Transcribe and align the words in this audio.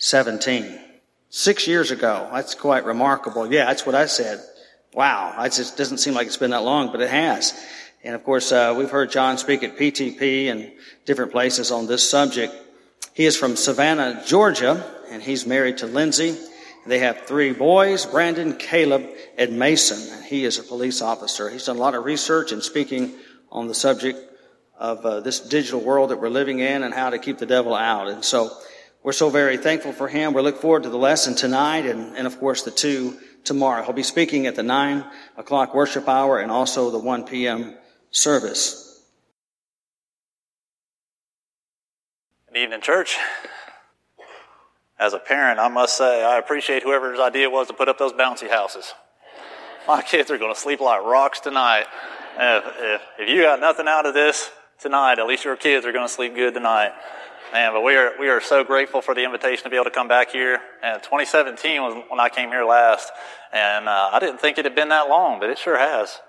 2017, 0.00 0.80
six 1.28 1.66
years 1.66 1.90
ago. 1.90 2.26
That's 2.32 2.54
quite 2.54 2.86
remarkable. 2.86 3.52
Yeah, 3.52 3.66
that's 3.66 3.84
what 3.84 3.94
I 3.94 4.06
said. 4.06 4.40
Wow, 4.94 5.34
it 5.44 5.52
just 5.52 5.76
doesn't 5.76 5.98
seem 5.98 6.14
like 6.14 6.26
it's 6.26 6.38
been 6.38 6.52
that 6.52 6.62
long, 6.62 6.90
but 6.90 7.02
it 7.02 7.10
has. 7.10 7.52
And 8.02 8.14
of 8.14 8.24
course, 8.24 8.50
uh, 8.50 8.74
we've 8.76 8.90
heard 8.90 9.10
John 9.10 9.36
speak 9.36 9.62
at 9.62 9.76
PTP 9.76 10.50
and 10.50 10.72
different 11.04 11.32
places 11.32 11.70
on 11.70 11.86
this 11.86 12.08
subject. 12.08 12.54
He 13.12 13.26
is 13.26 13.36
from 13.36 13.56
Savannah, 13.56 14.22
Georgia, 14.26 14.82
and 15.10 15.22
he's 15.22 15.46
married 15.46 15.78
to 15.78 15.86
Lindsay. 15.86 16.34
They 16.86 17.00
have 17.00 17.26
three 17.26 17.52
boys, 17.52 18.06
Brandon, 18.06 18.56
Caleb, 18.56 19.06
and 19.36 19.58
Mason. 19.58 20.16
And 20.16 20.24
he 20.24 20.46
is 20.46 20.58
a 20.58 20.62
police 20.62 21.02
officer. 21.02 21.50
He's 21.50 21.66
done 21.66 21.76
a 21.76 21.80
lot 21.80 21.94
of 21.94 22.06
research 22.06 22.52
and 22.52 22.62
speaking 22.62 23.12
on 23.52 23.68
the 23.68 23.74
subject 23.74 24.18
of 24.78 25.04
uh, 25.04 25.20
this 25.20 25.40
digital 25.40 25.80
world 25.80 26.08
that 26.08 26.22
we're 26.22 26.30
living 26.30 26.60
in 26.60 26.84
and 26.84 26.94
how 26.94 27.10
to 27.10 27.18
keep 27.18 27.36
the 27.36 27.44
devil 27.44 27.74
out. 27.74 28.08
And 28.08 28.24
so 28.24 28.50
we're 29.02 29.12
so 29.12 29.30
very 29.30 29.56
thankful 29.56 29.92
for 29.92 30.08
him. 30.08 30.34
We 30.34 30.42
look 30.42 30.60
forward 30.60 30.82
to 30.82 30.90
the 30.90 30.98
lesson 30.98 31.34
tonight 31.34 31.86
and, 31.86 32.16
and 32.16 32.26
of 32.26 32.38
course 32.38 32.62
the 32.62 32.70
two 32.70 33.16
tomorrow. 33.44 33.82
He'll 33.82 33.94
be 33.94 34.02
speaking 34.02 34.46
at 34.46 34.56
the 34.56 34.62
nine 34.62 35.04
o'clock 35.36 35.74
worship 35.74 36.08
hour 36.08 36.38
and 36.38 36.50
also 36.50 36.90
the 36.90 36.98
1 36.98 37.24
p.m. 37.24 37.76
service. 38.10 39.00
Good 42.52 42.60
evening, 42.60 42.80
church. 42.80 43.16
As 44.98 45.14
a 45.14 45.18
parent, 45.18 45.58
I 45.58 45.68
must 45.68 45.96
say 45.96 46.22
I 46.22 46.36
appreciate 46.38 46.82
whoever's 46.82 47.20
idea 47.20 47.48
was 47.48 47.68
to 47.68 47.72
put 47.72 47.88
up 47.88 47.96
those 47.98 48.12
bouncy 48.12 48.50
houses. 48.50 48.92
My 49.88 50.02
kids 50.02 50.30
are 50.30 50.36
going 50.36 50.52
to 50.52 50.60
sleep 50.60 50.80
like 50.80 51.02
rocks 51.02 51.40
tonight. 51.40 51.86
If, 52.38 52.64
if, 52.66 53.02
if 53.20 53.28
you 53.30 53.42
got 53.42 53.60
nothing 53.60 53.88
out 53.88 54.04
of 54.04 54.12
this 54.12 54.50
tonight, 54.78 55.18
at 55.18 55.26
least 55.26 55.44
your 55.44 55.56
kids 55.56 55.86
are 55.86 55.92
going 55.92 56.06
to 56.06 56.12
sleep 56.12 56.34
good 56.34 56.52
tonight. 56.52 56.92
Man, 57.52 57.72
but 57.72 57.82
we 57.82 57.96
are, 57.96 58.12
we 58.20 58.28
are 58.28 58.40
so 58.40 58.62
grateful 58.62 59.02
for 59.02 59.12
the 59.12 59.24
invitation 59.24 59.64
to 59.64 59.70
be 59.70 59.76
able 59.76 59.86
to 59.86 59.90
come 59.90 60.06
back 60.06 60.30
here. 60.30 60.60
And 60.84 61.02
2017 61.02 61.82
was 61.82 62.04
when 62.08 62.20
I 62.20 62.28
came 62.28 62.48
here 62.48 62.64
last. 62.64 63.10
And 63.52 63.88
uh, 63.88 64.10
I 64.12 64.20
didn't 64.20 64.40
think 64.40 64.58
it 64.58 64.64
had 64.64 64.76
been 64.76 64.90
that 64.90 65.08
long, 65.08 65.40
but 65.40 65.50
it 65.50 65.58
sure 65.58 65.76
has. 65.76 66.20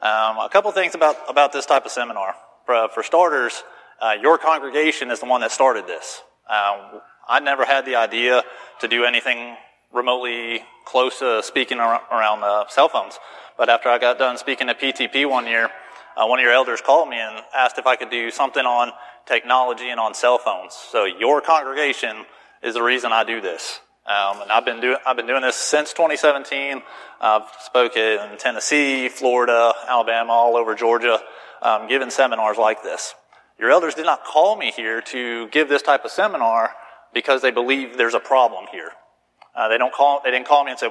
Um, 0.00 0.38
a 0.38 0.48
couple 0.50 0.72
things 0.72 0.94
about, 0.94 1.16
about 1.28 1.52
this 1.52 1.66
type 1.66 1.84
of 1.84 1.90
seminar. 1.90 2.36
For, 2.64 2.88
for 2.94 3.02
starters, 3.02 3.62
uh, 4.00 4.14
your 4.18 4.38
congregation 4.38 5.10
is 5.10 5.20
the 5.20 5.26
one 5.26 5.42
that 5.42 5.52
started 5.52 5.86
this. 5.86 6.22
Um, 6.48 7.02
I 7.28 7.40
never 7.40 7.66
had 7.66 7.84
the 7.84 7.96
idea 7.96 8.42
to 8.80 8.88
do 8.88 9.04
anything 9.04 9.56
remotely 9.92 10.64
close 10.86 11.18
to 11.18 11.42
speaking 11.42 11.80
around 11.80 12.44
uh, 12.44 12.64
cell 12.68 12.88
phones. 12.88 13.18
But 13.58 13.68
after 13.68 13.90
I 13.90 13.98
got 13.98 14.18
done 14.18 14.38
speaking 14.38 14.70
at 14.70 14.80
PTP 14.80 15.28
one 15.28 15.46
year, 15.46 15.68
uh, 16.16 16.26
one 16.26 16.38
of 16.38 16.42
your 16.42 16.52
elders 16.52 16.80
called 16.80 17.08
me 17.08 17.16
and 17.16 17.42
asked 17.54 17.78
if 17.78 17.86
I 17.86 17.96
could 17.96 18.10
do 18.10 18.30
something 18.30 18.64
on 18.64 18.92
technology 19.26 19.88
and 19.88 20.00
on 20.00 20.14
cell 20.14 20.38
phones. 20.38 20.74
So 20.74 21.04
your 21.04 21.40
congregation 21.40 22.24
is 22.62 22.74
the 22.74 22.82
reason 22.82 23.12
I 23.12 23.24
do 23.24 23.40
this. 23.40 23.80
Um, 24.06 24.42
and 24.42 24.50
I've 24.50 24.64
been 24.64 24.80
doing 24.80 24.96
I've 25.06 25.16
been 25.16 25.28
doing 25.28 25.42
this 25.42 25.56
since 25.56 25.92
2017. 25.92 26.82
I've 27.20 27.48
spoken 27.60 28.02
in 28.32 28.38
Tennessee, 28.38 29.08
Florida, 29.08 29.72
Alabama, 29.88 30.32
all 30.32 30.56
over 30.56 30.74
Georgia, 30.74 31.20
um, 31.62 31.86
giving 31.88 32.10
seminars 32.10 32.58
like 32.58 32.82
this. 32.82 33.14
Your 33.60 33.70
elders 33.70 33.94
did 33.94 34.06
not 34.06 34.24
call 34.24 34.56
me 34.56 34.72
here 34.72 35.00
to 35.02 35.46
give 35.48 35.68
this 35.68 35.82
type 35.82 36.04
of 36.04 36.10
seminar 36.10 36.72
because 37.14 37.42
they 37.42 37.52
believe 37.52 37.96
there's 37.96 38.14
a 38.14 38.20
problem 38.20 38.66
here. 38.72 38.90
Uh, 39.54 39.68
they 39.68 39.78
don't 39.78 39.92
call, 39.92 40.20
they 40.24 40.30
didn't 40.30 40.46
call 40.46 40.64
me 40.64 40.70
and 40.70 40.80
say, 40.80 40.88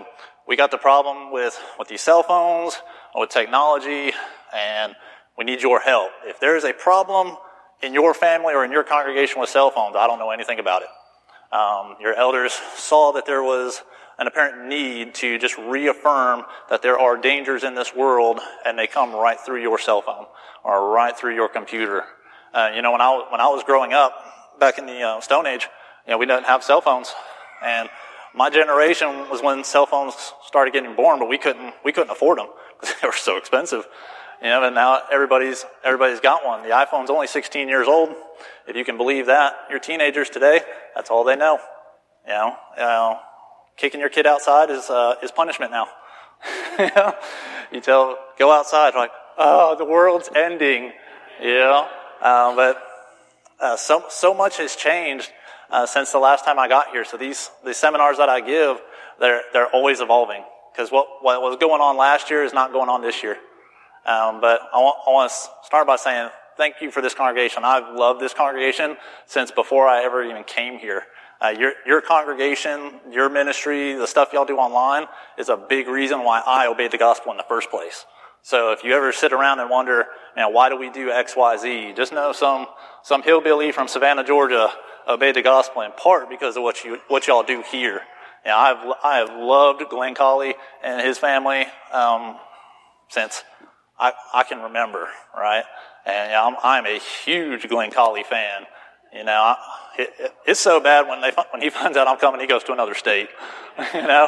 we 0.47 0.55
got 0.55 0.71
the 0.71 0.77
problem 0.77 1.31
with, 1.31 1.59
with 1.79 1.87
these 1.87 2.01
cell 2.01 2.23
phones, 2.23 2.79
or 3.13 3.21
with 3.21 3.29
technology, 3.29 4.13
and 4.53 4.95
we 5.37 5.45
need 5.45 5.61
your 5.61 5.79
help. 5.79 6.11
If 6.25 6.39
there 6.39 6.55
is 6.55 6.63
a 6.63 6.73
problem 6.73 7.37
in 7.81 7.93
your 7.93 8.13
family 8.13 8.53
or 8.53 8.63
in 8.63 8.71
your 8.71 8.83
congregation 8.83 9.39
with 9.41 9.49
cell 9.49 9.71
phones, 9.71 9.95
I 9.95 10.07
don't 10.07 10.19
know 10.19 10.31
anything 10.31 10.59
about 10.59 10.83
it. 10.83 10.89
Um, 11.55 11.95
your 11.99 12.13
elders 12.13 12.53
saw 12.75 13.11
that 13.13 13.25
there 13.25 13.43
was 13.43 13.81
an 14.17 14.27
apparent 14.27 14.67
need 14.67 15.15
to 15.15 15.37
just 15.39 15.57
reaffirm 15.57 16.43
that 16.69 16.81
there 16.81 16.97
are 16.97 17.17
dangers 17.17 17.63
in 17.63 17.75
this 17.75 17.95
world, 17.95 18.39
and 18.65 18.77
they 18.77 18.87
come 18.87 19.13
right 19.13 19.39
through 19.39 19.61
your 19.61 19.79
cell 19.79 20.01
phone 20.01 20.25
or 20.63 20.91
right 20.91 21.17
through 21.17 21.35
your 21.35 21.49
computer. 21.49 22.03
Uh, 22.53 22.71
you 22.75 22.81
know, 22.81 22.91
when 22.91 23.01
I 23.01 23.25
when 23.29 23.41
I 23.41 23.47
was 23.47 23.63
growing 23.63 23.93
up 23.93 24.13
back 24.59 24.77
in 24.77 24.85
the 24.85 25.01
uh, 25.01 25.21
Stone 25.21 25.47
Age, 25.47 25.67
you 26.05 26.11
know, 26.11 26.17
we 26.17 26.25
didn't 26.25 26.45
have 26.45 26.63
cell 26.63 26.81
phones, 26.81 27.13
and 27.63 27.89
my 28.33 28.49
generation 28.49 29.29
was 29.29 29.41
when 29.41 29.63
cell 29.63 29.85
phones 29.85 30.13
started 30.45 30.71
getting 30.71 30.95
born, 30.95 31.19
but 31.19 31.27
we 31.27 31.37
couldn't 31.37 31.73
we 31.83 31.91
couldn't 31.91 32.11
afford 32.11 32.37
them 32.37 32.47
because 32.79 32.95
they 33.01 33.07
were 33.07 33.13
so 33.13 33.37
expensive. 33.37 33.87
You 34.41 34.47
know, 34.47 34.63
and 34.63 34.75
now 34.75 35.01
everybody's 35.11 35.65
everybody's 35.83 36.19
got 36.19 36.45
one. 36.45 36.63
The 36.63 36.69
iPhone's 36.69 37.09
only 37.09 37.27
16 37.27 37.69
years 37.69 37.87
old, 37.87 38.09
if 38.67 38.75
you 38.75 38.83
can 38.83 38.97
believe 38.97 39.27
that. 39.27 39.53
Your 39.69 39.79
teenagers 39.79 40.29
today, 40.29 40.61
that's 40.95 41.09
all 41.11 41.23
they 41.23 41.35
know. 41.35 41.59
You 42.25 42.33
know, 42.33 42.55
you 42.77 42.83
know 42.83 43.19
kicking 43.77 43.99
your 43.99 44.09
kid 44.09 44.27
outside 44.27 44.69
is 44.69 44.89
uh, 44.89 45.15
is 45.23 45.31
punishment 45.31 45.71
now. 45.71 45.87
you, 46.79 46.89
know? 46.95 47.15
you 47.71 47.81
tell 47.81 48.17
go 48.37 48.51
outside 48.51 48.95
like, 48.95 49.11
oh, 49.37 49.75
the 49.77 49.85
world's 49.85 50.29
ending. 50.35 50.91
You 51.41 51.55
know, 51.55 51.87
uh, 52.21 52.55
but 52.55 52.83
uh, 53.59 53.77
so 53.77 54.05
so 54.09 54.33
much 54.33 54.57
has 54.57 54.75
changed 54.75 55.31
uh, 55.71 55.85
since 55.85 56.11
the 56.11 56.19
last 56.19 56.45
time 56.45 56.59
I 56.59 56.67
got 56.67 56.89
here. 56.91 57.05
So 57.05 57.17
these, 57.17 57.49
these 57.65 57.77
seminars 57.77 58.17
that 58.17 58.29
I 58.29 58.41
give, 58.41 58.79
they're, 59.19 59.41
they're 59.53 59.67
always 59.67 60.01
evolving. 60.01 60.43
Because 60.71 60.91
what, 60.91 61.07
what 61.21 61.41
was 61.41 61.57
going 61.57 61.81
on 61.81 61.97
last 61.97 62.29
year 62.29 62.43
is 62.43 62.53
not 62.53 62.71
going 62.71 62.89
on 62.89 63.01
this 63.01 63.23
year. 63.23 63.37
Um, 64.05 64.41
but 64.41 64.61
I 64.73 64.77
want, 64.77 64.97
I 65.07 65.11
want 65.11 65.31
to 65.31 65.65
start 65.65 65.87
by 65.87 65.95
saying 65.95 66.29
thank 66.57 66.75
you 66.81 66.91
for 66.91 67.01
this 67.01 67.13
congregation. 67.13 67.63
I've 67.63 67.95
loved 67.95 68.19
this 68.19 68.33
congregation 68.33 68.97
since 69.25 69.51
before 69.51 69.87
I 69.87 70.03
ever 70.03 70.23
even 70.23 70.43
came 70.43 70.79
here. 70.79 71.03
Uh, 71.41 71.49
your, 71.57 71.73
your 71.87 72.01
congregation, 72.01 72.99
your 73.09 73.29
ministry, 73.29 73.93
the 73.93 74.05
stuff 74.05 74.29
y'all 74.31 74.45
do 74.45 74.57
online 74.57 75.07
is 75.39 75.49
a 75.49 75.57
big 75.57 75.87
reason 75.87 76.23
why 76.23 76.41
I 76.45 76.67
obeyed 76.67 76.91
the 76.91 76.99
gospel 76.99 77.31
in 77.31 77.37
the 77.37 77.45
first 77.47 77.71
place. 77.71 78.05
So 78.43 78.71
if 78.71 78.83
you 78.83 78.93
ever 78.93 79.11
sit 79.11 79.33
around 79.33 79.59
and 79.59 79.69
wonder, 79.69 80.05
you 80.35 80.41
know, 80.41 80.49
why 80.49 80.69
do 80.69 80.77
we 80.77 80.89
do 80.89 81.09
X, 81.09 81.35
Y, 81.35 81.57
Z? 81.57 81.93
Just 81.95 82.11
know 82.11 82.31
some, 82.31 82.67
some 83.03 83.23
hillbilly 83.23 83.71
from 83.71 83.87
Savannah, 83.87 84.23
Georgia 84.23 84.71
obeyed 85.07 85.35
the 85.35 85.41
gospel 85.41 85.81
in 85.81 85.91
part 85.91 86.29
because 86.29 86.57
of 86.57 86.63
what 86.63 86.83
you 86.83 86.99
what 87.07 87.27
y'all 87.27 87.43
do 87.43 87.63
here. 87.71 88.01
And 88.43 88.53
I've 88.53 88.93
I 89.03 89.17
have 89.17 89.29
loved 89.29 89.83
Glenn 89.89 90.15
Colley 90.15 90.55
and 90.83 91.05
his 91.05 91.17
family 91.17 91.65
um, 91.91 92.37
since 93.09 93.43
I, 94.01 94.13
I 94.33 94.43
can 94.43 94.61
remember, 94.63 95.07
right? 95.35 95.63
And 96.05 96.29
you 96.29 96.35
know, 96.35 96.47
I'm 96.47 96.55
I'm 96.63 96.85
a 96.85 96.99
huge 96.99 97.69
Glenn 97.69 97.91
Colley 97.91 98.23
fan. 98.23 98.65
You 99.13 99.23
know, 99.23 99.31
I, 99.31 99.55
it, 99.99 100.33
it's 100.47 100.59
so 100.59 100.79
bad 100.79 101.07
when 101.07 101.21
they 101.21 101.31
when 101.51 101.61
he 101.61 101.69
finds 101.69 101.95
out 101.97 102.07
I'm 102.07 102.17
coming, 102.17 102.41
he 102.41 102.47
goes 102.47 102.63
to 102.65 102.73
another 102.73 102.95
state. 102.95 103.29
you 103.93 104.01
know, 104.01 104.25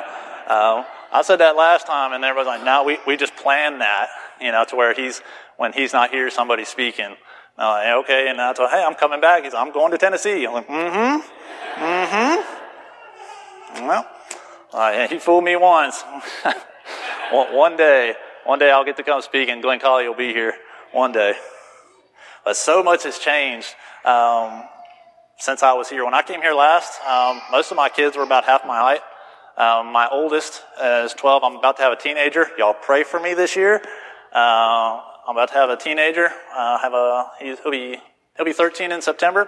um, 0.48 0.86
I 1.12 1.24
said 1.24 1.38
that 1.38 1.56
last 1.56 1.88
time, 1.88 2.14
and 2.14 2.24
everybody's 2.24 2.60
like, 2.60 2.64
"No, 2.64 2.84
we 2.84 3.00
we 3.08 3.18
just 3.18 3.36
planned 3.36 3.82
that." 3.82 4.10
You 4.40 4.52
know, 4.52 4.64
to 4.66 4.76
where 4.76 4.94
he's 4.94 5.24
when 5.58 5.74
he's 5.74 5.92
not 5.92 6.12
here, 6.12 6.30
somebody's 6.30 6.70
speaking. 6.70 7.16
Uh, 7.58 7.96
okay, 8.00 8.30
and 8.30 8.40
I 8.42 8.54
told, 8.54 8.70
hey, 8.72 8.84
I'm 8.84 8.96
coming 8.96 9.22
back. 9.22 9.44
He's, 9.44 9.54
I'm 9.54 9.72
going 9.72 9.92
to 9.92 9.98
Tennessee. 10.00 10.44
I'm 10.46 10.54
like, 10.54 10.68
mm-hmm, 10.68 11.84
mm-hmm. 11.84 13.86
Well, 13.86 14.10
uh, 14.74 15.08
he 15.08 15.20
fooled 15.20 15.44
me 15.44 15.56
once. 15.56 16.04
one 17.32 17.78
day, 17.78 18.16
one 18.46 18.60
day 18.60 18.72
I'll 18.72 18.86
get 18.86 18.98
to 18.98 19.04
come 19.04 19.22
speak, 19.22 19.50
and 19.50 19.62
Glenn 19.62 19.80
Colley 19.80 20.08
will 20.08 20.16
be 20.16 20.34
here 20.34 20.54
one 20.92 21.12
day. 21.12 21.34
But 22.44 22.58
so 22.58 22.84
much 22.84 23.04
has 23.04 23.20
changed 23.20 23.74
um, 24.04 24.64
since 25.38 25.64
I 25.64 25.74
was 25.74 25.90
here. 25.90 26.04
When 26.04 26.14
I 26.14 26.22
came 26.22 26.42
here 26.42 26.54
last, 26.54 27.02
um, 27.08 27.42
most 27.52 27.72
of 27.72 27.78
my 27.78 27.90
kids 27.90 28.18
were 28.18 28.24
about 28.24 28.44
half 28.44 28.66
my 28.66 28.80
height. 28.80 29.02
Um, 29.56 29.94
my 29.94 30.10
oldest 30.12 30.62
is 30.84 31.14
12. 31.14 31.44
I'm 31.44 31.56
about 31.56 31.78
to 31.78 31.84
have 31.84 31.94
a 31.94 31.96
teenager. 31.96 32.48
Y'all 32.58 32.74
pray 32.74 33.04
for 33.04 33.20
me 33.20 33.34
this 33.34 33.56
year. 33.56 33.82
Uh, 34.34 35.00
I'm 35.28 35.36
about 35.36 35.50
to 35.50 35.54
have 35.54 35.70
a 35.70 35.78
teenager. 35.78 36.30
Uh, 36.56 36.80
have 36.80 36.94
a 36.94 37.30
he'll 37.40 37.72
be 37.72 37.98
he'll 38.36 38.46
be 38.46 38.54
13 38.54 38.92
in 38.92 39.02
September. 39.02 39.48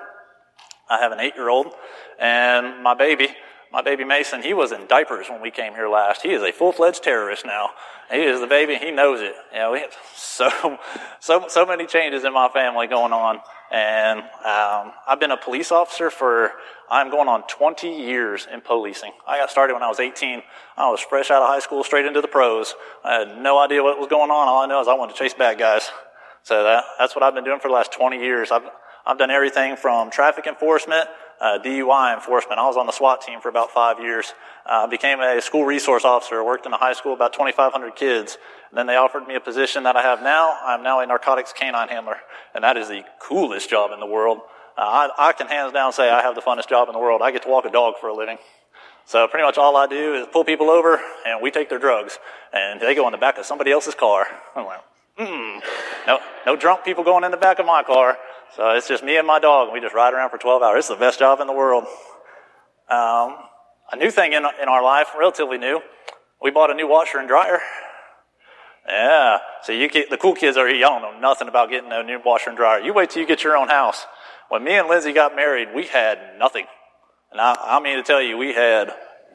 I 0.89 0.99
have 0.99 1.11
an 1.11 1.19
eight-year-old, 1.19 1.73
and 2.19 2.83
my 2.83 2.93
baby, 2.93 3.29
my 3.75 3.81
baby 3.81 4.05
Mason, 4.05 4.41
he 4.41 4.53
was 4.53 4.71
in 4.71 4.87
diapers 4.87 5.29
when 5.29 5.41
we 5.41 5.51
came 5.51 5.73
here 5.73 5.89
last. 5.89 6.21
He 6.21 6.29
is 6.29 6.41
a 6.41 6.53
full-fledged 6.53 7.03
terrorist 7.03 7.45
now. 7.45 7.71
He 8.09 8.21
is 8.21 8.39
the 8.39 8.47
baby. 8.47 8.75
He 8.75 8.89
knows 8.89 9.19
it. 9.19 9.35
You 9.51 9.59
know, 9.59 9.73
we 9.73 9.81
have 9.81 9.93
so 10.15 10.79
so 11.19 11.45
so 11.49 11.65
many 11.65 11.85
changes 11.85 12.23
in 12.23 12.31
my 12.31 12.47
family 12.47 12.87
going 12.87 13.11
on. 13.11 13.41
And 13.69 14.19
um, 14.19 14.93
I've 15.05 15.19
been 15.19 15.31
a 15.31 15.37
police 15.37 15.73
officer 15.73 16.09
for, 16.09 16.53
I'm 16.89 17.09
going 17.09 17.27
on 17.27 17.45
20 17.47 17.89
years 17.89 18.47
in 18.49 18.61
policing. 18.61 19.11
I 19.27 19.39
got 19.39 19.51
started 19.51 19.73
when 19.73 19.83
I 19.83 19.89
was 19.89 19.99
18. 19.99 20.41
I 20.77 20.89
was 20.89 21.01
fresh 21.01 21.29
out 21.29 21.41
of 21.41 21.49
high 21.49 21.59
school, 21.59 21.83
straight 21.83 22.05
into 22.05 22.21
the 22.21 22.29
pros. 22.29 22.75
I 23.03 23.25
had 23.25 23.41
no 23.41 23.57
idea 23.57 23.83
what 23.83 23.99
was 23.99 24.07
going 24.07 24.31
on. 24.31 24.47
All 24.47 24.63
I 24.63 24.67
know 24.67 24.79
is 24.79 24.87
I 24.87 24.93
wanted 24.93 25.15
to 25.15 25.19
chase 25.19 25.33
bad 25.33 25.57
guys. 25.59 25.89
So 26.43 26.63
that, 26.63 26.85
that's 26.97 27.13
what 27.13 27.23
I've 27.23 27.33
been 27.33 27.43
doing 27.43 27.59
for 27.59 27.67
the 27.67 27.73
last 27.73 27.91
20 27.91 28.23
years. 28.23 28.51
I've, 28.51 28.69
I've 29.05 29.17
done 29.17 29.31
everything 29.31 29.75
from 29.75 30.11
traffic 30.11 30.47
enforcement, 30.47 31.09
uh, 31.41 31.59
DUI 31.63 32.13
enforcement. 32.13 32.59
I 32.59 32.65
was 32.65 32.77
on 32.77 32.85
the 32.85 32.91
SWAT 32.91 33.21
team 33.21 33.41
for 33.41 33.49
about 33.49 33.71
five 33.71 33.99
years. 33.99 34.33
Uh, 34.65 34.87
became 34.87 35.19
a 35.19 35.41
school 35.41 35.65
resource 35.65 36.05
officer, 36.05 36.43
worked 36.43 36.65
in 36.65 36.73
a 36.73 36.77
high 36.77 36.93
school, 36.93 37.13
about 37.13 37.33
2,500 37.33 37.95
kids. 37.95 38.37
And 38.69 38.77
then 38.77 38.87
they 38.87 38.95
offered 38.95 39.27
me 39.27 39.35
a 39.35 39.39
position 39.39 39.83
that 39.83 39.95
I 39.95 40.01
have 40.01 40.21
now. 40.21 40.57
I'm 40.63 40.83
now 40.83 40.99
a 40.99 41.05
narcotics 41.05 41.53
canine 41.53 41.89
handler, 41.89 42.17
and 42.53 42.63
that 42.63 42.77
is 42.77 42.87
the 42.87 43.03
coolest 43.19 43.69
job 43.69 43.91
in 43.91 43.99
the 43.99 44.05
world. 44.05 44.39
Uh, 44.77 45.07
I, 45.17 45.29
I 45.29 45.31
can 45.33 45.47
hands 45.47 45.73
down 45.73 45.93
say 45.93 46.09
I 46.09 46.21
have 46.21 46.35
the 46.35 46.41
funnest 46.41 46.67
job 46.67 46.87
in 46.89 46.93
the 46.93 46.99
world. 46.99 47.21
I 47.21 47.31
get 47.31 47.43
to 47.43 47.49
walk 47.49 47.65
a 47.65 47.71
dog 47.71 47.95
for 47.99 48.07
a 48.07 48.13
living. 48.13 48.37
So 49.05 49.27
pretty 49.27 49.45
much 49.45 49.57
all 49.57 49.77
I 49.77 49.87
do 49.87 50.15
is 50.15 50.27
pull 50.31 50.43
people 50.43 50.69
over, 50.69 50.99
and 51.25 51.41
we 51.41 51.51
take 51.51 51.69
their 51.69 51.79
drugs, 51.79 52.17
and 52.51 52.81
they 52.81 52.95
go 52.95 53.05
in 53.07 53.11
the 53.11 53.17
back 53.17 53.37
of 53.37 53.45
somebody 53.45 53.71
else's 53.71 53.95
car. 53.95 54.25
I'm 54.55 54.65
like, 54.65 54.81
Mm-mm. 55.17 55.61
No, 56.07 56.19
no 56.45 56.55
drunk 56.55 56.83
people 56.83 57.03
going 57.03 57.23
in 57.23 57.31
the 57.31 57.37
back 57.37 57.59
of 57.59 57.65
my 57.65 57.83
car. 57.83 58.17
So 58.55 58.71
it's 58.71 58.87
just 58.87 59.03
me 59.03 59.17
and 59.17 59.27
my 59.27 59.39
dog, 59.39 59.67
and 59.67 59.73
we 59.73 59.81
just 59.81 59.95
ride 59.95 60.13
around 60.13 60.29
for 60.29 60.37
12 60.37 60.61
hours. 60.61 60.79
It's 60.79 60.87
the 60.87 60.95
best 60.95 61.19
job 61.19 61.39
in 61.41 61.47
the 61.47 61.53
world. 61.53 61.85
Um, 62.89 63.37
a 63.91 63.97
new 63.97 64.11
thing 64.11 64.33
in, 64.33 64.43
in 64.61 64.67
our 64.67 64.83
life, 64.83 65.07
relatively 65.17 65.57
new, 65.57 65.81
we 66.41 66.51
bought 66.51 66.71
a 66.71 66.73
new 66.73 66.87
washer 66.87 67.17
and 67.17 67.27
dryer. 67.27 67.59
Yeah. 68.87 69.39
So 69.63 69.71
you 69.71 69.89
get, 69.89 70.09
the 70.09 70.17
cool 70.17 70.35
kids 70.35 70.57
are, 70.57 70.69
y'all 70.69 70.99
don't 70.99 71.15
know 71.15 71.19
nothing 71.19 71.47
about 71.47 71.69
getting 71.69 71.91
a 71.91 72.03
new 72.03 72.19
washer 72.23 72.49
and 72.49 72.57
dryer. 72.57 72.79
You 72.79 72.93
wait 72.93 73.09
till 73.09 73.21
you 73.21 73.27
get 73.27 73.43
your 73.43 73.57
own 73.57 73.67
house. 73.67 74.05
When 74.49 74.63
me 74.63 74.73
and 74.73 74.87
Lindsay 74.87 75.11
got 75.11 75.35
married, 75.35 75.69
we 75.73 75.87
had 75.87 76.19
nothing. 76.37 76.65
And 77.31 77.41
I, 77.41 77.55
I 77.59 77.79
mean 77.79 77.97
to 77.97 78.03
tell 78.03 78.21
you, 78.21 78.37
we 78.37 78.53
had 78.53 78.91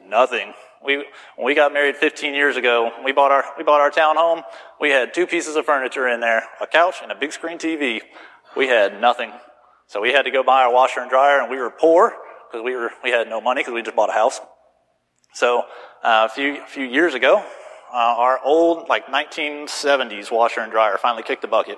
nothing. 0.07 0.53
We, 0.83 0.97
when 1.35 1.45
we 1.45 1.53
got 1.53 1.73
married 1.73 1.97
15 1.97 2.33
years 2.33 2.55
ago, 2.55 2.91
we 3.03 3.11
bought 3.11 3.31
our, 3.31 3.43
we 3.57 3.63
bought 3.63 3.81
our 3.81 3.91
town 3.91 4.15
home. 4.15 4.41
We 4.79 4.89
had 4.89 5.13
two 5.13 5.27
pieces 5.27 5.55
of 5.55 5.65
furniture 5.65 6.07
in 6.07 6.21
there, 6.21 6.43
a 6.61 6.65
couch 6.65 6.95
and 7.03 7.11
a 7.11 7.15
big 7.15 7.33
screen 7.33 7.57
TV. 7.57 8.01
We 8.55 8.67
had 8.67 8.99
nothing. 8.99 9.31
So 9.87 10.01
we 10.01 10.11
had 10.11 10.23
to 10.23 10.31
go 10.31 10.43
buy 10.43 10.65
a 10.65 10.71
washer 10.71 11.01
and 11.01 11.09
dryer 11.09 11.41
and 11.41 11.49
we 11.49 11.57
were 11.57 11.69
poor 11.69 12.13
because 12.49 12.63
we 12.63 12.75
were, 12.75 12.91
we 13.03 13.11
had 13.11 13.27
no 13.27 13.41
money 13.41 13.61
because 13.61 13.73
we 13.73 13.81
just 13.81 13.95
bought 13.95 14.09
a 14.09 14.13
house. 14.13 14.39
So, 15.33 15.61
uh, 16.03 16.27
a 16.29 16.29
few, 16.29 16.61
a 16.61 16.65
few 16.65 16.83
years 16.83 17.13
ago, 17.13 17.37
uh, 17.93 17.95
our 17.95 18.39
old, 18.43 18.89
like 18.89 19.07
1970s 19.07 20.31
washer 20.31 20.61
and 20.61 20.71
dryer 20.71 20.97
finally 20.97 21.23
kicked 21.23 21.41
the 21.41 21.47
bucket. 21.47 21.77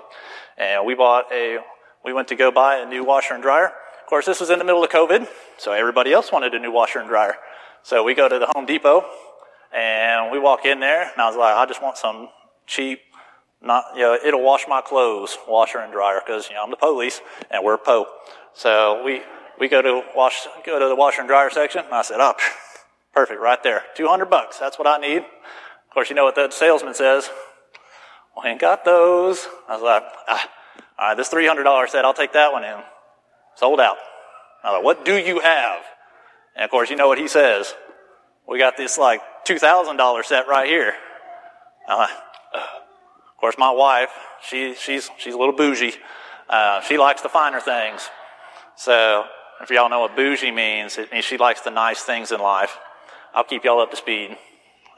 And 0.56 0.86
we 0.86 0.94
bought 0.94 1.26
a, 1.32 1.58
we 2.04 2.12
went 2.12 2.28
to 2.28 2.36
go 2.36 2.50
buy 2.50 2.76
a 2.76 2.86
new 2.86 3.04
washer 3.04 3.34
and 3.34 3.42
dryer. 3.42 3.66
Of 3.66 4.08
course, 4.08 4.26
this 4.26 4.40
was 4.40 4.50
in 4.50 4.58
the 4.58 4.64
middle 4.64 4.84
of 4.84 4.90
COVID, 4.90 5.26
so 5.56 5.72
everybody 5.72 6.12
else 6.12 6.30
wanted 6.30 6.54
a 6.54 6.58
new 6.58 6.70
washer 6.70 6.98
and 6.98 7.08
dryer. 7.08 7.36
So 7.82 8.02
we 8.02 8.14
go 8.14 8.28
to 8.28 8.38
the 8.38 8.46
Home 8.54 8.66
Depot 8.66 9.04
and 9.74 10.30
we 10.30 10.38
walk 10.38 10.64
in 10.64 10.80
there 10.80 11.02
and 11.02 11.20
I 11.20 11.26
was 11.28 11.36
like, 11.36 11.54
I 11.54 11.66
just 11.66 11.82
want 11.82 11.96
some 11.96 12.28
cheap, 12.66 13.00
not, 13.64 13.84
you 13.94 14.02
know, 14.02 14.14
it'll 14.14 14.42
wash 14.42 14.66
my 14.68 14.80
clothes, 14.80 15.36
washer 15.48 15.78
and 15.78 15.92
dryer, 15.92 16.20
because, 16.24 16.48
you 16.48 16.54
know, 16.54 16.62
I'm 16.62 16.70
the 16.70 16.76
police 16.76 17.20
and 17.50 17.64
we're 17.64 17.78
Poe. 17.78 18.06
So 18.52 19.02
we, 19.04 19.22
we 19.58 19.68
go 19.68 19.82
to 19.82 20.02
wash, 20.14 20.46
go 20.64 20.78
to 20.78 20.88
the 20.88 20.96
washer 20.96 21.20
and 21.20 21.28
dryer 21.28 21.50
section 21.50 21.84
and 21.84 21.94
I 21.94 22.02
said, 22.02 22.18
oh, 22.20 22.34
perfect, 23.14 23.40
right 23.40 23.62
there. 23.62 23.82
200 23.96 24.26
bucks. 24.26 24.58
That's 24.58 24.78
what 24.78 24.86
I 24.86 24.98
need. 24.98 25.18
Of 25.18 25.90
course, 25.92 26.10
you 26.10 26.16
know 26.16 26.24
what 26.24 26.34
the 26.34 26.50
salesman 26.50 26.94
says? 26.94 27.30
We 28.42 28.50
ain't 28.50 28.60
got 28.60 28.84
those. 28.84 29.46
I 29.68 29.74
was 29.74 29.82
like, 29.82 30.02
ah, 30.28 30.50
all 30.98 31.08
right, 31.08 31.16
this 31.16 31.28
$300 31.28 31.88
set, 31.88 32.04
I'll 32.04 32.14
take 32.14 32.32
that 32.32 32.52
one 32.52 32.64
in. 32.64 32.80
Sold 33.56 33.80
out. 33.80 33.96
I 34.62 34.70
was 34.70 34.78
like, 34.78 34.84
what 34.84 35.04
do 35.04 35.16
you 35.16 35.40
have? 35.40 35.82
And 36.56 36.64
of 36.64 36.70
course, 36.70 36.90
you 36.90 36.96
know 36.96 37.08
what 37.08 37.18
he 37.18 37.28
says. 37.28 37.74
We 38.48 38.58
got 38.58 38.76
this 38.76 38.98
like 38.98 39.20
$2,000 39.46 40.24
set 40.24 40.48
right 40.48 40.66
here. 40.66 40.94
Uh, 41.88 42.06
of 42.54 42.83
course, 43.44 43.58
my 43.58 43.70
wife, 43.70 44.08
she, 44.48 44.74
she's, 44.74 45.10
she's 45.18 45.34
a 45.34 45.36
little 45.36 45.54
bougie. 45.54 45.92
Uh, 46.48 46.80
she 46.80 46.96
likes 46.96 47.20
the 47.20 47.28
finer 47.28 47.60
things. 47.60 48.08
So, 48.74 49.24
if 49.60 49.68
y'all 49.68 49.90
know 49.90 50.00
what 50.00 50.16
bougie 50.16 50.50
means, 50.50 50.96
it 50.96 51.12
means 51.12 51.26
she 51.26 51.36
likes 51.36 51.60
the 51.60 51.70
nice 51.70 52.00
things 52.00 52.32
in 52.32 52.40
life. 52.40 52.78
I'll 53.34 53.44
keep 53.44 53.62
y'all 53.64 53.80
up 53.80 53.90
to 53.90 53.98
speed. 53.98 54.38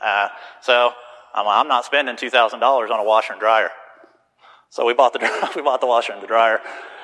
Uh, 0.01 0.29
so, 0.63 0.93
I'm, 1.35 1.49
I'm 1.49 1.67
not 1.67 1.85
spending 1.85 2.15
$2,000 2.15 2.63
on 2.63 3.01
a 3.01 3.03
washer 3.03 3.33
and 3.33 3.41
dryer. 3.41 3.71
So 4.71 4.87
we 4.87 4.95
bought 4.95 5.13
the, 5.13 5.51
we 5.57 5.63
bought 5.63 5.81
the 5.81 5.89
washer 5.89 6.13
and 6.13 6.23
the 6.23 6.29
dryer. 6.29 6.61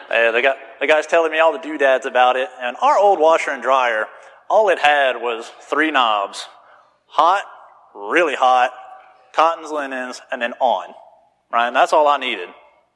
Uh, 0.08 0.30
the, 0.30 0.42
guy, 0.42 0.54
the 0.78 0.86
guy's 0.86 1.08
telling 1.08 1.32
me 1.32 1.40
all 1.40 1.52
the 1.52 1.58
doodads 1.58 2.06
about 2.06 2.36
it. 2.36 2.50
And 2.60 2.76
our 2.80 2.96
old 2.96 3.18
washer 3.18 3.50
and 3.50 3.64
dryer, 3.64 4.06
all 4.48 4.68
it 4.68 4.78
had 4.78 5.16
was 5.16 5.50
three 5.68 5.90
knobs 5.90 6.46
hot, 7.06 7.42
really 7.96 8.36
hot, 8.36 8.70
cottons, 9.34 9.72
linens, 9.72 10.20
and 10.30 10.40
then 10.40 10.52
on. 10.60 10.94
Right? 11.52 11.66
And 11.66 11.76
that's 11.76 11.92
all 11.92 12.08
I 12.08 12.16
needed. 12.16 12.48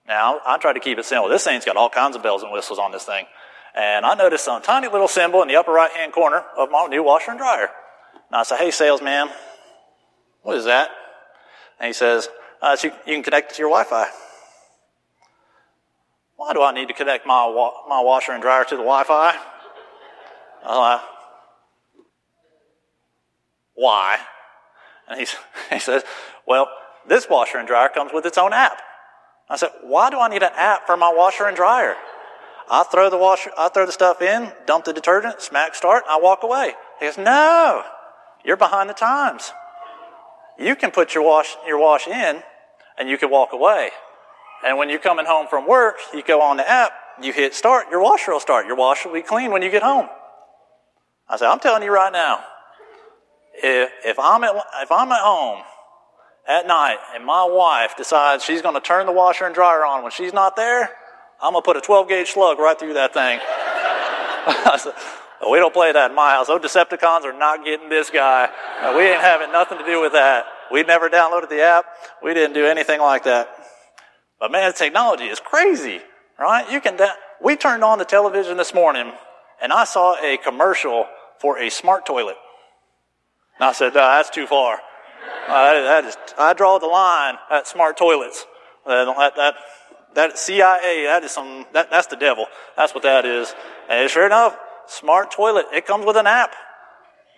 Now, 0.08 0.40
I 0.46 0.56
tried 0.58 0.74
to 0.74 0.80
keep 0.80 0.98
it 0.98 1.04
simple. 1.04 1.28
This 1.28 1.44
thing's 1.44 1.64
got 1.64 1.76
all 1.76 1.90
kinds 1.90 2.16
of 2.16 2.22
bells 2.22 2.42
and 2.42 2.52
whistles 2.52 2.78
on 2.78 2.92
this 2.92 3.04
thing. 3.04 3.26
And 3.74 4.06
I 4.06 4.14
noticed 4.14 4.44
some 4.44 4.62
tiny 4.62 4.88
little 4.88 5.08
symbol 5.08 5.42
in 5.42 5.48
the 5.48 5.56
upper 5.56 5.72
right 5.72 5.90
hand 5.90 6.12
corner 6.12 6.42
of 6.56 6.70
my 6.70 6.86
new 6.86 7.02
washer 7.02 7.32
and 7.32 7.38
dryer. 7.38 7.68
And 8.30 8.36
I 8.36 8.42
said, 8.44 8.58
Hey, 8.58 8.70
salesman, 8.70 9.28
what 10.42 10.56
is 10.56 10.64
that? 10.64 10.90
And 11.78 11.88
he 11.88 11.92
says, 11.92 12.28
uh, 12.62 12.76
so 12.76 12.88
you, 12.88 12.94
can 13.04 13.22
connect 13.22 13.52
it 13.52 13.54
to 13.56 13.62
your 13.62 13.70
Wi 13.70 13.84
Fi. 13.84 14.06
Why 16.36 16.52
do 16.52 16.62
I 16.62 16.72
need 16.72 16.88
to 16.88 16.94
connect 16.94 17.26
my, 17.26 17.46
wa- 17.46 17.82
my 17.88 18.00
washer 18.00 18.32
and 18.32 18.42
dryer 18.42 18.64
to 18.64 18.76
the 18.76 18.82
Wi 18.82 19.04
Fi? 19.04 19.36
Uh, 20.64 21.00
why? 23.74 24.18
And 25.08 25.20
he, 25.20 25.26
he 25.74 25.78
says, 25.78 26.02
Well, 26.46 26.68
this 27.08 27.28
washer 27.28 27.58
and 27.58 27.68
dryer 27.68 27.88
comes 27.88 28.12
with 28.12 28.26
its 28.26 28.38
own 28.38 28.52
app. 28.52 28.80
I 29.48 29.56
said, 29.56 29.70
Why 29.82 30.10
do 30.10 30.18
I 30.18 30.28
need 30.28 30.42
an 30.42 30.52
app 30.54 30.86
for 30.86 30.96
my 30.96 31.12
washer 31.12 31.46
and 31.46 31.56
dryer? 31.56 31.96
I 32.68 32.82
throw 32.82 33.10
the 33.10 33.18
washer, 33.18 33.50
I 33.56 33.68
throw 33.68 33.86
the 33.86 33.92
stuff 33.92 34.20
in, 34.20 34.52
dump 34.66 34.84
the 34.84 34.92
detergent, 34.92 35.40
smack 35.40 35.74
start, 35.74 36.04
and 36.04 36.12
I 36.12 36.18
walk 36.20 36.42
away. 36.42 36.74
He 36.98 37.06
goes, 37.06 37.18
No, 37.18 37.82
you're 38.44 38.56
behind 38.56 38.90
the 38.90 38.94
times. 38.94 39.52
You 40.58 40.74
can 40.74 40.90
put 40.90 41.14
your 41.14 41.24
wash, 41.24 41.54
your 41.66 41.78
wash 41.78 42.06
in 42.06 42.42
and 42.98 43.08
you 43.08 43.18
can 43.18 43.30
walk 43.30 43.52
away. 43.52 43.90
And 44.64 44.78
when 44.78 44.88
you're 44.88 44.98
coming 44.98 45.26
home 45.26 45.46
from 45.48 45.68
work, 45.68 45.96
you 46.14 46.22
go 46.22 46.40
on 46.40 46.56
the 46.56 46.68
app, 46.68 46.92
you 47.22 47.32
hit 47.32 47.54
start, 47.54 47.86
your 47.90 48.00
washer 48.00 48.32
will 48.32 48.40
start. 48.40 48.66
Your 48.66 48.76
washer 48.76 49.08
will 49.08 49.16
be 49.16 49.22
clean 49.22 49.50
when 49.50 49.62
you 49.62 49.70
get 49.70 49.82
home. 49.82 50.08
I 51.28 51.36
said, 51.36 51.48
I'm 51.48 51.60
telling 51.60 51.82
you 51.82 51.92
right 51.92 52.12
now, 52.12 52.42
if, 53.54 53.90
if, 54.04 54.18
I'm 54.18 54.44
at, 54.44 54.54
if 54.82 54.90
I'm 54.90 55.10
at 55.12 55.20
home 55.20 55.62
at 56.48 56.66
night 56.66 56.98
and 57.14 57.24
my 57.24 57.44
wife 57.44 57.96
decides 57.96 58.44
she's 58.44 58.62
going 58.62 58.74
to 58.74 58.80
turn 58.80 59.06
the 59.06 59.12
washer 59.12 59.46
and 59.46 59.54
dryer 59.54 59.84
on 59.84 60.02
when 60.02 60.12
she's 60.12 60.32
not 60.32 60.56
there, 60.56 60.90
I'm 61.42 61.52
going 61.52 61.62
to 61.62 61.66
put 61.66 61.76
a 61.76 61.80
12 61.80 62.08
gauge 62.08 62.28
slug 62.28 62.58
right 62.58 62.78
through 62.78 62.94
that 62.94 63.12
thing. 63.12 63.40
said, 64.78 64.92
we 65.50 65.58
don't 65.58 65.74
play 65.74 65.92
that 65.92 66.10
in 66.10 66.16
my 66.16 66.30
house. 66.30 66.46
Those 66.46 66.60
Decepticons 66.60 67.24
are 67.24 67.36
not 67.36 67.64
getting 67.64 67.88
this 67.88 68.10
guy. 68.10 68.48
we 68.96 69.02
ain't 69.02 69.20
having 69.20 69.52
nothing 69.52 69.78
to 69.78 69.84
do 69.84 70.00
with 70.00 70.12
that. 70.12 70.44
We 70.72 70.82
never 70.82 71.08
downloaded 71.08 71.48
the 71.48 71.62
app. 71.62 71.84
We 72.22 72.34
didn't 72.34 72.54
do 72.54 72.66
anything 72.66 73.00
like 73.00 73.24
that. 73.24 73.48
But 74.40 74.52
man, 74.52 74.72
technology 74.72 75.24
is 75.24 75.40
crazy, 75.40 76.00
right? 76.38 76.70
You 76.70 76.80
can, 76.80 76.96
da- 76.96 77.14
we 77.42 77.56
turned 77.56 77.84
on 77.84 77.98
the 77.98 78.04
television 78.04 78.56
this 78.56 78.74
morning 78.74 79.12
and 79.60 79.72
I 79.72 79.84
saw 79.84 80.16
a 80.22 80.36
commercial 80.38 81.06
for 81.40 81.58
a 81.58 81.70
smart 81.70 82.06
toilet. 82.06 82.36
And 83.58 83.64
I 83.64 83.72
said, 83.72 83.94
no, 83.94 84.00
that's 84.00 84.30
too 84.30 84.46
far. 84.46 84.78
Uh, 85.48 85.82
that, 85.82 86.04
is, 86.04 86.16
I 86.38 86.54
draw 86.54 86.78
the 86.78 86.86
line 86.86 87.36
at 87.50 87.66
smart 87.66 87.96
toilets. 87.96 88.46
Uh, 88.84 89.04
that, 89.04 89.36
that, 89.36 89.54
that 90.14 90.38
CIA, 90.38 91.04
that 91.06 91.24
is 91.24 91.30
some, 91.30 91.66
that, 91.72 91.90
that's 91.90 92.06
the 92.08 92.16
devil. 92.16 92.46
That's 92.76 92.94
what 92.94 93.02
that 93.02 93.24
is. 93.24 93.54
And 93.88 94.10
sure 94.10 94.26
enough, 94.26 94.56
smart 94.86 95.30
toilet, 95.30 95.66
it 95.72 95.86
comes 95.86 96.06
with 96.06 96.16
an 96.16 96.26
app. 96.26 96.54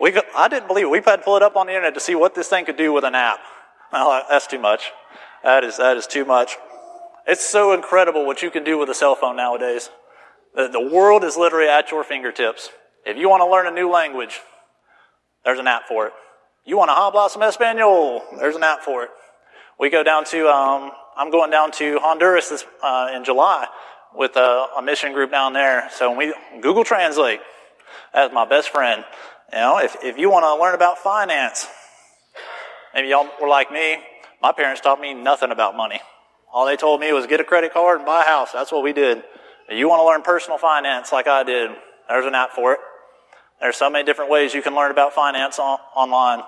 We, 0.00 0.18
I 0.36 0.48
didn't 0.48 0.68
believe 0.68 0.86
it. 0.86 0.90
We 0.90 0.98
had 0.98 1.16
to 1.16 1.22
pull 1.22 1.36
it 1.36 1.42
up 1.42 1.56
on 1.56 1.66
the 1.66 1.72
internet 1.72 1.94
to 1.94 2.00
see 2.00 2.14
what 2.14 2.34
this 2.34 2.48
thing 2.48 2.64
could 2.64 2.76
do 2.76 2.92
with 2.92 3.04
an 3.04 3.14
app. 3.14 3.40
That's 3.92 4.46
too 4.46 4.60
much. 4.60 4.92
That 5.42 5.64
is, 5.64 5.76
that 5.78 5.96
is 5.96 6.06
too 6.06 6.24
much. 6.24 6.56
It's 7.26 7.44
so 7.44 7.72
incredible 7.72 8.24
what 8.24 8.42
you 8.42 8.50
can 8.50 8.64
do 8.64 8.78
with 8.78 8.88
a 8.88 8.94
cell 8.94 9.14
phone 9.14 9.36
nowadays. 9.36 9.90
The 10.54 10.90
world 10.92 11.24
is 11.24 11.36
literally 11.36 11.68
at 11.68 11.90
your 11.90 12.04
fingertips. 12.04 12.70
If 13.04 13.16
you 13.16 13.28
want 13.28 13.42
to 13.42 13.46
learn 13.46 13.66
a 13.66 13.70
new 13.70 13.90
language, 13.90 14.40
there's 15.44 15.58
an 15.58 15.66
app 15.66 15.86
for 15.86 16.06
it. 16.06 16.12
You 16.68 16.76
want 16.76 16.90
habla 16.90 17.30
some 17.30 17.40
Espanol? 17.40 18.22
There's 18.36 18.54
an 18.54 18.62
app 18.62 18.82
for 18.82 19.02
it. 19.02 19.08
We 19.80 19.88
go 19.88 20.02
down 20.02 20.26
to, 20.26 20.48
um, 20.48 20.90
I'm 21.16 21.30
going 21.30 21.50
down 21.50 21.70
to 21.72 21.98
Honduras 21.98 22.50
this, 22.50 22.62
uh, 22.82 23.10
in 23.16 23.24
July 23.24 23.66
with 24.14 24.36
a, 24.36 24.66
a, 24.76 24.82
mission 24.82 25.14
group 25.14 25.30
down 25.30 25.54
there. 25.54 25.88
So 25.90 26.14
we 26.14 26.34
Google 26.60 26.84
Translate 26.84 27.40
That's 28.12 28.34
my 28.34 28.44
best 28.44 28.68
friend. 28.68 29.02
You 29.50 29.58
know, 29.60 29.78
if, 29.78 29.96
if 30.02 30.18
you 30.18 30.28
want 30.28 30.44
to 30.44 30.62
learn 30.62 30.74
about 30.74 30.98
finance, 30.98 31.66
maybe 32.92 33.08
y'all 33.08 33.30
were 33.40 33.48
like 33.48 33.72
me. 33.72 33.96
My 34.42 34.52
parents 34.52 34.82
taught 34.82 35.00
me 35.00 35.14
nothing 35.14 35.50
about 35.50 35.74
money. 35.74 36.00
All 36.52 36.66
they 36.66 36.76
told 36.76 37.00
me 37.00 37.14
was 37.14 37.26
get 37.26 37.40
a 37.40 37.44
credit 37.44 37.72
card 37.72 38.00
and 38.00 38.04
buy 38.04 38.24
a 38.24 38.26
house. 38.26 38.52
That's 38.52 38.70
what 38.70 38.82
we 38.82 38.92
did. 38.92 39.24
If 39.70 39.78
You 39.78 39.88
want 39.88 40.00
to 40.00 40.04
learn 40.04 40.20
personal 40.20 40.58
finance 40.58 41.12
like 41.12 41.28
I 41.28 41.44
did. 41.44 41.70
There's 42.10 42.26
an 42.26 42.34
app 42.34 42.50
for 42.50 42.74
it. 42.74 42.78
There's 43.58 43.76
so 43.76 43.88
many 43.88 44.04
different 44.04 44.30
ways 44.30 44.52
you 44.52 44.60
can 44.60 44.74
learn 44.74 44.90
about 44.90 45.14
finance 45.14 45.58
on, 45.58 45.78
online. 45.96 46.42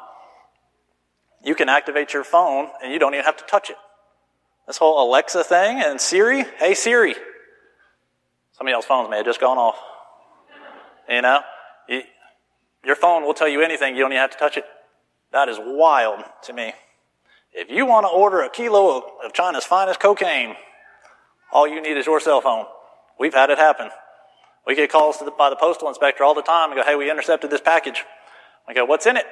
You 1.43 1.55
can 1.55 1.69
activate 1.69 2.13
your 2.13 2.25
phone 2.25 2.69
and 2.83 2.93
you 2.93 2.99
don't 2.99 3.15
even 3.15 3.25
have 3.25 3.37
to 3.39 3.45
touch 3.45 3.71
it. 3.71 3.77
This 4.67 4.77
whole 4.77 5.09
Alexa 5.09 5.45
thing 5.45 5.81
and 5.81 6.01
Siri, 6.01 6.45
hey 6.59 6.75
Siri. 6.75 7.15
Somebody 8.53 8.75
else's 8.75 8.89
phones 8.89 9.09
may 9.09 9.17
have 9.17 9.27
just 9.27 9.41
gone 9.41 9.59
off. 9.59 9.77
You 11.09 11.23
know, 11.23 11.41
you, 11.89 12.03
your 12.85 12.95
phone 12.95 13.25
will 13.25 13.35
tell 13.35 13.49
you 13.49 13.63
anything. 13.63 13.97
You 13.97 14.03
don't 14.03 14.13
even 14.13 14.21
have 14.21 14.31
to 14.31 14.39
touch 14.39 14.57
it. 14.57 14.65
That 15.33 15.49
is 15.49 15.59
wild 15.61 16.23
to 16.45 16.53
me. 16.53 16.73
If 17.53 17.69
you 17.71 17.87
want 17.87 18.05
to 18.05 18.11
order 18.11 18.43
a 18.43 18.51
kilo 18.51 18.99
of, 18.99 19.05
of 19.25 19.33
China's 19.33 19.65
finest 19.65 19.99
cocaine, 19.99 20.55
all 21.53 21.67
you 21.67 21.83
need 21.83 21.97
is 21.97 22.07
your 22.07 22.21
cell 22.21 22.41
phone. 22.41 22.67
We've 23.19 23.35
had 23.35 23.51
it 23.51 23.59
happen. 23.59 23.91
We 24.67 24.77
get 24.77 24.91
calls 24.91 25.19
the, 25.19 25.31
by 25.31 25.51
the 25.51 25.57
postal 25.57 25.89
inspector 25.89 26.23
all 26.23 26.35
the 26.35 26.43
time 26.43 26.71
and 26.71 26.79
go, 26.79 26.85
hey, 26.85 26.95
we 26.95 27.11
intercepted 27.11 27.51
this 27.51 27.61
package. 27.61 28.05
We 28.69 28.75
go, 28.75 28.85
what's 28.85 29.07
in 29.07 29.17
it? 29.17 29.25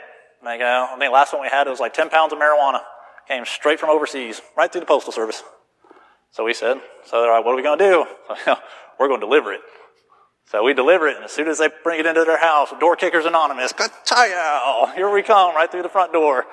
I 0.46 0.58
go, 0.58 0.64
uh, 0.64 0.94
I 0.94 0.98
think 0.98 1.12
last 1.12 1.32
one 1.32 1.42
we 1.42 1.48
had 1.48 1.66
it 1.66 1.70
was 1.70 1.80
like 1.80 1.94
10 1.94 2.10
pounds 2.10 2.32
of 2.32 2.38
marijuana. 2.38 2.80
Came 3.26 3.44
straight 3.44 3.78
from 3.78 3.90
overseas, 3.90 4.40
right 4.56 4.72
through 4.72 4.80
the 4.80 4.86
postal 4.86 5.12
service. 5.12 5.42
So 6.30 6.44
we 6.44 6.54
said, 6.54 6.80
so 7.04 7.20
they're 7.20 7.32
like, 7.32 7.44
what 7.44 7.52
are 7.52 7.56
we 7.56 7.62
going 7.62 7.78
to 7.78 7.84
do? 7.84 8.06
We're 8.98 9.08
going 9.08 9.20
to 9.20 9.26
deliver 9.26 9.52
it. 9.52 9.60
So 10.50 10.64
we 10.64 10.72
deliver 10.72 11.08
it, 11.08 11.16
and 11.16 11.26
as 11.26 11.32
soon 11.32 11.46
as 11.46 11.58
they 11.58 11.68
bring 11.84 12.00
it 12.00 12.06
into 12.06 12.24
their 12.24 12.38
house, 12.38 12.72
door 12.80 12.96
kickers 12.96 13.26
anonymous, 13.26 13.74
here 13.76 15.10
we 15.10 15.22
come, 15.22 15.54
right 15.54 15.70
through 15.70 15.82
the 15.82 15.90
front 15.90 16.12
door, 16.14 16.46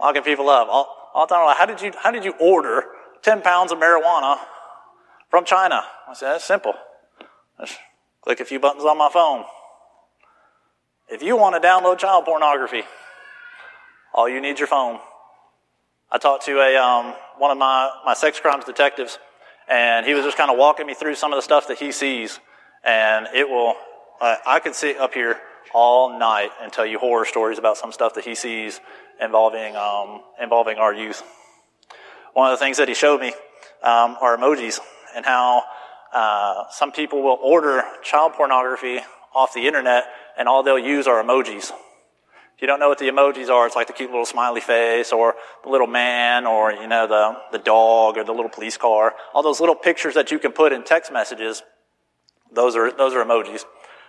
locking 0.00 0.22
people 0.22 0.48
up. 0.48 0.68
All, 0.70 1.10
all 1.14 1.26
the 1.26 1.34
time, 1.34 1.44
like, 1.46 1.56
how 1.56 1.66
did 1.66 1.80
you, 1.80 1.92
how 2.00 2.12
did 2.12 2.24
you 2.24 2.32
order 2.38 2.84
10 3.22 3.42
pounds 3.42 3.72
of 3.72 3.78
marijuana 3.78 4.38
from 5.30 5.44
China? 5.44 5.82
I 6.08 6.14
said, 6.14 6.34
that's 6.34 6.44
simple. 6.44 6.74
Just 7.60 7.76
click 8.22 8.38
a 8.38 8.44
few 8.44 8.60
buttons 8.60 8.84
on 8.84 8.96
my 8.96 9.10
phone. 9.12 9.44
If 11.08 11.20
you 11.20 11.36
want 11.36 11.60
to 11.60 11.66
download 11.66 11.98
child 11.98 12.26
pornography, 12.26 12.84
all 14.14 14.28
you 14.28 14.40
need 14.40 14.52
is 14.52 14.58
your 14.58 14.68
phone. 14.68 14.98
I 16.10 16.18
talked 16.18 16.44
to 16.46 16.60
a, 16.60 16.76
um, 16.76 17.14
one 17.38 17.50
of 17.50 17.58
my, 17.58 17.90
my 18.04 18.14
sex 18.14 18.40
crimes 18.40 18.64
detectives, 18.64 19.18
and 19.68 20.04
he 20.04 20.14
was 20.14 20.24
just 20.24 20.36
kind 20.36 20.50
of 20.50 20.58
walking 20.58 20.86
me 20.86 20.94
through 20.94 21.14
some 21.14 21.32
of 21.32 21.36
the 21.36 21.42
stuff 21.42 21.68
that 21.68 21.78
he 21.78 21.92
sees 21.92 22.40
and 22.84 23.26
it 23.34 23.48
will, 23.48 23.74
uh, 24.20 24.36
I 24.46 24.60
could 24.60 24.74
sit 24.74 24.98
up 24.98 25.14
here 25.14 25.38
all 25.74 26.18
night 26.18 26.50
and 26.60 26.72
tell 26.72 26.86
you 26.86 26.98
horror 26.98 27.24
stories 27.24 27.58
about 27.58 27.76
some 27.76 27.92
stuff 27.92 28.14
that 28.14 28.24
he 28.24 28.34
sees 28.34 28.80
involving, 29.20 29.76
um, 29.76 30.22
involving 30.40 30.78
our 30.78 30.94
youth. 30.94 31.22
One 32.32 32.50
of 32.50 32.58
the 32.58 32.64
things 32.64 32.78
that 32.78 32.88
he 32.88 32.94
showed 32.94 33.20
me 33.20 33.28
um, 33.82 34.16
are 34.20 34.36
emojis 34.36 34.80
and 35.14 35.24
how 35.24 35.64
uh, 36.12 36.64
some 36.70 36.92
people 36.92 37.22
will 37.22 37.38
order 37.42 37.82
child 38.02 38.32
pornography 38.32 39.00
off 39.34 39.52
the 39.54 39.66
internet 39.66 40.04
and 40.38 40.48
all 40.48 40.62
they'll 40.62 40.78
use 40.78 41.06
are 41.06 41.22
emojis. 41.22 41.70
You 42.60 42.66
don't 42.66 42.78
know 42.78 42.88
what 42.88 42.98
the 42.98 43.08
emojis 43.08 43.48
are, 43.48 43.66
it's 43.66 43.76
like 43.76 43.86
the 43.86 43.92
cute 43.92 44.10
little 44.10 44.26
smiley 44.26 44.60
face 44.60 45.12
or 45.12 45.34
the 45.64 45.70
little 45.70 45.86
man 45.86 46.46
or, 46.46 46.72
you 46.72 46.86
know, 46.86 47.06
the, 47.06 47.36
the 47.52 47.62
dog 47.62 48.18
or 48.18 48.24
the 48.24 48.32
little 48.32 48.50
police 48.50 48.76
car. 48.76 49.14
All 49.32 49.42
those 49.42 49.60
little 49.60 49.74
pictures 49.74 50.14
that 50.14 50.30
you 50.30 50.38
can 50.38 50.52
put 50.52 50.72
in 50.72 50.84
text 50.84 51.10
messages 51.12 51.62
those 52.52 52.76
are, 52.76 52.90
those 52.92 53.14
are 53.14 53.24
emojis. 53.24 53.64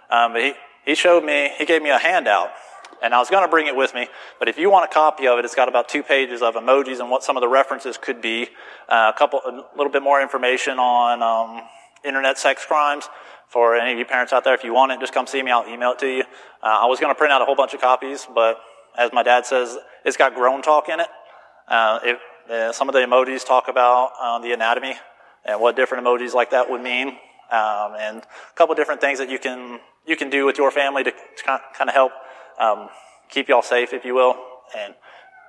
Um, 0.10 0.34
but 0.34 0.42
he, 0.42 0.54
he 0.86 0.96
showed 0.96 1.24
me, 1.24 1.52
he 1.58 1.66
gave 1.66 1.82
me 1.82 1.90
a 1.90 1.98
handout, 1.98 2.50
and 3.02 3.14
I 3.14 3.20
was 3.20 3.30
going 3.30 3.44
to 3.44 3.50
bring 3.50 3.68
it 3.68 3.76
with 3.76 3.94
me, 3.94 4.08
but 4.40 4.48
if 4.48 4.58
you 4.58 4.70
want 4.70 4.90
a 4.90 4.94
copy 4.94 5.28
of 5.28 5.40
it, 5.40 5.46
it's 5.46 5.56
got 5.56 5.70
about 5.70 5.90
two 5.90 6.04
pages 6.04 6.42
of 6.42 6.56
emojis 6.56 7.00
and 7.00 7.10
what 7.10 7.24
some 7.24 7.38
of 7.38 7.42
the 7.42 7.48
references 7.48 7.98
could 7.98 8.22
be, 8.22 8.50
uh, 8.90 9.12
a 9.14 9.18
couple, 9.18 9.40
a 9.46 9.66
little 9.78 9.92
bit 9.92 10.04
more 10.04 10.22
information 10.22 10.80
on 10.80 11.22
um, 11.22 11.64
internet 12.04 12.38
sex 12.38 12.66
crimes. 12.66 13.10
For 13.52 13.76
any 13.76 13.94
of 13.94 14.00
you 14.00 14.06
parents 14.06 14.32
out 14.32 14.44
there, 14.44 14.54
if 14.54 14.64
you 14.64 14.74
want 14.74 14.94
it, 14.94 15.00
just 15.00 15.14
come 15.14 15.28
see 15.28 15.44
me. 15.44 15.52
I'll 15.52 15.68
email 15.68 15.92
it 15.92 16.00
to 16.00 16.08
you. 16.08 16.24
Uh, 16.64 16.84
I 16.84 16.86
was 16.86 17.00
going 17.00 17.14
to 17.14 17.18
print 17.18 17.34
out 17.34 17.42
a 17.42 17.46
whole 17.46 17.56
bunch 17.56 17.74
of 17.74 17.82
copies, 17.82 18.26
but 18.34 18.58
as 18.98 19.12
my 19.12 19.24
dad 19.24 19.46
says, 19.46 19.78
it's 20.06 20.16
got 20.16 20.36
grown 20.36 20.62
talk 20.62 20.88
in 20.88 21.00
it. 21.00 21.08
Uh, 21.68 22.00
it 22.04 22.20
uh, 22.50 22.72
some 22.72 22.90
of 22.90 22.94
the 22.94 23.00
emojis 23.00 23.46
talk 23.46 23.68
about 23.68 24.12
uh, 24.20 24.40
the 24.40 24.52
anatomy 24.52 24.96
and 25.46 25.60
what 25.60 25.76
different 25.76 26.06
emojis 26.06 26.34
like 26.34 26.52
that 26.52 26.70
would 26.70 26.82
mean 26.82 27.10
um, 27.52 27.96
and 28.00 28.18
a 28.20 28.56
couple 28.56 28.74
different 28.76 29.02
things 29.02 29.20
that 29.20 29.30
you 29.30 29.38
can 29.38 29.80
you 30.08 30.16
can 30.16 30.30
do 30.30 30.46
with 30.46 30.58
your 30.58 30.72
family 30.72 31.04
to, 31.04 31.12
to 31.12 31.44
kind 31.44 31.90
of 31.90 31.94
help 31.94 32.12
um, 32.60 32.90
keep 33.30 33.50
y'all 33.50 33.62
safe, 33.62 33.94
if 33.94 34.04
you 34.04 34.16
will. 34.16 34.36
And 34.76 34.96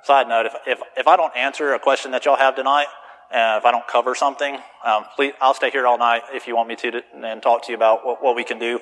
side 0.04 0.28
note, 0.28 0.46
if, 0.46 0.54
if, 0.66 0.80
if 0.96 1.06
I 1.06 1.16
don't 1.16 1.34
answer 1.36 1.72
a 1.72 1.78
question 1.78 2.10
that 2.10 2.24
y'all 2.26 2.36
have 2.36 2.56
tonight, 2.56 2.86
uh, 3.32 3.58
if 3.58 3.64
I 3.64 3.70
don't 3.70 3.86
cover 3.88 4.14
something, 4.14 4.58
um, 4.84 5.04
please, 5.16 5.32
I'll 5.40 5.54
stay 5.54 5.70
here 5.70 5.86
all 5.86 5.98
night 5.98 6.22
if 6.32 6.46
you 6.46 6.54
want 6.54 6.68
me 6.68 6.76
to, 6.76 6.90
to 6.90 7.02
and 7.14 7.42
talk 7.42 7.64
to 7.64 7.72
you 7.72 7.76
about 7.76 8.04
what, 8.04 8.22
what 8.22 8.36
we 8.36 8.44
can 8.44 8.58
do. 8.58 8.80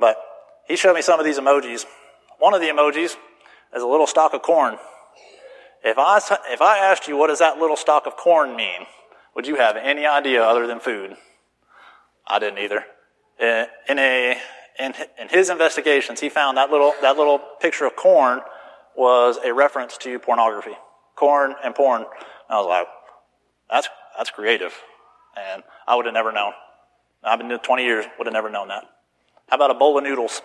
But 0.00 0.16
he 0.66 0.76
showed 0.76 0.94
me 0.94 1.02
some 1.02 1.20
of 1.20 1.24
these 1.24 1.38
emojis. 1.38 1.84
One 2.38 2.54
of 2.54 2.60
the 2.60 2.68
emojis 2.68 3.16
is 3.74 3.82
a 3.82 3.86
little 3.86 4.06
stalk 4.06 4.34
of 4.34 4.42
corn. 4.42 4.78
If 5.84 5.96
I, 5.96 6.18
if 6.52 6.60
I 6.60 6.78
asked 6.78 7.06
you 7.06 7.16
what 7.16 7.28
does 7.28 7.38
that 7.38 7.58
little 7.58 7.76
stalk 7.76 8.06
of 8.06 8.16
corn 8.16 8.56
mean, 8.56 8.86
would 9.34 9.46
you 9.46 9.56
have 9.56 9.76
any 9.76 10.04
idea 10.06 10.42
other 10.42 10.66
than 10.66 10.80
food? 10.80 11.16
I 12.26 12.38
didn't 12.38 12.58
either. 12.58 12.84
In 13.40 13.98
a 13.98 14.36
in, 14.78 14.94
in 15.20 15.28
his 15.28 15.50
investigations, 15.50 16.20
he 16.20 16.28
found 16.28 16.56
that 16.56 16.70
little 16.70 16.92
that 17.02 17.16
little 17.16 17.38
picture 17.60 17.86
of 17.86 17.96
corn 17.96 18.40
was 18.96 19.38
a 19.44 19.52
reference 19.52 19.96
to 19.98 20.18
pornography, 20.18 20.76
corn 21.14 21.54
and 21.64 21.74
porn. 21.74 22.04
I 22.50 22.56
was 22.56 22.66
like, 22.66 22.86
that's 23.70 23.88
that's 24.16 24.30
creative, 24.30 24.74
and 25.36 25.62
I 25.86 25.94
would 25.94 26.06
have 26.06 26.14
never 26.14 26.32
known. 26.32 26.52
I've 27.22 27.38
been 27.38 27.48
doing 27.48 27.60
20 27.60 27.84
years, 27.84 28.06
would 28.18 28.26
have 28.26 28.32
never 28.32 28.50
known 28.50 28.68
that. 28.68 28.84
How 29.48 29.56
about 29.56 29.70
a 29.70 29.74
bowl 29.74 29.98
of 29.98 30.04
noodles? 30.04 30.40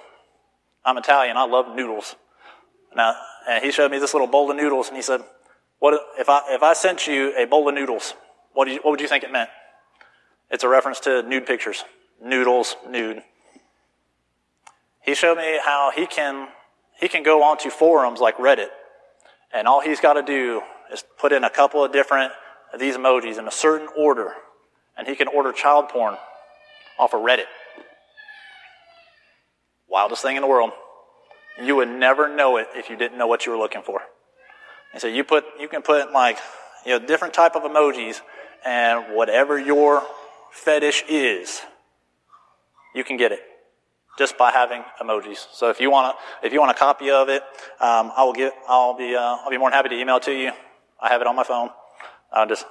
I'm 0.85 0.97
Italian. 0.97 1.37
I 1.37 1.45
love 1.45 1.75
noodles. 1.75 2.15
Now, 2.95 3.15
and 3.47 3.63
he 3.63 3.71
showed 3.71 3.91
me 3.91 3.99
this 3.99 4.13
little 4.13 4.27
bowl 4.27 4.49
of 4.49 4.57
noodles, 4.57 4.87
and 4.87 4.95
he 4.95 5.03
said, 5.03 5.21
"What 5.79 5.99
if 6.17 6.29
I 6.29 6.41
if 6.49 6.63
I 6.63 6.73
sent 6.73 7.07
you 7.07 7.33
a 7.37 7.45
bowl 7.45 7.67
of 7.67 7.75
noodles? 7.75 8.15
What, 8.53 8.67
you, 8.67 8.79
what 8.83 8.91
would 8.91 9.01
you 9.01 9.07
think 9.07 9.23
it 9.23 9.31
meant?" 9.31 9.49
It's 10.51 10.63
a 10.63 10.69
reference 10.69 10.99
to 11.01 11.23
nude 11.23 11.47
pictures. 11.47 11.83
Noodles, 12.23 12.75
nude. 12.87 13.23
He 15.01 15.15
showed 15.15 15.37
me 15.37 15.59
how 15.63 15.91
he 15.93 16.05
can, 16.05 16.47
he 16.99 17.09
can 17.09 17.23
go 17.23 17.43
onto 17.43 17.69
forums 17.69 18.19
like 18.21 18.37
Reddit, 18.37 18.69
and 19.53 19.67
all 19.67 19.81
he's 19.81 19.99
got 19.99 20.13
to 20.13 20.21
do 20.21 20.61
is 20.91 21.03
put 21.17 21.33
in 21.33 21.43
a 21.43 21.49
couple 21.49 21.83
of 21.83 21.91
different 21.91 22.31
these 22.79 22.95
emojis 22.95 23.37
in 23.37 23.47
a 23.47 23.51
certain 23.51 23.87
order, 23.95 24.33
and 24.97 25.07
he 25.07 25.15
can 25.15 25.27
order 25.27 25.51
child 25.51 25.89
porn 25.89 26.17
off 26.97 27.13
of 27.13 27.21
Reddit. 27.21 27.45
Wildest 29.87 30.21
thing 30.21 30.35
in 30.35 30.41
the 30.41 30.47
world. 30.47 30.71
You 31.61 31.75
would 31.75 31.89
never 31.89 32.33
know 32.33 32.57
it 32.57 32.67
if 32.75 32.89
you 32.89 32.95
didn't 32.95 33.17
know 33.17 33.27
what 33.27 33.45
you 33.45 33.51
were 33.51 33.57
looking 33.57 33.83
for. 33.83 34.01
And 34.91 35.01
so 35.01 35.07
you 35.07 35.23
put, 35.23 35.45
you 35.59 35.67
can 35.67 35.81
put 35.81 36.11
like, 36.11 36.37
you 36.85 36.97
know, 36.97 37.05
different 37.05 37.33
type 37.33 37.55
of 37.55 37.63
emojis 37.63 38.21
and 38.65 39.15
whatever 39.15 39.59
your 39.59 40.03
fetish 40.51 41.03
is, 41.07 41.61
you 42.95 43.03
can 43.03 43.17
get 43.17 43.31
it 43.31 43.41
just 44.17 44.37
by 44.37 44.51
having 44.51 44.83
emojis. 45.01 45.45
So 45.51 45.69
if 45.69 45.79
you 45.79 45.89
want 45.91 46.15
to, 46.15 46.47
if 46.47 46.53
you 46.53 46.59
want 46.59 46.71
a 46.71 46.79
copy 46.79 47.09
of 47.09 47.29
it, 47.29 47.43
um, 47.79 48.11
I 48.15 48.23
will 48.23 48.33
get, 48.33 48.53
I'll 48.67 48.95
be, 48.95 49.15
uh, 49.15 49.19
I'll 49.21 49.49
be 49.49 49.57
more 49.57 49.69
than 49.69 49.75
happy 49.75 49.89
to 49.89 49.99
email 49.99 50.17
it 50.17 50.23
to 50.23 50.33
you. 50.33 50.51
I 51.01 51.09
have 51.09 51.21
it 51.21 51.27
on 51.27 51.35
my 51.35 51.43
phone. 51.43 51.69
I'll 52.33 52.47
just 52.47 52.65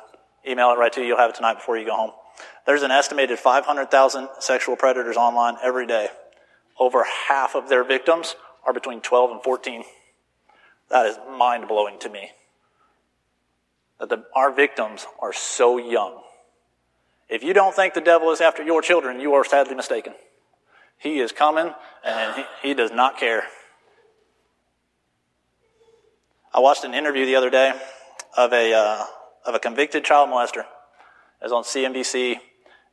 email 0.47 0.71
it 0.73 0.78
right 0.78 0.92
to 0.92 1.00
you. 1.00 1.09
You'll 1.09 1.19
have 1.19 1.31
it 1.31 1.37
tonight 1.37 1.54
before 1.54 1.78
you 1.78 1.87
go 1.87 1.95
home. 1.95 2.11
There's 2.66 2.83
an 2.83 2.90
estimated 2.90 3.38
500,000 3.38 4.28
sexual 4.40 4.76
predators 4.76 5.16
online 5.16 5.57
every 5.62 5.87
day. 5.87 6.09
Over 6.78 7.04
half 7.28 7.54
of 7.54 7.69
their 7.69 7.85
victims 7.85 8.35
are 8.66 8.73
between 8.73 9.00
12 9.00 9.31
and 9.31 9.42
14. 9.42 9.85
That 10.90 11.07
is 11.07 11.19
mind 11.37 11.69
blowing 11.69 11.99
to 12.00 12.09
me. 12.09 12.31
That 14.00 14.09
the, 14.09 14.25
our 14.35 14.52
victims 14.52 15.07
are 15.21 15.33
so 15.33 15.78
young. 15.78 16.21
If 17.28 17.42
you 17.42 17.52
don't 17.54 17.75
think 17.75 17.95
the 17.95 18.00
devil 18.00 18.31
is 18.31 18.40
after 18.40 18.62
your 18.62 18.83
children, 18.83 19.21
you 19.21 19.35
are 19.35 19.45
sadly 19.45 19.75
mistaken. 19.75 20.14
He 20.99 21.21
is 21.21 21.33
coming 21.33 21.73
and 22.04 22.37
he, 22.37 22.69
he 22.69 22.75
does 22.75 22.90
not 22.90 23.19
care. 23.19 23.45
I 26.52 26.61
watched 26.61 26.85
an 26.85 26.95
interview 26.95 27.25
the 27.25 27.37
other 27.37 27.49
day 27.49 27.73
of 28.37 28.52
a, 28.52 28.75
uh, 28.75 29.04
of 29.44 29.54
a 29.54 29.58
convicted 29.58 30.04
child 30.04 30.30
molester. 30.30 30.64
It 31.40 31.44
was 31.44 31.52
on 31.52 31.64
CNBC 31.64 32.37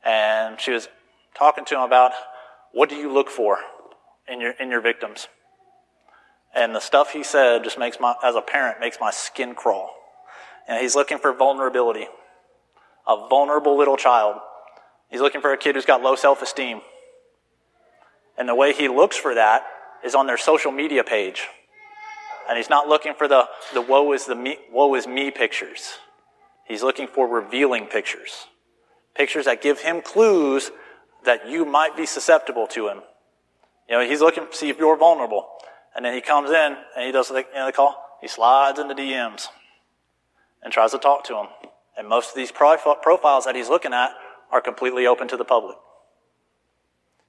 and 0.04 0.60
she 0.60 0.72
was 0.72 0.88
talking 1.34 1.64
to 1.66 1.76
him 1.76 1.82
about 1.82 2.12
what 2.72 2.88
do 2.88 2.96
you 2.96 3.12
look 3.12 3.30
for 3.30 3.58
in 4.28 4.40
your, 4.40 4.52
in 4.52 4.70
your 4.70 4.80
victims? 4.80 5.28
And 6.54 6.74
the 6.74 6.80
stuff 6.80 7.12
he 7.12 7.22
said 7.22 7.64
just 7.64 7.78
makes 7.78 8.00
my, 8.00 8.14
as 8.24 8.34
a 8.34 8.40
parent, 8.40 8.80
makes 8.80 8.98
my 9.00 9.10
skin 9.10 9.54
crawl. 9.54 9.94
And 10.66 10.80
he's 10.80 10.96
looking 10.96 11.18
for 11.18 11.32
vulnerability 11.32 12.06
a 13.06 13.28
vulnerable 13.28 13.76
little 13.76 13.96
child. 13.96 14.36
He's 15.10 15.20
looking 15.20 15.40
for 15.40 15.52
a 15.52 15.56
kid 15.56 15.74
who's 15.74 15.84
got 15.84 16.02
low 16.02 16.14
self 16.14 16.42
esteem. 16.42 16.80
And 18.38 18.48
the 18.48 18.54
way 18.54 18.72
he 18.72 18.88
looks 18.88 19.16
for 19.16 19.34
that 19.34 19.64
is 20.04 20.14
on 20.14 20.26
their 20.26 20.38
social 20.38 20.70
media 20.70 21.04
page. 21.04 21.48
And 22.48 22.56
he's 22.56 22.70
not 22.70 22.88
looking 22.88 23.14
for 23.14 23.28
the, 23.28 23.48
the 23.74 23.82
woe 23.82 24.12
is 24.12 24.26
the 24.26 24.34
me, 24.34 24.58
woe 24.72 24.94
is 24.94 25.06
me 25.06 25.30
pictures. 25.30 25.94
He's 26.70 26.84
looking 26.84 27.08
for 27.08 27.26
revealing 27.26 27.86
pictures. 27.86 28.46
Pictures 29.16 29.46
that 29.46 29.60
give 29.60 29.80
him 29.80 30.02
clues 30.02 30.70
that 31.24 31.48
you 31.48 31.64
might 31.64 31.96
be 31.96 32.06
susceptible 32.06 32.68
to 32.68 32.86
him. 32.86 33.00
You 33.88 33.96
know, 33.96 34.08
he's 34.08 34.20
looking 34.20 34.46
to 34.46 34.56
see 34.56 34.68
if 34.68 34.78
you're 34.78 34.96
vulnerable. 34.96 35.48
And 35.96 36.04
then 36.04 36.14
he 36.14 36.20
comes 36.20 36.50
in 36.50 36.76
and 36.96 37.04
he 37.04 37.10
does 37.10 37.26
the, 37.26 37.38
you 37.38 37.44
know, 37.56 37.66
they 37.66 37.72
call, 37.72 37.96
he 38.20 38.28
slides 38.28 38.78
into 38.78 38.94
DMs 38.94 39.48
and 40.62 40.72
tries 40.72 40.92
to 40.92 40.98
talk 40.98 41.24
to 41.24 41.38
him. 41.38 41.46
And 41.98 42.08
most 42.08 42.28
of 42.28 42.36
these 42.36 42.52
profiles 42.52 43.46
that 43.46 43.56
he's 43.56 43.68
looking 43.68 43.92
at 43.92 44.12
are 44.52 44.60
completely 44.60 45.08
open 45.08 45.26
to 45.26 45.36
the 45.36 45.44
public. 45.44 45.76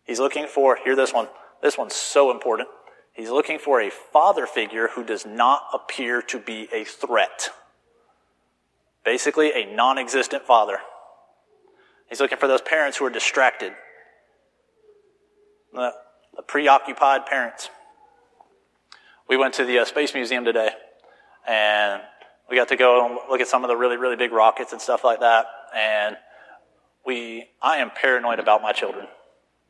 He's 0.03 0.19
looking 0.19 0.45
for, 0.45 0.75
hear 0.75 0.95
this 0.95 1.13
one, 1.13 1.29
this 1.63 1.79
one's 1.79 1.95
so 1.95 2.29
important. 2.29 2.69
He's 3.11 3.31
looking 3.31 3.57
for 3.57 3.81
a 3.81 3.89
father 3.89 4.45
figure 4.45 4.89
who 4.89 5.03
does 5.03 5.25
not 5.25 5.63
appear 5.73 6.21
to 6.21 6.37
be 6.37 6.67
a 6.71 6.83
threat. 6.83 7.49
Basically, 9.03 9.51
a 9.51 9.65
non 9.73 9.97
existent 9.97 10.43
father. 10.43 10.77
He's 12.09 12.19
looking 12.19 12.37
for 12.37 12.47
those 12.47 12.61
parents 12.61 12.97
who 12.97 13.05
are 13.05 13.09
distracted, 13.09 13.73
the, 15.73 15.93
the 16.35 16.43
preoccupied 16.43 17.25
parents. 17.25 17.69
We 19.29 19.37
went 19.37 19.53
to 19.55 19.65
the 19.65 19.79
uh, 19.79 19.85
Space 19.85 20.13
Museum 20.13 20.43
today, 20.43 20.71
and 21.47 22.01
we 22.49 22.57
got 22.57 22.67
to 22.67 22.75
go 22.75 23.05
and 23.05 23.17
look 23.29 23.39
at 23.39 23.47
some 23.47 23.63
of 23.63 23.69
the 23.69 23.77
really, 23.77 23.95
really 23.95 24.17
big 24.17 24.33
rockets 24.33 24.73
and 24.73 24.81
stuff 24.81 25.05
like 25.05 25.21
that. 25.21 25.45
And 25.73 26.17
we, 27.05 27.45
I 27.61 27.77
am 27.77 27.91
paranoid 27.91 28.39
about 28.39 28.61
my 28.61 28.73
children. 28.73 29.07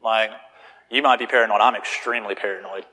Like, 0.03 0.31
you 0.89 1.03
might 1.03 1.19
be 1.19 1.27
paranoid. 1.27 1.61
I'm 1.61 1.75
extremely 1.75 2.33
paranoid. 2.33 2.85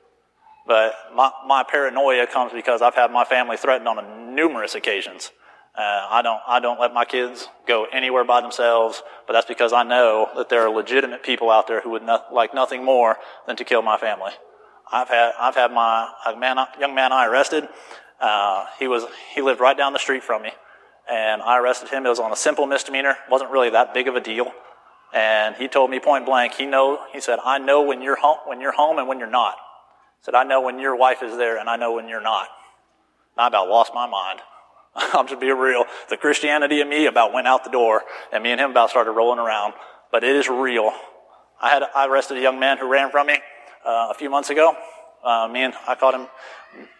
But 0.67 0.93
my, 1.15 1.31
my 1.47 1.63
paranoia 1.67 2.27
comes 2.27 2.53
because 2.53 2.83
I've 2.83 2.93
had 2.93 3.11
my 3.11 3.25
family 3.25 3.57
threatened 3.57 3.87
on 3.87 4.35
numerous 4.35 4.75
occasions. 4.75 5.31
Uh, 5.77 6.07
I 6.09 6.21
don't, 6.21 6.41
I 6.47 6.59
don't 6.59 6.79
let 6.79 6.93
my 6.93 7.05
kids 7.05 7.47
go 7.67 7.85
anywhere 7.91 8.25
by 8.25 8.41
themselves, 8.41 9.01
but 9.27 9.33
that's 9.33 9.45
because 9.45 9.71
I 9.71 9.83
know 9.83 10.29
that 10.35 10.49
there 10.49 10.61
are 10.61 10.69
legitimate 10.69 11.23
people 11.23 11.49
out 11.49 11.67
there 11.67 11.81
who 11.81 11.91
would 11.91 12.03
not, 12.03 12.33
like 12.33 12.53
nothing 12.53 12.83
more 12.83 13.17
than 13.47 13.55
to 13.57 13.63
kill 13.63 13.81
my 13.81 13.97
family. 13.97 14.31
I've 14.91 15.07
had, 15.07 15.33
I've 15.39 15.55
had 15.55 15.71
my 15.71 16.09
man, 16.37 16.57
young 16.79 16.95
man 16.95 17.11
I 17.13 17.27
arrested. 17.27 17.69
Uh, 18.19 18.65
he 18.79 18.87
was, 18.87 19.05
he 19.33 19.41
lived 19.41 19.59
right 19.59 19.77
down 19.77 19.93
the 19.93 19.99
street 19.99 20.23
from 20.23 20.41
me, 20.41 20.51
and 21.09 21.41
I 21.41 21.59
arrested 21.59 21.89
him. 21.89 22.05
It 22.05 22.09
was 22.09 22.19
on 22.19 22.31
a 22.31 22.35
simple 22.35 22.65
misdemeanor. 22.65 23.15
wasn't 23.29 23.51
really 23.51 23.69
that 23.69 23.93
big 23.93 24.07
of 24.07 24.15
a 24.15 24.21
deal. 24.21 24.51
And 25.13 25.55
he 25.55 25.67
told 25.67 25.89
me 25.89 25.99
point 25.99 26.25
blank, 26.25 26.53
he 26.53 26.65
know, 26.65 26.99
he 27.13 27.21
said, 27.21 27.39
I 27.43 27.57
know 27.57 27.83
when 27.83 28.01
you're 28.01 28.17
home, 28.17 28.37
when 28.45 28.61
you're 28.61 28.71
home 28.71 28.99
and 28.99 29.07
when 29.07 29.19
you're 29.19 29.29
not. 29.29 29.55
He 30.19 30.25
said, 30.25 30.35
I 30.35 30.43
know 30.43 30.61
when 30.61 30.79
your 30.79 30.95
wife 30.95 31.23
is 31.23 31.37
there 31.37 31.57
and 31.57 31.69
I 31.69 31.77
know 31.77 31.93
when 31.93 32.07
you're 32.07 32.21
not. 32.21 32.47
And 33.35 33.43
I 33.43 33.47
about 33.47 33.69
lost 33.69 33.93
my 33.93 34.07
mind. 34.07 34.41
I'm 35.13 35.27
just 35.27 35.39
being 35.39 35.57
real. 35.57 35.85
The 36.09 36.17
Christianity 36.17 36.81
in 36.81 36.89
me 36.89 37.05
about 37.05 37.33
went 37.33 37.47
out 37.47 37.63
the 37.63 37.69
door 37.69 38.03
and 38.31 38.43
me 38.43 38.51
and 38.51 38.59
him 38.59 38.71
about 38.71 38.89
started 38.89 39.11
rolling 39.11 39.39
around. 39.39 39.73
But 40.11 40.23
it 40.23 40.35
is 40.35 40.47
real. 40.47 40.91
I 41.61 41.69
had, 41.69 41.83
I 41.95 42.07
arrested 42.07 42.37
a 42.37 42.41
young 42.41 42.59
man 42.59 42.77
who 42.77 42.89
ran 42.89 43.11
from 43.11 43.27
me, 43.27 43.39
uh, 43.85 44.07
a 44.09 44.13
few 44.13 44.29
months 44.29 44.49
ago. 44.49 44.75
Uh, 45.23 45.47
me 45.51 45.63
and 45.63 45.73
I 45.87 45.95
caught 45.95 46.13
him, 46.13 46.27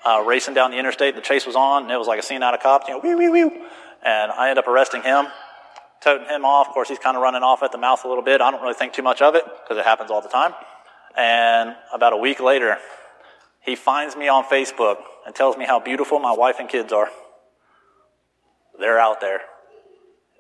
uh, 0.05 0.23
racing 0.25 0.53
down 0.53 0.71
the 0.71 0.77
interstate. 0.77 1.15
The 1.15 1.21
chase 1.21 1.45
was 1.45 1.55
on 1.55 1.83
and 1.83 1.91
it 1.91 1.97
was 1.97 2.07
like 2.07 2.19
a 2.19 2.23
scene 2.23 2.43
out 2.43 2.53
of 2.53 2.59
cops, 2.59 2.87
you 2.87 2.93
know, 2.93 2.99
wee, 2.99 3.15
wee, 3.15 3.29
wee. 3.29 3.61
And 4.03 4.31
I 4.31 4.49
end 4.49 4.59
up 4.59 4.67
arresting 4.67 5.01
him 5.03 5.27
toting 6.01 6.27
him 6.27 6.45
off. 6.45 6.67
Of 6.67 6.73
course, 6.73 6.89
he's 6.89 6.99
kind 6.99 7.17
of 7.17 7.23
running 7.23 7.43
off 7.43 7.63
at 7.63 7.71
the 7.71 7.77
mouth 7.77 8.03
a 8.05 8.07
little 8.07 8.23
bit. 8.23 8.41
I 8.41 8.51
don't 8.51 8.61
really 8.61 8.73
think 8.73 8.93
too 8.93 9.03
much 9.03 9.21
of 9.21 9.35
it 9.35 9.43
because 9.45 9.77
it 9.77 9.85
happens 9.85 10.11
all 10.11 10.21
the 10.21 10.29
time. 10.29 10.53
And 11.17 11.75
about 11.93 12.13
a 12.13 12.17
week 12.17 12.39
later, 12.39 12.77
he 13.61 13.75
finds 13.75 14.15
me 14.15 14.27
on 14.27 14.43
Facebook 14.45 14.97
and 15.25 15.35
tells 15.35 15.57
me 15.57 15.65
how 15.65 15.79
beautiful 15.79 16.19
my 16.19 16.31
wife 16.31 16.57
and 16.59 16.69
kids 16.69 16.93
are. 16.93 17.09
They're 18.79 19.00
out 19.00 19.21
there. 19.21 19.41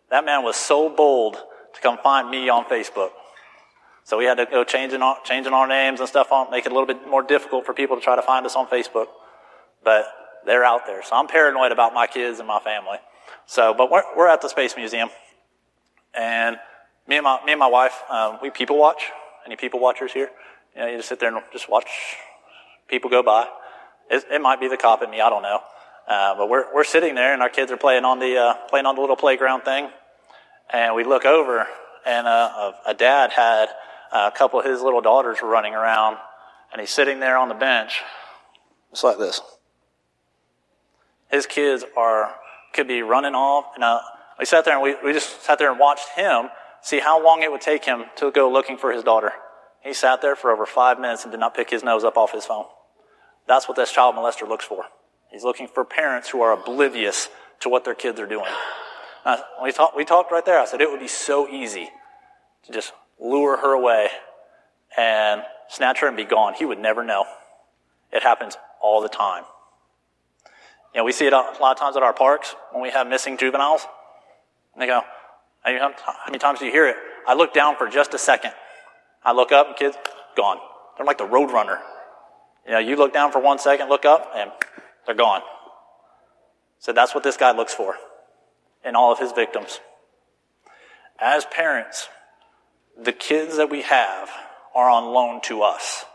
That 0.09 0.25
man 0.25 0.43
was 0.43 0.55
so 0.55 0.89
bold 0.89 1.35
to 1.35 1.81
come 1.81 1.97
find 2.01 2.29
me 2.29 2.49
on 2.49 2.65
Facebook. 2.65 3.09
So 4.03 4.17
we 4.17 4.25
had 4.25 4.37
to 4.37 4.45
go 4.45 4.63
changing 4.63 5.01
our, 5.01 5.17
changing 5.23 5.53
our 5.53 5.67
names 5.67 5.99
and 5.99 6.09
stuff 6.09 6.31
on, 6.31 6.49
make 6.49 6.65
it 6.65 6.71
a 6.71 6.75
little 6.75 6.87
bit 6.87 7.07
more 7.07 7.21
difficult 7.21 7.65
for 7.65 7.73
people 7.73 7.95
to 7.95 8.01
try 8.01 8.15
to 8.15 8.21
find 8.21 8.45
us 8.45 8.55
on 8.55 8.67
Facebook. 8.67 9.07
But 9.83 10.05
they're 10.45 10.63
out 10.63 10.87
there. 10.87 11.03
So 11.03 11.15
I'm 11.15 11.27
paranoid 11.27 11.71
about 11.71 11.93
my 11.93 12.07
kids 12.07 12.39
and 12.39 12.47
my 12.47 12.59
family. 12.59 12.97
So, 13.45 13.73
but 13.73 13.91
we're, 13.91 14.03
we're 14.17 14.27
at 14.27 14.41
the 14.41 14.49
Space 14.49 14.75
Museum. 14.75 15.09
And 16.15 16.57
me 17.07 17.17
and 17.17 17.23
my, 17.23 17.39
me 17.45 17.51
and 17.51 17.59
my 17.59 17.67
wife, 17.67 18.01
um, 18.09 18.39
we 18.41 18.49
people 18.49 18.77
watch. 18.79 19.03
Any 19.45 19.55
people 19.55 19.79
watchers 19.79 20.11
here? 20.11 20.29
You 20.75 20.81
know, 20.81 20.87
you 20.87 20.97
just 20.97 21.09
sit 21.09 21.19
there 21.19 21.35
and 21.35 21.43
just 21.51 21.69
watch 21.69 21.89
people 22.87 23.09
go 23.09 23.21
by. 23.21 23.47
It, 24.09 24.25
it 24.31 24.41
might 24.41 24.59
be 24.59 24.67
the 24.67 24.77
cop 24.77 25.03
in 25.03 25.09
me, 25.09 25.21
I 25.21 25.29
don't 25.29 25.43
know. 25.43 25.59
Uh, 26.09 26.35
but 26.35 26.49
we're, 26.49 26.65
we're 26.73 26.83
sitting 26.83 27.13
there 27.13 27.33
and 27.33 27.41
our 27.43 27.49
kids 27.49 27.71
are 27.71 27.77
playing 27.77 28.03
on 28.03 28.17
the, 28.17 28.35
uh, 28.35 28.53
playing 28.67 28.87
on 28.87 28.95
the 28.95 29.01
little 29.01 29.15
playground 29.15 29.61
thing. 29.61 29.89
And 30.73 30.95
we 30.95 31.03
look 31.03 31.23
over 31.23 31.67
and 32.05 32.25
uh, 32.25 32.71
a, 32.87 32.95
dad 32.95 33.31
had 33.31 33.69
a 34.11 34.31
couple 34.31 34.59
of 34.59 34.65
his 34.65 34.81
little 34.81 35.01
daughters 35.01 35.37
were 35.39 35.47
running 35.47 35.75
around 35.75 36.17
and 36.71 36.79
he's 36.79 36.89
sitting 36.89 37.19
there 37.19 37.37
on 37.37 37.47
the 37.47 37.53
bench 37.53 38.01
just 38.89 39.03
like 39.03 39.19
this. 39.19 39.39
His 41.29 41.45
kids 41.45 41.85
are, 41.95 42.33
could 42.73 42.87
be 42.87 43.03
running 43.03 43.35
off 43.35 43.65
and, 43.75 43.83
uh, 43.83 43.99
we 44.39 44.45
sat 44.45 44.65
there 44.65 44.73
and 44.73 44.81
we, 44.81 44.95
we 45.03 45.13
just 45.13 45.43
sat 45.43 45.59
there 45.59 45.69
and 45.69 45.79
watched 45.79 46.07
him 46.15 46.49
see 46.81 46.99
how 46.99 47.23
long 47.23 47.43
it 47.43 47.51
would 47.51 47.61
take 47.61 47.85
him 47.85 48.05
to 48.15 48.31
go 48.31 48.51
looking 48.51 48.77
for 48.77 48.91
his 48.91 49.03
daughter. 49.03 49.33
He 49.83 49.93
sat 49.93 50.21
there 50.23 50.35
for 50.35 50.49
over 50.49 50.65
five 50.65 50.99
minutes 50.99 51.23
and 51.23 51.31
did 51.31 51.39
not 51.39 51.53
pick 51.53 51.69
his 51.69 51.83
nose 51.83 52.03
up 52.03 52.17
off 52.17 52.31
his 52.31 52.45
phone. 52.45 52.65
That's 53.47 53.67
what 53.67 53.75
this 53.75 53.91
child 53.91 54.15
molester 54.15 54.47
looks 54.47 54.65
for. 54.65 54.85
He's 55.31 55.43
looking 55.43 55.67
for 55.67 55.85
parents 55.85 56.29
who 56.29 56.41
are 56.41 56.51
oblivious 56.51 57.29
to 57.61 57.69
what 57.69 57.85
their 57.85 57.95
kids 57.95 58.19
are 58.19 58.25
doing. 58.25 58.51
Now, 59.25 59.43
we, 59.61 59.71
talk, 59.71 59.95
we 59.95 60.05
talked 60.05 60.31
right 60.31 60.45
there. 60.45 60.59
I 60.59 60.65
said 60.65 60.81
it 60.81 60.89
would 60.89 60.99
be 60.99 61.07
so 61.07 61.47
easy 61.47 61.89
to 62.65 62.71
just 62.71 62.93
lure 63.19 63.57
her 63.57 63.73
away 63.73 64.07
and 64.97 65.43
snatch 65.67 65.99
her 65.99 66.07
and 66.07 66.17
be 66.17 66.23
gone. 66.23 66.53
He 66.53 66.65
would 66.65 66.79
never 66.79 67.03
know. 67.03 67.25
It 68.11 68.23
happens 68.23 68.57
all 68.81 69.01
the 69.01 69.09
time. 69.09 69.43
You 70.95 71.01
know, 71.01 71.03
we 71.03 71.11
see 71.11 71.27
it 71.27 71.33
a 71.33 71.37
lot 71.37 71.73
of 71.73 71.77
times 71.77 71.95
at 71.95 72.01
our 72.01 72.13
parks 72.13 72.55
when 72.71 72.81
we 72.81 72.89
have 72.89 73.07
missing 73.07 73.37
juveniles. 73.37 73.85
And 74.73 74.81
they 74.81 74.87
go, 74.87 75.01
how 75.63 76.13
many 76.25 76.39
times 76.39 76.59
do 76.59 76.65
you 76.65 76.71
hear 76.71 76.87
it? 76.87 76.95
I 77.27 77.35
look 77.35 77.53
down 77.53 77.75
for 77.75 77.87
just 77.87 78.13
a 78.13 78.17
second. 78.17 78.51
I 79.23 79.33
look 79.33 79.51
up 79.51 79.67
and 79.67 79.75
kids, 79.75 79.97
gone. 80.35 80.57
They're 80.97 81.05
like 81.05 81.17
the 81.17 81.25
road 81.25 81.51
runner. 81.51 81.79
You 82.65 82.71
know, 82.71 82.79
you 82.79 82.95
look 82.95 83.13
down 83.13 83.31
for 83.31 83.39
one 83.39 83.59
second, 83.59 83.89
look 83.89 84.05
up, 84.05 84.31
and 84.35 84.51
they're 85.09 85.15
gone. 85.15 85.41
So 86.77 86.93
that's 86.93 87.15
what 87.15 87.23
this 87.23 87.35
guy 87.35 87.51
looks 87.51 87.73
for 87.73 87.95
in 88.85 88.95
all 88.95 89.11
of 89.11 89.17
his 89.17 89.31
victims. 89.31 89.79
As 91.17 91.45
parents, 91.45 92.07
the 92.95 93.11
kids 93.11 93.57
that 93.57 93.71
we 93.71 93.81
have 93.81 94.29
are 94.75 94.87
on 94.87 95.05
loan 95.11 95.41
to 95.45 95.63
us. 95.63 96.05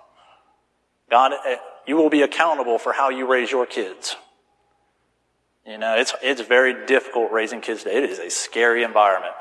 God, 1.10 1.32
eh, 1.44 1.56
you 1.88 1.96
will 1.96 2.08
be 2.08 2.22
accountable 2.22 2.78
for 2.78 2.92
how 2.92 3.10
you 3.10 3.26
raise 3.26 3.50
your 3.50 3.66
kids. 3.66 4.14
You 5.66 5.76
know, 5.76 5.96
it's, 5.96 6.14
it's 6.22 6.42
very 6.42 6.86
difficult 6.86 7.32
raising 7.32 7.62
kids 7.62 7.82
today. 7.82 7.96
It 7.96 8.10
is 8.10 8.20
a 8.20 8.30
scary 8.30 8.84
environment. 8.84 9.34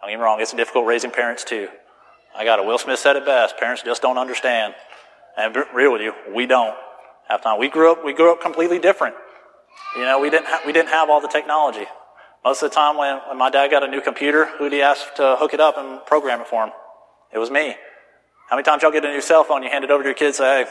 Don't 0.00 0.08
get 0.08 0.16
me 0.16 0.22
wrong, 0.22 0.40
it's 0.40 0.54
difficult 0.54 0.86
raising 0.86 1.10
parents 1.10 1.44
too. 1.44 1.68
I 2.34 2.46
got 2.46 2.58
a 2.58 2.62
Will 2.62 2.78
Smith 2.78 3.00
said 3.00 3.16
it 3.16 3.26
best. 3.26 3.58
Parents 3.58 3.82
just 3.82 4.00
don't 4.00 4.16
understand. 4.16 4.74
And 5.36 5.54
real 5.74 5.92
with 5.92 6.00
you, 6.00 6.14
we 6.34 6.46
don't. 6.46 6.74
Half 7.30 7.42
time. 7.42 7.60
We 7.60 7.68
grew 7.68 7.92
up, 7.92 8.04
we 8.04 8.12
grew 8.12 8.32
up 8.32 8.42
completely 8.42 8.80
different. 8.80 9.14
You 9.94 10.02
know, 10.02 10.18
we 10.18 10.30
didn't, 10.30 10.46
ha- 10.46 10.62
we 10.66 10.72
didn't 10.72 10.88
have 10.88 11.08
all 11.08 11.20
the 11.20 11.28
technology. 11.28 11.86
Most 12.44 12.60
of 12.60 12.70
the 12.70 12.74
time 12.74 12.96
when, 12.96 13.18
when 13.28 13.38
my 13.38 13.50
dad 13.50 13.70
got 13.70 13.84
a 13.84 13.88
new 13.88 14.00
computer, 14.00 14.46
who'd 14.58 14.72
he 14.72 14.82
ask 14.82 15.14
to 15.14 15.36
hook 15.38 15.54
it 15.54 15.60
up 15.60 15.78
and 15.78 16.04
program 16.06 16.40
it 16.40 16.48
for 16.48 16.64
him? 16.64 16.72
It 17.32 17.38
was 17.38 17.48
me. 17.48 17.76
How 18.48 18.56
many 18.56 18.64
times 18.64 18.82
y'all 18.82 18.90
get 18.90 19.04
a 19.04 19.08
new 19.08 19.20
cell 19.20 19.44
phone, 19.44 19.62
you 19.62 19.70
hand 19.70 19.84
it 19.84 19.92
over 19.92 20.02
to 20.02 20.08
your 20.08 20.14
kids, 20.14 20.38
say, 20.38 20.64
hey, 20.64 20.70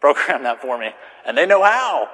program 0.00 0.42
that 0.42 0.60
for 0.60 0.76
me. 0.76 0.90
And 1.24 1.38
they 1.38 1.46
know 1.46 1.62
how. 1.62 2.08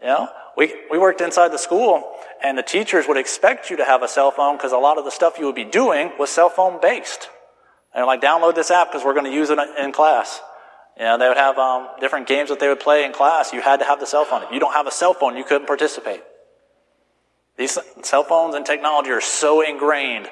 You 0.00 0.06
know, 0.06 0.28
we, 0.56 0.72
we 0.88 0.98
worked 0.98 1.20
inside 1.20 1.48
the 1.48 1.58
school 1.58 2.12
and 2.44 2.56
the 2.56 2.62
teachers 2.62 3.06
would 3.08 3.16
expect 3.16 3.70
you 3.70 3.76
to 3.78 3.84
have 3.84 4.02
a 4.04 4.08
cell 4.08 4.30
phone 4.30 4.56
because 4.56 4.70
a 4.70 4.78
lot 4.78 4.98
of 4.98 5.04
the 5.04 5.10
stuff 5.10 5.36
you 5.38 5.46
would 5.46 5.56
be 5.56 5.64
doing 5.64 6.12
was 6.16 6.30
cell 6.30 6.50
phone 6.50 6.80
based. 6.80 7.28
And 7.92 8.06
like, 8.06 8.20
download 8.20 8.54
this 8.54 8.70
app 8.70 8.92
because 8.92 9.04
we're 9.04 9.14
going 9.14 9.24
to 9.24 9.32
use 9.32 9.50
it 9.50 9.58
in 9.80 9.90
class. 9.90 10.40
You 10.98 11.04
know, 11.04 11.18
they 11.18 11.28
would 11.28 11.36
have 11.36 11.58
um, 11.58 11.88
different 12.00 12.26
games 12.26 12.48
that 12.48 12.58
they 12.58 12.68
would 12.68 12.80
play 12.80 13.04
in 13.04 13.12
class. 13.12 13.52
You 13.52 13.60
had 13.60 13.80
to 13.80 13.84
have 13.84 14.00
the 14.00 14.06
cell 14.06 14.24
phone. 14.24 14.42
If 14.42 14.50
you 14.50 14.60
don't 14.60 14.72
have 14.72 14.86
a 14.86 14.90
cell 14.90 15.12
phone, 15.12 15.36
you 15.36 15.44
couldn't 15.44 15.66
participate. 15.66 16.22
These 17.58 17.78
cell 18.02 18.24
phones 18.24 18.54
and 18.54 18.64
technology 18.64 19.10
are 19.10 19.20
so 19.20 19.60
ingrained 19.60 20.28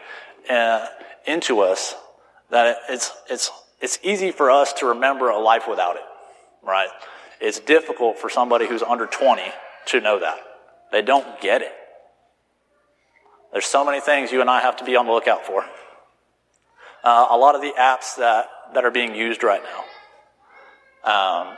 uh, 0.48 0.86
into 1.26 1.60
us 1.60 1.94
that 2.50 2.78
it's, 2.88 3.12
it's, 3.28 3.50
it's 3.80 3.98
easy 4.02 4.30
for 4.30 4.50
us 4.50 4.72
to 4.74 4.86
remember 4.86 5.28
a 5.28 5.38
life 5.38 5.64
without 5.68 5.96
it, 5.96 6.02
right? 6.62 6.88
It's 7.40 7.60
difficult 7.60 8.18
for 8.18 8.30
somebody 8.30 8.66
who's 8.66 8.82
under 8.82 9.06
20 9.06 9.42
to 9.86 10.00
know 10.00 10.20
that. 10.20 10.38
They 10.92 11.02
don't 11.02 11.40
get 11.40 11.62
it. 11.62 11.72
There's 13.52 13.66
so 13.66 13.84
many 13.84 14.00
things 14.00 14.32
you 14.32 14.40
and 14.40 14.50
I 14.50 14.60
have 14.60 14.76
to 14.78 14.84
be 14.84 14.96
on 14.96 15.06
the 15.06 15.12
lookout 15.12 15.46
for. 15.46 15.64
Uh, 17.02 17.26
a 17.30 17.36
lot 17.36 17.54
of 17.54 17.60
the 17.60 17.72
apps 17.78 18.16
that, 18.16 18.48
that 18.74 18.84
are 18.84 18.90
being 18.90 19.14
used 19.14 19.42
right 19.42 19.62
now. 19.62 19.84
Um, 21.04 21.56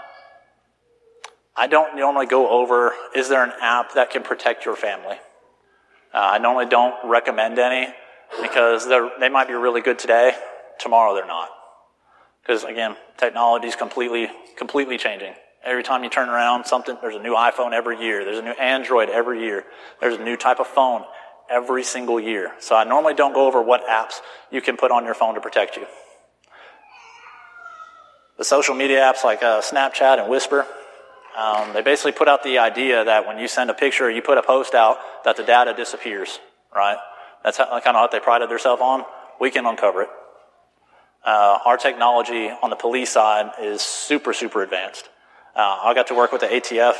I 1.57 1.67
don't 1.69 1.97
normally 1.97 2.27
go 2.27 2.49
over, 2.49 2.93
is 3.15 3.29
there 3.29 3.45
an 3.45 3.53
app 3.61 3.95
that 3.95 4.11
can 4.11 4.23
protect 4.23 4.65
your 4.65 4.77
family? 4.77 5.17
Uh, 6.13 6.31
I 6.33 6.39
normally 6.39 6.67
don't 6.67 6.95
recommend 7.05 7.59
any. 7.59 7.93
because 8.43 8.87
they 9.21 9.29
might 9.29 9.49
be 9.49 9.55
really 9.55 9.81
good 9.81 9.99
today, 9.99 10.33
tomorrow 10.79 11.15
they're 11.15 11.27
not. 11.27 11.49
Because 12.43 12.65
again, 12.65 12.97
technology 13.17 13.69
is 13.69 13.77
completely, 13.77 14.29
completely 14.57 14.99
changing. 14.99 15.35
Every 15.65 15.83
time 15.83 16.05
you 16.05 16.11
turn 16.11 16.29
around, 16.29 16.65
something, 16.65 16.97
there's 17.03 17.17
a 17.17 17.23
new 17.23 17.35
iPhone 17.35 17.73
every 17.73 18.01
year. 18.01 18.25
There's 18.25 18.39
a 18.39 18.43
new 18.43 18.53
Android 18.53 19.09
every 19.09 19.41
year. 19.41 19.65
There's 20.01 20.17
a 20.17 20.23
new 20.23 20.37
type 20.37 20.61
of 20.61 20.69
phone 20.69 21.03
every 21.51 21.83
single 21.83 22.21
year. 22.21 22.53
So 22.61 22.77
I 22.77 22.85
normally 22.85 23.15
don't 23.15 23.33
go 23.33 23.47
over 23.47 23.61
what 23.61 23.85
apps 23.87 24.21
you 24.51 24.61
can 24.61 24.77
put 24.77 24.93
on 24.93 25.05
your 25.05 25.15
phone 25.15 25.35
to 25.35 25.41
protect 25.41 25.77
you. 25.77 25.87
The 28.39 28.45
social 28.45 28.75
media 28.75 29.01
apps 29.01 29.25
like 29.25 29.43
uh, 29.43 29.63
Snapchat 29.63 30.21
and 30.21 30.29
Whisper, 30.29 30.67
um, 31.37 31.73
they 31.73 31.83
basically 31.83 32.13
put 32.13 32.29
out 32.29 32.43
the 32.43 32.59
idea 32.59 33.05
that 33.05 33.27
when 33.27 33.39
you 33.39 33.49
send 33.49 33.71
a 33.71 33.75
picture, 33.75 34.07
or 34.07 34.11
you 34.11 34.23
put 34.23 34.39
a 34.39 34.43
post 34.43 34.75
out, 34.75 34.99
that 35.25 35.37
the 35.37 35.43
data 35.43 35.75
disappears, 35.75 36.39
right? 36.75 36.99
That's 37.45 37.59
how, 37.59 37.67
kind 37.81 37.97
of 37.97 38.03
what 38.03 38.13
they 38.13 38.21
prided 38.21 38.51
themselves 38.51 38.83
on. 38.83 39.05
We 39.41 39.51
can 39.51 39.67
uncover 39.67 40.03
it. 40.03 40.09
Uh, 41.25 41.59
our 41.65 41.77
technology 41.77 42.51
on 42.63 42.71
the 42.71 42.77
police 42.77 43.11
side 43.11 43.53
is 43.61 43.83
super, 43.83 44.33
super 44.33 44.63
advanced. 44.63 45.09
Uh, 45.55 45.81
I 45.85 45.95
got 45.95 46.07
to 46.09 46.15
work 46.15 46.31
with 46.33 46.43
the 46.43 46.47
ATF 46.47 46.95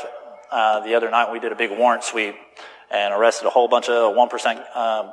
uh, 0.51 0.79
the 0.81 0.95
other 0.95 1.09
night. 1.09 1.31
We 1.31 1.39
did 1.39 1.51
a 1.51 1.55
big 1.55 1.71
warrant 1.71 2.03
sweep 2.03 2.35
and 2.91 3.13
arrested 3.13 3.45
a 3.45 3.49
whole 3.49 3.67
bunch 3.67 3.89
of 3.89 4.15
1% 4.15 4.65
uh, 4.73 5.11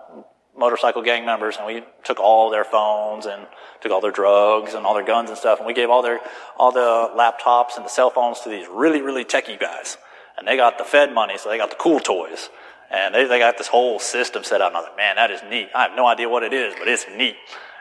motorcycle 0.57 1.03
gang 1.03 1.25
members, 1.25 1.57
and 1.57 1.67
we 1.67 1.83
took 2.05 2.21
all 2.21 2.51
their 2.51 2.65
phones 2.65 3.27
and 3.27 3.47
took 3.81 3.93
all 3.93 4.01
their 4.01 4.13
drugs 4.13 4.75
and 4.75 4.87
all 4.87 4.95
their 4.95 5.05
guns 5.05 5.31
and 5.31 5.39
stuff, 5.39 5.59
and 5.59 5.67
we 5.67 5.75
gave 5.75 5.91
all 5.91 6.03
their 6.03 6.21
all 6.57 6.73
the 6.73 7.11
laptops 7.17 7.77
and 7.77 7.85
the 7.85 7.91
cell 7.91 8.11
phones 8.11 8.41
to 8.41 8.49
these 8.49 8.67
really, 8.69 9.03
really 9.03 9.25
techie 9.25 9.59
guys. 9.59 9.99
And 10.37 10.49
they 10.49 10.57
got 10.57 10.79
the 10.79 10.85
Fed 10.85 11.13
money, 11.13 11.39
so 11.39 11.49
they 11.49 11.59
got 11.59 11.71
the 11.71 11.77
cool 11.77 12.01
toys. 12.01 12.51
And 12.91 13.15
they, 13.15 13.25
they 13.25 13.39
got 13.39 13.57
this 13.59 13.69
whole 13.69 13.99
system 13.99 14.45
set 14.45 14.61
up. 14.61 14.69
And 14.69 14.77
I 14.77 14.81
was 14.81 14.89
like, 14.89 14.97
man, 14.97 15.17
that 15.17 15.31
is 15.31 15.41
neat. 15.49 15.69
I 15.75 15.83
have 15.83 15.97
no 15.97 16.07
idea 16.07 16.29
what 16.29 16.43
it 16.43 16.53
is, 16.53 16.75
but 16.79 16.87
it's 16.87 17.07
neat. 17.17 17.37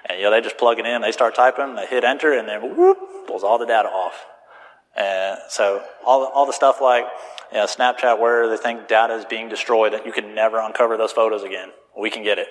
And 0.05 0.17
you 0.17 0.25
know, 0.25 0.31
they 0.31 0.41
just 0.41 0.57
plug 0.57 0.79
it 0.79 0.85
in, 0.85 1.01
they 1.01 1.11
start 1.11 1.35
typing, 1.35 1.75
they 1.75 1.85
hit 1.85 2.03
enter, 2.03 2.37
and 2.37 2.47
then 2.47 2.75
whoop, 2.75 2.97
pulls 3.27 3.43
all 3.43 3.57
the 3.57 3.65
data 3.65 3.89
off. 3.89 4.25
And 4.95 5.39
so 5.49 5.83
all, 6.05 6.25
all 6.25 6.45
the 6.45 6.53
stuff 6.53 6.81
like 6.81 7.05
you 7.51 7.57
know, 7.57 7.65
Snapchat 7.65 8.19
where 8.19 8.49
they 8.49 8.57
think 8.57 8.87
data 8.87 9.15
is 9.15 9.25
being 9.25 9.49
destroyed, 9.49 9.93
that 9.93 10.05
you 10.05 10.11
can 10.11 10.35
never 10.35 10.59
uncover 10.59 10.97
those 10.97 11.11
photos 11.11 11.43
again. 11.43 11.69
We 11.97 12.09
can 12.09 12.23
get 12.23 12.37
it. 12.37 12.47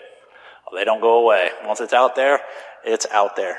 They 0.74 0.84
don't 0.84 1.00
go 1.00 1.22
away. 1.22 1.50
Once 1.64 1.80
it's 1.80 1.92
out 1.92 2.16
there, 2.16 2.40
it's 2.84 3.06
out 3.12 3.36
there. 3.36 3.58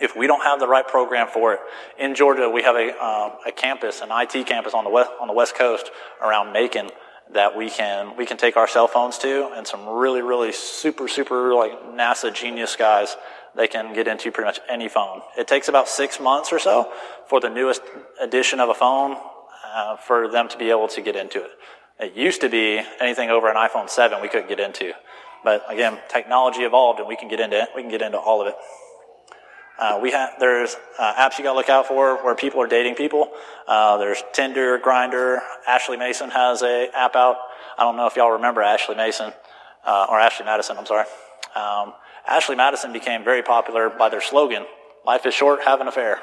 If 0.00 0.16
we 0.16 0.26
don't 0.26 0.42
have 0.42 0.58
the 0.58 0.66
right 0.66 0.86
program 0.86 1.28
for 1.28 1.54
it, 1.54 1.60
in 1.98 2.14
Georgia 2.14 2.50
we 2.50 2.62
have 2.62 2.74
a, 2.74 2.90
um, 3.02 3.32
a 3.46 3.52
campus, 3.52 4.00
an 4.00 4.08
IT 4.10 4.46
campus 4.46 4.74
on 4.74 4.84
the 4.84 4.90
west 4.90 5.10
on 5.20 5.28
the 5.28 5.34
west 5.34 5.54
coast 5.54 5.90
around 6.20 6.52
Macon 6.52 6.90
that 7.32 7.56
we 7.56 7.70
can 7.70 8.16
we 8.16 8.26
can 8.26 8.36
take 8.36 8.56
our 8.56 8.66
cell 8.66 8.88
phones 8.88 9.18
to, 9.18 9.50
and 9.54 9.66
some 9.66 9.88
really 9.88 10.20
really 10.20 10.52
super 10.52 11.06
super 11.06 11.54
like 11.54 11.72
NASA 11.94 12.34
genius 12.34 12.74
guys 12.76 13.16
they 13.56 13.68
can 13.68 13.94
get 13.94 14.08
into 14.08 14.30
pretty 14.32 14.46
much 14.46 14.60
any 14.68 14.88
phone. 14.88 15.20
It 15.38 15.46
takes 15.46 15.68
about 15.68 15.88
six 15.88 16.18
months 16.18 16.52
or 16.52 16.58
so 16.58 16.92
for 17.28 17.40
the 17.40 17.48
newest 17.48 17.82
edition 18.20 18.60
of 18.60 18.68
a 18.68 18.74
phone 18.74 19.16
uh, 19.74 19.96
for 19.96 20.28
them 20.28 20.48
to 20.48 20.58
be 20.58 20.70
able 20.70 20.88
to 20.88 21.00
get 21.00 21.16
into 21.16 21.42
it. 21.42 21.50
It 22.00 22.14
used 22.14 22.40
to 22.40 22.48
be 22.48 22.80
anything 23.00 23.30
over 23.30 23.48
an 23.48 23.56
iPhone 23.56 23.88
7 23.88 24.20
we 24.20 24.28
couldn't 24.28 24.48
get 24.48 24.58
into. 24.58 24.92
But 25.44 25.64
again, 25.68 25.98
technology 26.08 26.62
evolved 26.62 26.98
and 26.98 27.06
we 27.06 27.16
can 27.16 27.28
get 27.28 27.38
into 27.38 27.68
we 27.76 27.82
can 27.82 27.90
get 27.90 28.02
into 28.02 28.18
all 28.18 28.40
of 28.40 28.48
it. 28.48 28.54
Uh, 29.78 29.98
we 30.00 30.12
have 30.12 30.30
there's 30.40 30.76
uh, 30.98 31.14
apps 31.14 31.36
you 31.36 31.44
got 31.44 31.52
to 31.52 31.56
look 31.56 31.68
out 31.68 31.86
for 31.86 32.16
where 32.24 32.34
people 32.34 32.62
are 32.62 32.66
dating 32.66 32.94
people. 32.94 33.30
Uh, 33.68 33.98
there's 33.98 34.22
Tinder, 34.32 34.78
Grindr. 34.78 35.38
Ashley 35.66 35.96
Mason 35.96 36.30
has 36.30 36.62
a 36.62 36.88
app 36.94 37.14
out. 37.14 37.36
I 37.76 37.82
don't 37.82 37.96
know 37.96 38.06
if 38.06 38.16
y'all 38.16 38.30
remember 38.30 38.62
Ashley 38.62 38.94
Mason 38.94 39.32
uh, 39.84 40.06
or 40.08 40.18
Ashley 40.18 40.46
Madison. 40.46 40.78
I'm 40.78 40.86
sorry. 40.86 41.06
Um, 41.54 41.92
Ashley 42.26 42.56
Madison 42.56 42.92
became 42.92 43.22
very 43.22 43.42
popular 43.42 43.90
by 43.90 44.08
their 44.08 44.22
slogan, 44.22 44.64
"Life 45.04 45.26
is 45.26 45.34
short, 45.34 45.62
have 45.64 45.80
an 45.80 45.88
affair." 45.88 46.20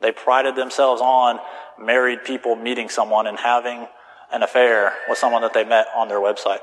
They 0.00 0.12
prided 0.12 0.54
themselves 0.54 1.00
on 1.00 1.40
married 1.80 2.24
people 2.24 2.54
meeting 2.54 2.88
someone 2.88 3.26
and 3.26 3.38
having 3.38 3.88
an 4.30 4.42
affair 4.42 4.92
with 5.08 5.18
someone 5.18 5.42
that 5.42 5.54
they 5.54 5.64
met 5.64 5.86
on 5.96 6.08
their 6.08 6.18
website. 6.18 6.58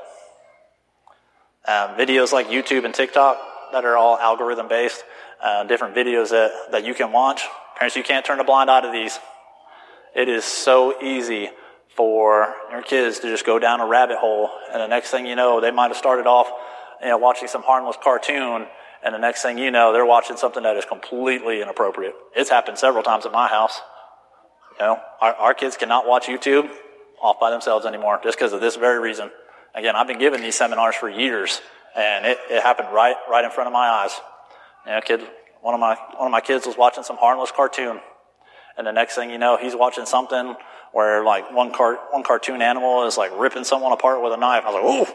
Um, 1.66 1.96
videos 1.96 2.32
like 2.32 2.48
YouTube 2.48 2.84
and 2.84 2.92
TikTok 2.92 3.38
that 3.72 3.84
are 3.84 3.96
all 3.96 4.18
algorithm 4.18 4.68
based, 4.68 5.04
uh, 5.42 5.64
different 5.64 5.94
videos 5.94 6.30
that, 6.30 6.50
that 6.72 6.84
you 6.84 6.94
can 6.94 7.12
watch. 7.12 7.42
Parents, 7.76 7.96
you 7.96 8.02
can't 8.02 8.24
turn 8.24 8.40
a 8.40 8.44
blind 8.44 8.70
eye 8.70 8.80
to 8.80 8.90
these. 8.90 9.18
It 10.14 10.28
is 10.28 10.44
so 10.44 11.00
easy 11.02 11.50
for 11.96 12.54
your 12.70 12.82
kids 12.82 13.20
to 13.20 13.28
just 13.28 13.46
go 13.46 13.58
down 13.58 13.80
a 13.80 13.86
rabbit 13.86 14.18
hole, 14.18 14.50
and 14.72 14.80
the 14.80 14.88
next 14.88 15.10
thing 15.10 15.26
you 15.26 15.36
know, 15.36 15.60
they 15.60 15.70
might 15.70 15.88
have 15.88 15.96
started 15.96 16.26
off, 16.26 16.48
you 17.00 17.08
know, 17.08 17.18
watching 17.18 17.48
some 17.48 17.62
harmless 17.62 17.96
cartoon, 18.02 18.66
and 19.04 19.14
the 19.14 19.18
next 19.18 19.42
thing 19.42 19.58
you 19.58 19.70
know, 19.70 19.92
they're 19.92 20.06
watching 20.06 20.36
something 20.36 20.62
that 20.62 20.76
is 20.76 20.84
completely 20.84 21.60
inappropriate. 21.60 22.14
It's 22.34 22.50
happened 22.50 22.78
several 22.78 23.02
times 23.02 23.26
at 23.26 23.32
my 23.32 23.48
house. 23.48 23.80
You 24.80 24.86
know, 24.86 25.00
our, 25.20 25.34
our 25.34 25.54
kids 25.54 25.76
cannot 25.76 26.06
watch 26.06 26.26
YouTube 26.26 26.70
off 27.20 27.38
by 27.38 27.50
themselves 27.50 27.86
anymore 27.86 28.20
just 28.22 28.36
because 28.36 28.52
of 28.52 28.60
this 28.60 28.76
very 28.76 28.98
reason. 28.98 29.30
Again, 29.74 29.96
I've 29.96 30.06
been 30.06 30.18
giving 30.18 30.42
these 30.42 30.54
seminars 30.54 30.94
for 30.94 31.08
years, 31.08 31.60
and 31.96 32.26
it, 32.26 32.38
it 32.50 32.62
happened 32.62 32.88
right 32.92 33.16
right 33.30 33.44
in 33.44 33.50
front 33.50 33.68
of 33.68 33.72
my 33.72 33.88
eyes. 33.88 34.12
You 34.86 34.92
know, 34.92 35.00
kid, 35.00 35.20
one 35.60 35.74
of 35.74 35.80
my 35.80 35.96
one 36.16 36.26
of 36.26 36.32
my 36.32 36.40
kids 36.40 36.66
was 36.66 36.76
watching 36.76 37.04
some 37.04 37.16
harmless 37.16 37.50
cartoon, 37.50 38.00
and 38.76 38.86
the 38.86 38.92
next 38.92 39.14
thing 39.14 39.30
you 39.30 39.38
know, 39.38 39.56
he's 39.56 39.74
watching 39.74 40.06
something 40.06 40.56
where 40.92 41.24
like 41.24 41.52
one 41.52 41.72
car 41.72 41.98
one 42.10 42.22
cartoon 42.22 42.60
animal 42.60 43.06
is 43.06 43.16
like 43.16 43.30
ripping 43.38 43.64
someone 43.64 43.92
apart 43.92 44.22
with 44.22 44.32
a 44.32 44.36
knife. 44.36 44.64
I 44.66 44.70
was 44.70 44.74
like, 44.74 44.84
ooh, 44.84 45.12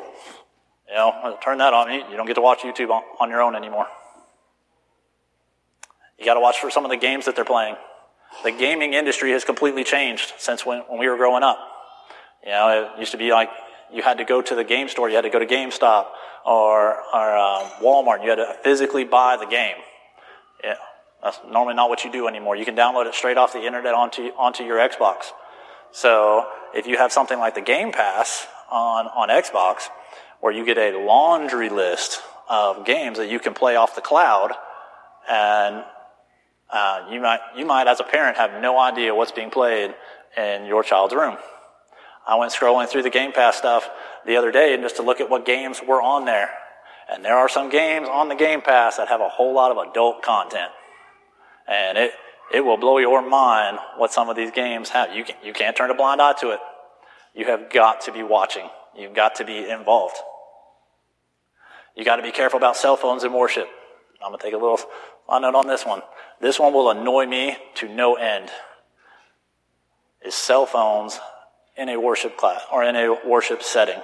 you 0.89 0.96
know, 0.96 1.38
turn 1.43 1.60
that 1.60 1.74
on. 1.74 1.93
You 1.93 2.17
don't 2.17 2.26
get 2.26 2.36
to 2.36 2.41
watch 2.41 2.60
YouTube 2.60 2.89
on, 2.89 3.04
on 3.20 3.30
your 3.30 3.41
own 3.41 3.56
anymore. 3.56 3.88
You 6.17 6.26
got 6.26 6.34
to 6.34 6.39
watch 6.39 6.60
for 6.60 6.72
some 6.72 6.84
of 6.84 6.89
the 6.89 6.98
games 6.98 7.26
that 7.26 7.36
they're 7.36 7.46
playing. 7.46 7.76
The 8.43 8.52
gaming 8.52 8.93
industry 8.93 9.32
has 9.32 9.46
completely 9.46 9.84
changed 9.84 10.34
since 10.38 10.65
when, 10.65 10.80
when 10.88 11.00
we 11.00 11.08
were 11.08 11.15
growing 11.15 11.43
up. 11.43 11.60
You 12.43 12.52
know, 12.52 12.91
it 12.96 13.00
used 13.00 13.12
to 13.12 13.17
be 13.17 13.32
like 13.32 13.50
you 13.93 14.04
had 14.04 14.17
to 14.17 14.26
go 14.26 14.41
to 14.41 14.56
the 14.56 14.63
game 14.63 14.89
store, 14.89 15.10
you 15.10 15.15
had 15.15 15.21
to 15.21 15.30
go 15.30 15.39
to 15.39 15.45
GameStop 15.45 16.08
or, 16.45 16.95
or 17.13 17.38
um, 17.38 17.67
Walmart, 17.82 18.23
you 18.23 18.30
had 18.30 18.36
to 18.36 18.56
physically 18.63 19.04
buy 19.04 19.38
the 19.38 19.45
game. 19.45 19.76
Yeah, 20.63 20.76
that's 21.23 21.39
normally 21.50 21.76
not 21.76 21.89
what 21.89 22.04
you 22.04 22.12
do 22.12 22.28
anymore. 22.28 22.56
You 22.56 22.65
can 22.65 22.76
download 22.76 23.06
it 23.06 23.13
straight 23.13 23.38
off 23.38 23.54
the 23.54 23.65
internet 23.65 23.93
onto, 23.93 24.30
onto 24.38 24.63
your 24.63 24.78
Xbox. 24.78 25.32
So 25.91 26.47
if 26.73 26.88
you 26.88 26.97
have 26.97 27.12
something 27.12 27.39
like 27.39 27.56
the 27.56 27.62
Game 27.62 27.91
Pass 27.91 28.47
on, 28.71 29.08
on 29.08 29.30
Xbox, 29.30 29.89
where 30.39 30.54
you 30.54 30.65
get 30.65 30.78
a 30.78 30.97
laundry 31.00 31.69
list 31.69 32.21
of 32.50 32.86
games 32.86 33.17
that 33.17 33.30
you 33.30 33.39
can 33.39 33.54
play 33.54 33.76
off 33.76 33.95
the 33.95 34.02
cloud, 34.02 34.52
and 35.30 35.84
uh, 36.69 37.08
you 37.12 37.21
might 37.21 37.39
you 37.56 37.65
might 37.65 37.88
as 37.88 38.00
a 38.00 38.04
parent 38.04 38.38
have 38.38 38.62
no 38.62 38.80
idea 38.80 39.13
what's 39.15 39.32
being 39.32 39.50
played 39.50 39.93
in 40.38 40.65
your 40.65 40.84
child's 40.84 41.13
room. 41.13 41.38
I 42.28 42.36
went 42.36 42.52
scrolling 42.52 42.90
through 42.90 43.04
the 43.04 43.10
Game 43.10 43.32
Pass 43.32 43.56
stuff 43.56 43.90
the 44.26 44.36
other 44.36 44.52
day 44.52 44.74
and 44.74 44.84
just 44.84 44.98
to 44.98 45.02
look 45.02 45.22
at 45.22 45.30
what 45.30 45.46
games 45.46 45.82
were 45.88 46.02
on 46.02 46.26
there. 46.26 46.50
And 47.10 47.24
there 47.24 47.38
are 47.38 47.48
some 47.48 47.70
games 47.70 48.08
on 48.12 48.28
the 48.28 48.36
Game 48.36 48.62
Pass 48.62 48.98
that 48.98 49.08
have 49.08 49.22
a 49.22 49.30
whole 49.30 49.54
lot 49.54 49.72
of 49.72 49.78
adult 49.90 50.22
content. 50.22 50.72
And 51.68 51.98
it, 51.98 52.12
it 52.54 52.62
will 52.62 52.78
blow 52.78 52.98
your 52.98 53.28
mind 53.28 53.78
what 53.96 54.12
some 54.12 54.28
of 54.30 54.36
these 54.36 54.52
games 54.52 54.90
have. 54.90 55.16
You, 55.16 55.24
can, 55.24 55.36
you 55.42 55.54
can't 55.54 55.76
turn 55.76 55.90
a 55.90 55.96
blind 55.96 56.22
eye 56.22 56.34
to 56.42 56.52
it. 56.52 56.60
You 57.34 57.46
have 57.46 57.72
got 57.72 58.02
to 58.02 58.12
be 58.12 58.24
watching. 58.24 58.68
You've 58.94 59.13
got 59.13 59.36
to 59.36 59.46
be 59.46 59.70
involved. 59.70 60.18
You 61.96 62.04
got 62.04 62.18
to 62.18 62.24
be 62.24 62.32
careful 62.32 62.58
about 62.58 62.76
cell 62.76 62.98
phones 62.98 63.24
in 63.24 63.32
worship. 63.32 63.68
I'm 64.22 64.32
going 64.32 64.40
to 64.40 64.44
take 64.44 64.54
a 64.54 64.58
little 64.58 64.80
note 65.30 65.56
on 65.56 65.68
this 65.68 65.86
one. 65.86 66.02
This 66.42 66.60
one 66.60 66.74
will 66.74 66.90
annoy 66.90 67.26
me 67.26 67.56
to 67.76 67.88
no 67.88 68.16
end. 68.16 68.50
Is 70.26 70.36
cell 70.36 70.66
phones 70.66 71.20
in 71.78 71.90
a 71.90 72.00
worship 72.00 72.38
class 72.38 72.62
or 72.72 72.84
in 72.84 72.96
a 72.96 73.18
worship 73.26 73.62
setting. 73.63 74.02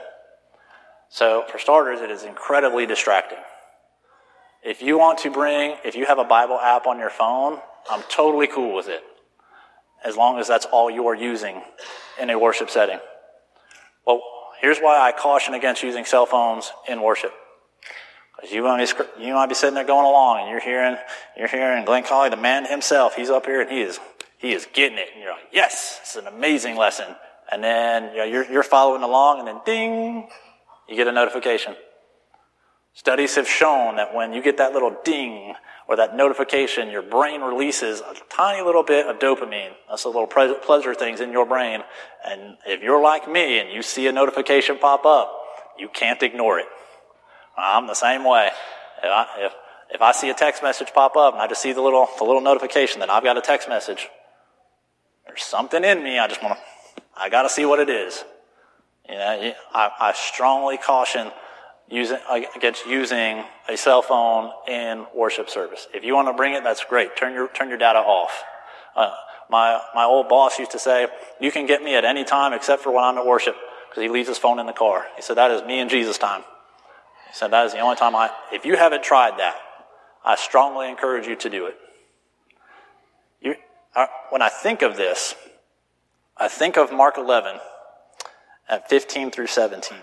So, 1.10 1.44
for 1.52 1.60
starters, 1.60 2.02
it 2.02 2.10
is 2.10 2.24
incredibly 2.24 2.86
distracting. 2.86 3.40
If 4.64 4.82
you 4.82 4.98
want 4.98 5.20
to 5.20 5.32
bring, 5.32 5.76
if 5.84 5.96
you 5.96 6.06
have 6.06 6.18
a 6.18 6.24
Bible 6.24 6.60
app 6.60 6.88
on 6.88 6.98
your 6.98 7.10
phone, 7.10 7.60
I'm 7.90 8.02
totally 8.10 8.48
cool 8.48 8.74
with 8.74 8.88
it, 8.88 9.04
as 10.06 10.16
long 10.16 10.40
as 10.40 10.48
that's 10.48 10.66
all 10.66 10.90
you 10.90 11.08
are 11.08 11.16
using 11.16 11.62
in 12.20 12.30
a 12.30 12.40
worship 12.40 12.70
setting. 12.70 13.00
Well, 14.08 14.22
here's 14.62 14.80
why 14.80 15.00
I 15.00 15.12
caution 15.12 15.54
against 15.54 15.84
using 15.84 16.06
cell 16.06 16.26
phones 16.26 16.72
in 16.88 17.02
worship. 17.02 17.34
Because 18.36 18.52
you 18.52 18.64
might 18.64 18.88
be 19.18 19.24
you 19.24 19.34
might 19.34 19.48
be 19.48 19.56
sitting 19.56 19.76
there 19.76 19.86
going 19.86 20.06
along, 20.06 20.42
and 20.42 20.50
you're 20.50 20.60
hearing 20.60 20.98
you're 21.38 21.48
hearing 21.48 21.86
Glenn 21.86 22.04
Colley, 22.04 22.30
the 22.30 22.38
man 22.38 22.66
himself. 22.66 23.16
He's 23.16 23.30
up 23.30 23.46
here, 23.46 23.62
and 23.62 23.70
he 23.70 23.82
is 23.82 24.00
he 24.38 24.54
is 24.54 24.68
getting 24.74 24.98
it, 24.98 25.10
and 25.14 25.24
you're 25.24 25.32
like, 25.32 25.50
yes, 25.52 26.00
it's 26.02 26.16
an 26.16 26.28
amazing 26.28 26.76
lesson. 26.76 27.16
And 27.54 27.64
then 27.64 28.12
you 28.14 28.18
know, 28.18 28.24
you're, 28.24 28.52
you're 28.52 28.64
following 28.64 29.04
along, 29.04 29.38
and 29.38 29.48
then 29.48 29.62
ding, 29.64 30.28
you 30.90 30.96
get 30.96 31.08
a 31.08 31.12
notification. 31.12 31.76
Studies 32.96 33.36
have 33.36 33.48
shown 33.48 33.98
that 33.98 34.16
when 34.16 34.34
you 34.34 34.42
get 34.42 34.58
that 34.58 34.74
little 34.74 34.96
ding 35.04 35.54
or 35.88 35.96
that 35.98 36.16
notification, 36.16 36.90
your 36.90 37.04
brain 37.04 37.42
releases 37.42 38.02
a 38.02 38.16
tiny 38.30 38.64
little 38.64 38.82
bit 38.82 39.06
of 39.06 39.20
dopamine. 39.20 39.74
That's 39.88 40.02
the 40.02 40.10
little 40.10 40.26
pleasure 40.26 40.96
things 40.96 41.22
in 41.22 41.32
your 41.32 41.46
brain. 41.46 41.82
And 42.28 42.58
if 42.66 42.82
you're 42.82 43.02
like 43.02 43.30
me 43.30 43.60
and 43.60 43.72
you 43.72 43.84
see 43.84 44.08
a 44.08 44.12
notification 44.12 44.80
pop 44.80 45.06
up, 45.06 45.32
you 45.78 45.90
can't 45.90 46.22
ignore 46.24 46.58
it. 46.58 46.66
I'm 47.56 47.86
the 47.86 47.94
same 47.94 48.24
way. 48.24 48.50
If 49.04 49.10
I, 49.12 49.28
if, 49.40 49.54
if 49.92 50.02
I 50.02 50.12
see 50.12 50.30
a 50.30 50.34
text 50.34 50.64
message 50.64 50.92
pop 50.92 51.16
up 51.16 51.34
and 51.34 51.42
I 51.42 51.48
just 51.48 51.62
see 51.62 51.74
the 51.74 51.82
little, 51.82 52.08
the 52.18 52.24
little 52.24 52.42
notification 52.42 53.00
that 53.02 53.12
I've 53.12 53.24
got 53.24 53.38
a 53.38 53.42
text 53.42 53.70
message, 53.70 54.10
there's 55.28 55.44
something 55.44 55.84
in 55.84 56.04
me. 56.04 56.18
I 56.18 56.28
just 56.28 56.42
want 56.42 56.58
to, 56.58 56.64
I 57.16 57.30
got 57.30 57.44
to 57.44 57.50
see 57.50 57.66
what 57.66 57.80
it 57.80 57.90
is. 57.90 58.24
You 59.08 59.16
know, 59.16 59.54
I, 59.74 59.92
I 60.00 60.14
strongly 60.14 60.78
caution 60.78 61.32
using, 61.90 62.18
against 62.56 62.86
using 62.86 63.44
a 63.68 63.78
cell 63.78 64.02
phone 64.02 64.52
in 64.68 65.06
worship 65.16 65.50
service. 65.50 65.88
If 65.94 66.04
you 66.04 66.16
want 66.16 66.28
to 66.30 66.34
bring 66.34 66.54
it, 66.54 66.64
that's 66.64 66.84
great. 66.86 67.16
Turn 67.16 67.34
your, 67.34 67.48
turn 67.50 67.70
your 67.70 67.78
data 67.78 68.00
off. 68.00 68.44
Uh, 68.96 69.12
my, 69.50 69.80
my 69.94 70.04
old 70.04 70.30
boss 70.30 70.58
used 70.58 70.72
to 70.72 70.80
say, 70.80 71.08
you 71.40 71.52
can 71.52 71.66
get 71.66 71.84
me 71.84 71.96
at 71.96 72.06
any 72.06 72.24
time 72.24 72.54
except 72.54 72.82
for 72.82 72.92
when 72.92 73.04
I'm 73.04 73.18
at 73.18 73.26
worship 73.26 73.56
because 73.90 74.02
he 74.02 74.10
leaves 74.10 74.28
his 74.28 74.38
phone 74.38 74.60
in 74.60 74.66
the 74.66 74.74
car. 74.74 75.06
He 75.16 75.22
said, 75.22 75.36
that 75.36 75.52
is 75.52 75.62
me 75.64 75.80
and 75.80 75.90
Jesus 75.90 76.18
time. 76.18 76.42
He 77.28 77.36
said, 77.36 77.52
that 77.52 77.66
is 77.66 77.74
the 77.74 77.80
only 77.80 77.98
time 77.98 78.16
I, 78.16 78.32
if 78.52 78.66
you 78.66 78.78
haven't 78.78 79.04
tried 79.04 79.38
that, 79.40 79.56
I 80.24 80.36
strongly 80.36 80.90
encourage 80.90 81.28
you 81.28 81.36
to 81.36 81.50
do 81.50 81.66
it. 81.66 81.76
You, 83.42 83.56
uh, 83.96 84.08
when 84.30 84.42
I 84.42 84.50
think 84.50 84.82
of 84.82 84.96
this, 84.96 85.36
I 86.38 86.48
think 86.48 86.78
of 86.78 86.92
Mark 86.92 87.18
11 87.18 87.60
at 88.68 88.90
15 88.90 89.32
through 89.32 89.48
17. 89.48 89.98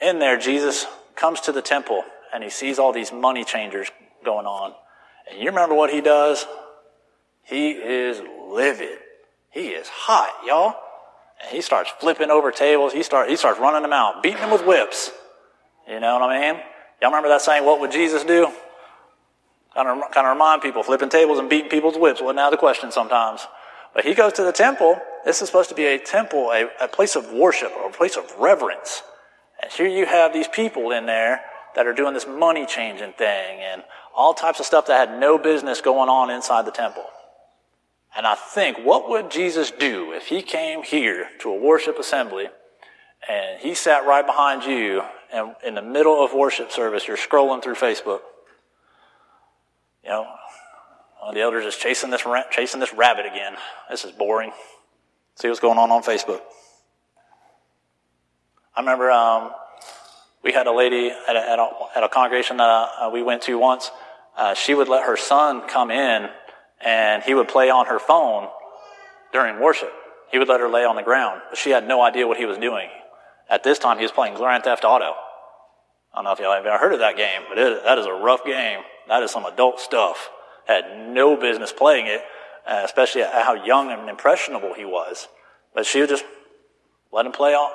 In 0.00 0.18
there, 0.18 0.38
Jesus 0.38 0.86
comes 1.14 1.40
to 1.42 1.52
the 1.52 1.62
temple 1.62 2.02
and 2.34 2.42
he 2.42 2.50
sees 2.50 2.78
all 2.78 2.92
these 2.92 3.12
money 3.12 3.44
changers 3.44 3.90
going 4.24 4.46
on. 4.46 4.74
And 5.30 5.38
you 5.38 5.46
remember 5.46 5.74
what 5.74 5.90
he 5.90 6.00
does? 6.00 6.46
He 7.42 7.70
is 7.70 8.20
livid. 8.48 8.98
He 9.50 9.68
is 9.68 9.88
hot, 9.88 10.30
y'all. 10.46 10.74
And 11.40 11.54
he 11.54 11.60
starts 11.60 11.90
flipping 12.00 12.30
over 12.30 12.50
tables. 12.50 12.92
He, 12.92 13.02
start, 13.02 13.28
he 13.28 13.36
starts 13.36 13.60
running 13.60 13.82
them 13.82 13.92
out, 13.92 14.22
beating 14.22 14.40
them 14.40 14.50
with 14.50 14.66
whips. 14.66 15.12
You 15.88 16.00
know 16.00 16.18
what 16.18 16.30
I 16.30 16.40
mean? 16.40 16.60
Y'all 17.00 17.10
remember 17.10 17.28
that 17.28 17.42
saying, 17.42 17.64
what 17.64 17.80
would 17.80 17.92
Jesus 17.92 18.24
do? 18.24 18.50
Kind 19.74 19.88
of, 19.88 20.10
kind 20.10 20.26
of 20.26 20.34
remind 20.34 20.62
people, 20.62 20.82
flipping 20.82 21.08
tables 21.08 21.38
and 21.38 21.48
beating 21.48 21.70
people's 21.70 21.96
whips 21.96 22.20
wasn't 22.20 22.40
out 22.40 22.46
of 22.46 22.52
the 22.52 22.56
question 22.58 22.92
sometimes. 22.92 23.46
But 23.94 24.04
he 24.04 24.14
goes 24.14 24.32
to 24.34 24.42
the 24.42 24.52
temple. 24.52 25.00
This 25.24 25.40
is 25.40 25.48
supposed 25.48 25.68
to 25.68 25.74
be 25.74 25.86
a 25.86 25.98
temple, 25.98 26.50
a, 26.50 26.68
a 26.80 26.88
place 26.88 27.16
of 27.16 27.32
worship 27.32 27.72
or 27.76 27.88
a 27.88 27.92
place 27.92 28.16
of 28.16 28.30
reverence. 28.38 29.02
And 29.62 29.70
here 29.72 29.86
you 29.86 30.06
have 30.06 30.32
these 30.32 30.48
people 30.48 30.90
in 30.90 31.06
there 31.06 31.40
that 31.74 31.86
are 31.86 31.94
doing 31.94 32.14
this 32.14 32.26
money 32.26 32.66
changing 32.66 33.12
thing 33.12 33.60
and 33.60 33.82
all 34.14 34.34
types 34.34 34.60
of 34.60 34.66
stuff 34.66 34.86
that 34.86 35.08
had 35.08 35.20
no 35.20 35.38
business 35.38 35.80
going 35.80 36.08
on 36.08 36.30
inside 36.30 36.66
the 36.66 36.72
temple. 36.72 37.04
And 38.14 38.26
I 38.26 38.34
think, 38.34 38.78
what 38.78 39.08
would 39.08 39.30
Jesus 39.30 39.70
do 39.70 40.12
if 40.12 40.26
he 40.26 40.42
came 40.42 40.82
here 40.82 41.28
to 41.40 41.50
a 41.50 41.58
worship 41.58 41.98
assembly 41.98 42.48
and 43.28 43.60
he 43.60 43.74
sat 43.74 44.04
right 44.04 44.26
behind 44.26 44.64
you 44.64 45.02
and 45.32 45.54
in 45.64 45.74
the 45.74 45.82
middle 45.82 46.22
of 46.22 46.34
worship 46.34 46.70
service, 46.70 47.08
you're 47.08 47.16
scrolling 47.16 47.62
through 47.62 47.76
Facebook? 47.76 48.20
You 50.04 50.10
know, 50.10 50.26
the 51.32 51.40
elders 51.40 51.64
is 51.64 51.76
chasing 51.76 52.10
this, 52.10 52.22
chasing 52.50 52.80
this 52.80 52.92
rabbit 52.92 53.24
again. 53.24 53.54
This 53.88 54.04
is 54.04 54.12
boring. 54.12 54.52
See 55.36 55.48
what's 55.48 55.60
going 55.60 55.78
on 55.78 55.90
on 55.90 56.02
Facebook. 56.02 56.40
I 58.74 58.80
remember 58.80 59.10
um, 59.10 59.50
we 60.42 60.52
had 60.52 60.66
a 60.66 60.72
lady 60.72 61.08
at 61.08 61.36
a, 61.36 61.50
at 61.50 61.58
a, 61.58 61.68
at 61.96 62.04
a 62.04 62.08
congregation 62.08 62.58
that 62.58 62.64
uh, 62.64 63.10
we 63.12 63.22
went 63.22 63.42
to 63.42 63.58
once. 63.58 63.90
Uh, 64.36 64.54
she 64.54 64.74
would 64.74 64.88
let 64.88 65.04
her 65.06 65.16
son 65.16 65.68
come 65.68 65.90
in 65.90 66.28
and 66.84 67.22
he 67.22 67.34
would 67.34 67.48
play 67.48 67.70
on 67.70 67.86
her 67.86 67.98
phone 67.98 68.48
during 69.32 69.60
worship. 69.60 69.92
He 70.30 70.38
would 70.38 70.48
let 70.48 70.60
her 70.60 70.68
lay 70.68 70.84
on 70.84 70.96
the 70.96 71.02
ground, 71.02 71.42
but 71.50 71.58
she 71.58 71.70
had 71.70 71.86
no 71.86 72.02
idea 72.02 72.26
what 72.26 72.38
he 72.38 72.46
was 72.46 72.58
doing. 72.58 72.88
At 73.50 73.62
this 73.62 73.78
time, 73.78 73.98
he 73.98 74.02
was 74.02 74.12
playing 74.12 74.34
Grand 74.34 74.64
Theft 74.64 74.84
Auto. 74.84 75.12
I 76.12 76.16
don't 76.16 76.24
know 76.24 76.32
if 76.32 76.38
y'all 76.38 76.54
have 76.54 76.64
ever 76.64 76.78
heard 76.78 76.92
of 76.92 77.00
that 77.00 77.16
game, 77.16 77.42
but 77.48 77.58
it, 77.58 77.84
that 77.84 77.98
is 77.98 78.06
a 78.06 78.12
rough 78.12 78.44
game. 78.44 78.80
That 79.08 79.22
is 79.22 79.30
some 79.30 79.44
adult 79.44 79.80
stuff. 79.80 80.30
Had 80.66 81.08
no 81.08 81.36
business 81.36 81.72
playing 81.72 82.06
it, 82.06 82.22
uh, 82.66 82.82
especially 82.84 83.22
at 83.22 83.32
how 83.32 83.54
young 83.54 83.90
and 83.90 84.08
impressionable 84.08 84.74
he 84.74 84.84
was. 84.84 85.28
But 85.74 85.86
she 85.86 86.00
would 86.00 86.08
just 86.08 86.24
let 87.12 87.26
him 87.26 87.32
play 87.32 87.54
on, 87.54 87.70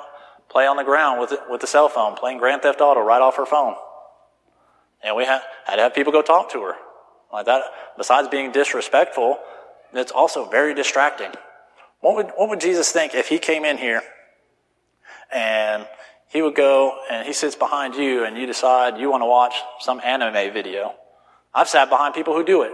play 0.48 0.66
on 0.66 0.76
the 0.76 0.84
ground 0.84 1.20
with, 1.20 1.32
it, 1.32 1.40
with 1.48 1.60
the 1.60 1.66
cell 1.66 1.88
phone, 1.88 2.16
playing 2.16 2.38
Grand 2.38 2.62
Theft 2.62 2.80
Auto 2.80 3.00
right 3.00 3.20
off 3.20 3.36
her 3.36 3.46
phone. 3.46 3.74
And 5.02 5.16
we 5.16 5.24
had, 5.24 5.42
had 5.64 5.76
to 5.76 5.82
have 5.82 5.94
people 5.94 6.12
go 6.12 6.22
talk 6.22 6.52
to 6.52 6.62
her. 6.62 6.74
Like 7.32 7.46
that, 7.46 7.62
besides 7.96 8.28
being 8.28 8.52
disrespectful, 8.52 9.38
it's 9.92 10.12
also 10.12 10.48
very 10.48 10.74
distracting. 10.74 11.30
What 12.00 12.16
would, 12.16 12.26
what 12.36 12.48
would 12.48 12.60
Jesus 12.60 12.90
think 12.90 13.14
if 13.14 13.28
he 13.28 13.38
came 13.38 13.64
in 13.64 13.76
here 13.76 14.02
and 15.32 15.86
he 16.28 16.42
would 16.42 16.54
go 16.54 16.98
and 17.10 17.26
he 17.26 17.32
sits 17.32 17.56
behind 17.56 17.94
you 17.94 18.24
and 18.24 18.36
you 18.36 18.46
decide 18.46 18.98
you 18.98 19.10
want 19.10 19.22
to 19.22 19.26
watch 19.26 19.54
some 19.80 20.00
anime 20.00 20.52
video? 20.52 20.94
I've 21.54 21.68
sat 21.68 21.88
behind 21.88 22.14
people 22.14 22.34
who 22.34 22.44
do 22.44 22.62
it. 22.62 22.72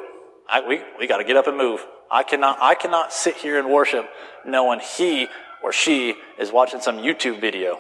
I, 0.49 0.67
we, 0.67 0.83
we 0.99 1.07
got 1.07 1.19
to 1.19 1.25
get 1.25 1.37
up 1.37 1.47
and 1.47 1.57
move. 1.57 1.85
I 2.11 2.23
cannot, 2.23 2.59
I 2.61 2.75
cannot 2.75 3.13
sit 3.13 3.37
here 3.37 3.59
and 3.59 3.71
worship 3.71 4.09
knowing 4.45 4.81
he 4.81 5.29
or 5.63 5.73
she 5.73 6.15
is 6.39 6.53
watching 6.53 6.81
some 6.81 6.99
YouTube 6.99 7.41
video. 7.41 7.79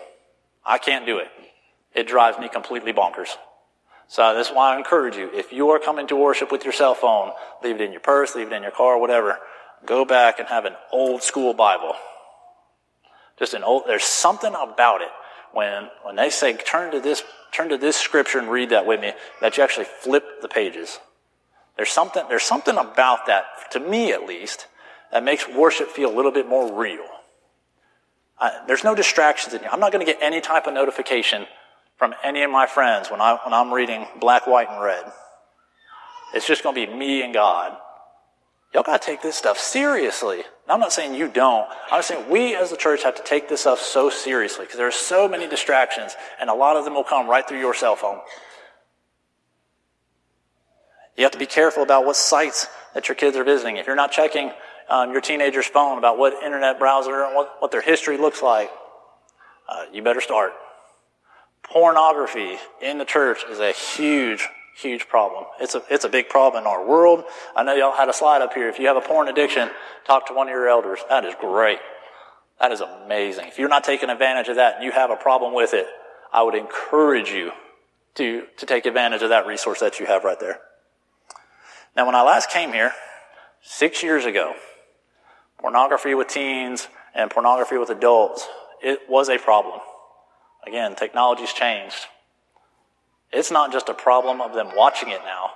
I 0.64 0.78
can't 0.78 1.06
do 1.06 1.18
it. 1.18 1.28
It 1.94 2.06
drives 2.06 2.38
me 2.38 2.48
completely 2.48 2.92
bonkers. 2.92 3.28
So 4.08 4.34
that's 4.34 4.50
why 4.50 4.74
I 4.74 4.78
encourage 4.78 5.16
you. 5.16 5.30
If 5.32 5.52
you 5.52 5.70
are 5.70 5.78
coming 5.78 6.06
to 6.08 6.16
worship 6.16 6.50
with 6.52 6.64
your 6.64 6.72
cell 6.72 6.94
phone, 6.94 7.32
leave 7.62 7.76
it 7.76 7.80
in 7.80 7.92
your 7.92 8.00
purse, 8.00 8.34
leave 8.34 8.48
it 8.48 8.52
in 8.52 8.62
your 8.62 8.72
car, 8.72 8.98
whatever. 8.98 9.38
Go 9.86 10.04
back 10.04 10.38
and 10.38 10.48
have 10.48 10.64
an 10.64 10.74
old 10.92 11.22
school 11.22 11.54
Bible. 11.54 11.94
Just 13.38 13.54
an 13.54 13.62
old, 13.62 13.84
there's 13.86 14.04
something 14.04 14.54
about 14.54 15.02
it 15.02 15.08
when, 15.52 15.88
when 16.02 16.16
they 16.16 16.30
say 16.30 16.56
turn 16.56 16.92
to 16.92 17.00
this, 17.00 17.22
turn 17.52 17.68
to 17.68 17.78
this 17.78 17.96
scripture 17.96 18.38
and 18.38 18.50
read 18.50 18.70
that 18.70 18.86
with 18.86 19.00
me, 19.00 19.12
that 19.40 19.56
you 19.56 19.62
actually 19.62 19.86
flip 19.86 20.42
the 20.42 20.48
pages. 20.48 20.98
There's 21.76 21.90
something, 21.90 22.24
there's 22.28 22.44
something 22.44 22.76
about 22.76 23.26
that, 23.26 23.44
to 23.72 23.80
me 23.80 24.12
at 24.12 24.26
least, 24.26 24.66
that 25.12 25.24
makes 25.24 25.48
worship 25.48 25.88
feel 25.88 26.12
a 26.12 26.14
little 26.14 26.30
bit 26.30 26.48
more 26.48 26.72
real. 26.78 27.06
there's 28.66 28.84
no 28.84 28.94
distractions 28.94 29.54
in 29.54 29.60
here. 29.60 29.68
I'm 29.72 29.80
not 29.80 29.92
going 29.92 30.04
to 30.04 30.10
get 30.10 30.22
any 30.22 30.40
type 30.40 30.66
of 30.66 30.74
notification 30.74 31.46
from 31.96 32.14
any 32.22 32.42
of 32.42 32.50
my 32.50 32.66
friends 32.66 33.10
when, 33.10 33.20
I, 33.20 33.38
when 33.44 33.54
I'm 33.54 33.72
reading 33.72 34.06
black, 34.20 34.46
white, 34.46 34.68
and 34.68 34.82
red. 34.82 35.04
It's 36.34 36.46
just 36.46 36.62
going 36.62 36.74
to 36.74 36.86
be 36.86 36.92
me 36.92 37.22
and 37.22 37.32
God. 37.32 37.76
Y'all 38.74 38.82
got 38.82 39.00
to 39.00 39.06
take 39.06 39.22
this 39.22 39.36
stuff 39.36 39.56
seriously. 39.56 40.38
Now, 40.66 40.74
I'm 40.74 40.80
not 40.80 40.92
saying 40.92 41.14
you 41.14 41.28
don't. 41.28 41.68
I'm 41.92 42.02
saying 42.02 42.28
we 42.28 42.56
as 42.56 42.70
the 42.70 42.76
church 42.76 43.04
have 43.04 43.14
to 43.14 43.22
take 43.22 43.48
this 43.48 43.60
stuff 43.60 43.78
so 43.78 44.10
seriously 44.10 44.64
because 44.64 44.78
there 44.78 44.88
are 44.88 44.92
so 44.92 45.28
many 45.28 45.46
distractions, 45.46 46.16
and 46.40 46.50
a 46.50 46.54
lot 46.54 46.76
of 46.76 46.84
them 46.84 46.94
will 46.94 47.04
come 47.04 47.28
right 47.28 47.46
through 47.46 47.60
your 47.60 47.74
cell 47.74 47.94
phone. 47.94 48.18
You 51.16 51.24
have 51.24 51.32
to 51.32 51.38
be 51.38 51.46
careful 51.46 51.82
about 51.82 52.04
what 52.04 52.16
sites 52.16 52.66
that 52.94 53.08
your 53.08 53.14
kids 53.14 53.36
are 53.36 53.44
visiting. 53.44 53.76
If 53.76 53.86
you're 53.86 53.96
not 53.96 54.12
checking 54.12 54.52
um, 54.88 55.12
your 55.12 55.20
teenager's 55.20 55.66
phone 55.66 55.98
about 55.98 56.18
what 56.18 56.42
internet 56.42 56.78
browser 56.78 57.24
and 57.24 57.34
what, 57.34 57.54
what 57.60 57.70
their 57.70 57.82
history 57.82 58.18
looks 58.18 58.42
like, 58.42 58.70
uh, 59.68 59.84
you 59.92 60.02
better 60.02 60.20
start 60.20 60.52
pornography 61.64 62.56
in 62.80 62.98
the 62.98 63.04
church 63.04 63.44
is 63.50 63.58
a 63.58 63.72
huge, 63.72 64.48
huge 64.76 65.08
problem. 65.08 65.44
It's 65.60 65.74
a, 65.74 65.82
it's 65.90 66.04
a 66.04 66.08
big 66.08 66.28
problem 66.28 66.62
in 66.62 66.66
our 66.66 66.86
world. 66.86 67.24
I 67.56 67.64
know 67.64 67.74
y'all 67.74 67.96
had 67.96 68.08
a 68.08 68.12
slide 68.12 68.42
up 68.42 68.54
here. 68.54 68.68
If 68.68 68.78
you 68.78 68.86
have 68.86 68.96
a 68.96 69.00
porn 69.00 69.28
addiction, 69.28 69.70
talk 70.06 70.26
to 70.28 70.34
one 70.34 70.46
of 70.46 70.52
your 70.52 70.68
elders. 70.68 71.00
That 71.08 71.24
is 71.24 71.34
great. 71.40 71.78
That 72.60 72.70
is 72.70 72.80
amazing. 72.80 73.48
If 73.48 73.58
you're 73.58 73.68
not 73.68 73.82
taking 73.82 74.10
advantage 74.10 74.48
of 74.48 74.56
that 74.56 74.76
and 74.76 74.84
you 74.84 74.92
have 74.92 75.10
a 75.10 75.16
problem 75.16 75.54
with 75.54 75.74
it, 75.74 75.86
I 76.32 76.42
would 76.42 76.54
encourage 76.54 77.30
you 77.30 77.50
to, 78.16 78.44
to 78.58 78.66
take 78.66 78.86
advantage 78.86 79.22
of 79.22 79.30
that 79.30 79.46
resource 79.46 79.80
that 79.80 79.98
you 79.98 80.06
have 80.06 80.22
right 80.22 80.38
there. 80.38 80.60
Now, 81.96 82.06
when 82.06 82.14
I 82.14 82.22
last 82.22 82.50
came 82.50 82.72
here, 82.72 82.92
six 83.62 84.02
years 84.02 84.24
ago, 84.24 84.54
pornography 85.58 86.14
with 86.14 86.28
teens 86.28 86.88
and 87.14 87.30
pornography 87.30 87.78
with 87.78 87.90
adults, 87.90 88.48
it 88.82 89.00
was 89.08 89.28
a 89.28 89.38
problem. 89.38 89.80
Again, 90.66 90.96
technology's 90.96 91.52
changed. 91.52 92.06
It's 93.32 93.50
not 93.50 93.72
just 93.72 93.88
a 93.88 93.94
problem 93.94 94.40
of 94.40 94.54
them 94.54 94.70
watching 94.74 95.08
it 95.10 95.20
now, 95.24 95.50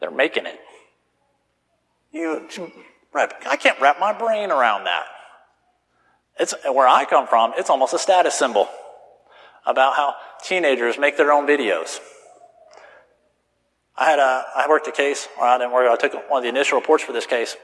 they're 0.00 0.10
making 0.10 0.46
it. 0.46 0.58
You, 2.12 2.48
I 3.14 3.56
can't 3.56 3.80
wrap 3.80 4.00
my 4.00 4.12
brain 4.12 4.50
around 4.50 4.84
that. 4.84 5.04
It's 6.38 6.54
where 6.64 6.88
I 6.88 7.04
come 7.04 7.26
from, 7.26 7.52
it's 7.56 7.70
almost 7.70 7.94
a 7.94 7.98
status 7.98 8.34
symbol 8.34 8.68
about 9.66 9.96
how 9.96 10.14
teenagers 10.42 10.98
make 10.98 11.16
their 11.16 11.32
own 11.32 11.46
videos. 11.46 11.98
I 13.98 14.04
had 14.04 14.18
a, 14.18 14.44
I 14.56 14.66
worked 14.68 14.86
a 14.86 14.92
case, 14.92 15.28
or 15.38 15.44
I 15.44 15.58
didn't 15.58 15.72
work, 15.72 15.90
I 15.90 15.96
took 15.96 16.30
one 16.30 16.38
of 16.38 16.42
the 16.44 16.48
initial 16.48 16.78
reports 16.78 17.02
for 17.02 17.12
this 17.12 17.26
case. 17.26 17.56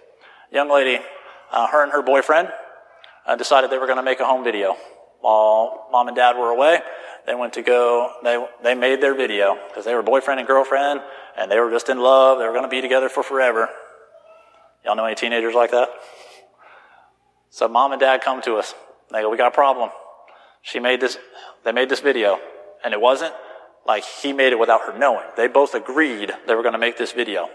young 0.52 0.70
lady, 0.70 0.98
uh, 1.52 1.68
her 1.68 1.82
and 1.82 1.92
her 1.92 2.02
boyfriend 2.02 2.48
uh, 3.26 3.36
decided 3.36 3.70
they 3.70 3.78
were 3.78 3.86
going 3.86 3.98
to 3.98 4.02
make 4.02 4.20
a 4.20 4.26
home 4.26 4.42
video 4.42 4.76
while 5.24 5.88
mom 5.90 6.08
and 6.08 6.14
dad 6.14 6.36
were 6.36 6.50
away, 6.50 6.80
they 7.26 7.34
went 7.34 7.54
to 7.54 7.62
go, 7.62 8.12
they, 8.22 8.44
they 8.62 8.74
made 8.74 9.00
their 9.00 9.14
video 9.14 9.56
because 9.68 9.86
they 9.86 9.94
were 9.94 10.02
boyfriend 10.02 10.38
and 10.38 10.46
girlfriend 10.46 11.00
and 11.34 11.50
they 11.50 11.58
were 11.58 11.70
just 11.70 11.88
in 11.88 11.98
love. 11.98 12.38
They 12.38 12.44
were 12.44 12.52
going 12.52 12.64
to 12.64 12.68
be 12.68 12.82
together 12.82 13.08
for 13.08 13.22
forever. 13.22 13.70
Y'all 14.84 14.94
know 14.94 15.06
any 15.06 15.14
teenagers 15.14 15.54
like 15.54 15.70
that? 15.70 15.88
So 17.48 17.68
mom 17.68 17.92
and 17.92 18.00
dad 18.00 18.20
come 18.20 18.42
to 18.42 18.56
us. 18.56 18.74
They 19.10 19.22
go, 19.22 19.30
we 19.30 19.38
got 19.38 19.48
a 19.48 19.54
problem. 19.54 19.88
She 20.60 20.78
made 20.78 21.00
this, 21.00 21.16
they 21.64 21.72
made 21.72 21.88
this 21.88 22.00
video 22.00 22.38
and 22.84 22.92
it 22.92 23.00
wasn't 23.00 23.32
Like 23.86 24.04
he 24.04 24.32
made 24.32 24.52
it 24.52 24.58
without 24.58 24.82
her 24.82 24.98
knowing. 24.98 25.26
They 25.36 25.46
both 25.46 25.74
agreed 25.74 26.32
they 26.46 26.54
were 26.54 26.62
going 26.62 26.72
to 26.72 26.78
make 26.78 26.96
this 26.96 27.12
video. 27.12 27.48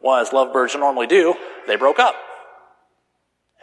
Well, 0.00 0.16
as 0.16 0.32
lovebirds 0.32 0.74
normally 0.74 1.06
do, 1.06 1.34
they 1.66 1.76
broke 1.76 1.98
up. 1.98 2.14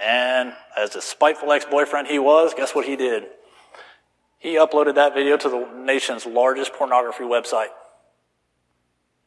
And 0.01 0.53
as 0.75 0.95
a 0.95 1.01
spiteful 1.01 1.51
ex-boyfriend 1.51 2.07
he 2.07 2.19
was, 2.19 2.53
guess 2.53 2.75
what 2.75 2.85
he 2.85 2.95
did? 2.95 3.25
He 4.37 4.55
uploaded 4.55 4.95
that 4.95 5.13
video 5.13 5.37
to 5.37 5.49
the 5.49 5.69
nation's 5.73 6.25
largest 6.25 6.73
pornography 6.73 7.23
website. 7.23 7.69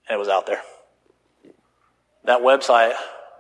And 0.09 0.17
it 0.17 0.19
was 0.19 0.29
out 0.29 0.47
there. 0.47 0.61
That 2.25 2.41
website 2.41 2.93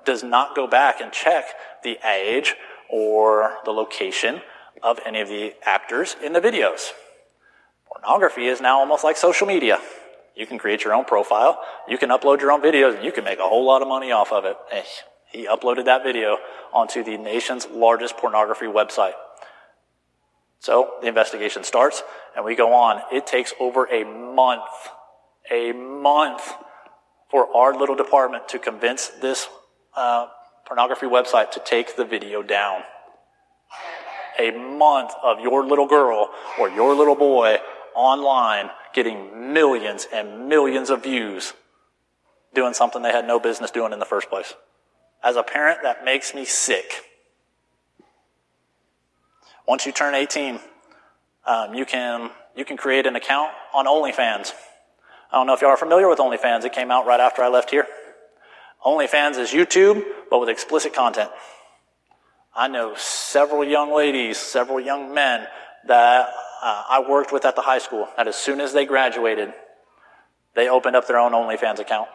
does 0.04 0.22
not 0.22 0.56
go 0.56 0.66
back 0.66 1.00
and 1.00 1.12
check 1.12 1.44
the 1.82 1.98
age 2.08 2.54
or 2.88 3.58
the 3.64 3.72
location 3.72 4.40
of 4.82 5.00
any 5.04 5.20
of 5.20 5.28
the 5.28 5.54
actors 5.64 6.16
in 6.22 6.32
the 6.32 6.40
videos. 6.40 6.92
Pornography 8.02 8.46
is 8.46 8.60
now 8.60 8.78
almost 8.80 9.04
like 9.04 9.16
social 9.16 9.46
media. 9.46 9.78
You 10.34 10.46
can 10.46 10.58
create 10.58 10.84
your 10.84 10.92
own 10.92 11.06
profile, 11.06 11.58
you 11.88 11.96
can 11.96 12.10
upload 12.10 12.42
your 12.42 12.52
own 12.52 12.60
videos, 12.60 12.94
and 12.94 13.02
you 13.02 13.10
can 13.10 13.24
make 13.24 13.38
a 13.38 13.48
whole 13.48 13.64
lot 13.64 13.80
of 13.80 13.88
money 13.88 14.12
off 14.12 14.32
of 14.32 14.44
it. 14.44 14.56
He 15.32 15.46
uploaded 15.46 15.86
that 15.86 16.04
video 16.04 16.36
onto 16.74 17.02
the 17.02 17.16
nation's 17.16 17.66
largest 17.68 18.18
pornography 18.18 18.66
website. 18.66 19.14
So 20.60 20.92
the 21.00 21.08
investigation 21.08 21.64
starts 21.64 22.02
and 22.34 22.44
we 22.44 22.54
go 22.54 22.74
on. 22.74 23.00
It 23.10 23.26
takes 23.26 23.54
over 23.58 23.86
a 23.86 24.04
month, 24.04 24.68
a 25.50 25.72
month 25.72 26.42
for 27.30 27.54
our 27.56 27.74
little 27.74 27.96
department 27.96 28.48
to 28.50 28.58
convince 28.58 29.08
this 29.08 29.48
uh, 29.96 30.26
pornography 30.66 31.06
website 31.06 31.50
to 31.52 31.62
take 31.64 31.96
the 31.96 32.04
video 32.04 32.42
down. 32.42 32.82
A 34.38 34.50
month 34.50 35.12
of 35.22 35.40
your 35.40 35.64
little 35.64 35.86
girl 35.86 36.30
or 36.58 36.68
your 36.68 36.94
little 36.94 37.16
boy 37.16 37.58
online 37.96 38.70
getting 38.94 39.52
millions 39.52 40.06
and 40.12 40.48
millions 40.48 40.90
of 40.90 41.02
views 41.02 41.54
doing 42.54 42.74
something 42.74 43.02
they 43.02 43.12
had 43.12 43.26
no 43.26 43.40
business 43.40 43.70
doing 43.70 43.92
in 43.92 43.98
the 43.98 44.04
first 44.04 44.28
place. 44.28 44.54
As 45.22 45.36
a 45.36 45.42
parent, 45.42 45.80
that 45.82 46.04
makes 46.04 46.34
me 46.34 46.44
sick. 46.44 46.84
Once 49.66 49.84
you 49.84 49.92
turn 49.92 50.14
18, 50.14 50.60
um, 51.46 51.74
you 51.74 51.84
can 51.84 52.30
you 52.54 52.64
can 52.64 52.76
create 52.76 53.06
an 53.06 53.16
account 53.16 53.50
on 53.74 53.86
OnlyFans. 53.86 54.52
I 55.30 55.36
don't 55.36 55.46
know 55.46 55.54
if 55.54 55.60
y'all 55.60 55.70
are 55.70 55.76
familiar 55.76 56.08
with 56.08 56.18
OnlyFans. 56.18 56.64
It 56.64 56.72
came 56.72 56.90
out 56.90 57.06
right 57.06 57.20
after 57.20 57.42
I 57.42 57.48
left 57.48 57.70
here. 57.70 57.86
OnlyFans 58.84 59.38
is 59.38 59.50
YouTube, 59.50 60.02
but 60.30 60.38
with 60.38 60.48
explicit 60.48 60.94
content. 60.94 61.30
I 62.54 62.68
know 62.68 62.94
several 62.96 63.64
young 63.64 63.94
ladies, 63.94 64.38
several 64.38 64.80
young 64.80 65.12
men 65.12 65.46
that 65.88 66.30
uh, 66.62 66.84
I 66.88 67.04
worked 67.08 67.32
with 67.32 67.44
at 67.44 67.56
the 67.56 67.62
high 67.62 67.78
school 67.78 68.08
that 68.16 68.28
as 68.28 68.36
soon 68.36 68.60
as 68.60 68.72
they 68.72 68.86
graduated, 68.86 69.52
they 70.54 70.68
opened 70.68 70.96
up 70.96 71.06
their 71.06 71.18
own 71.18 71.32
OnlyFans 71.32 71.78
account 71.78 72.08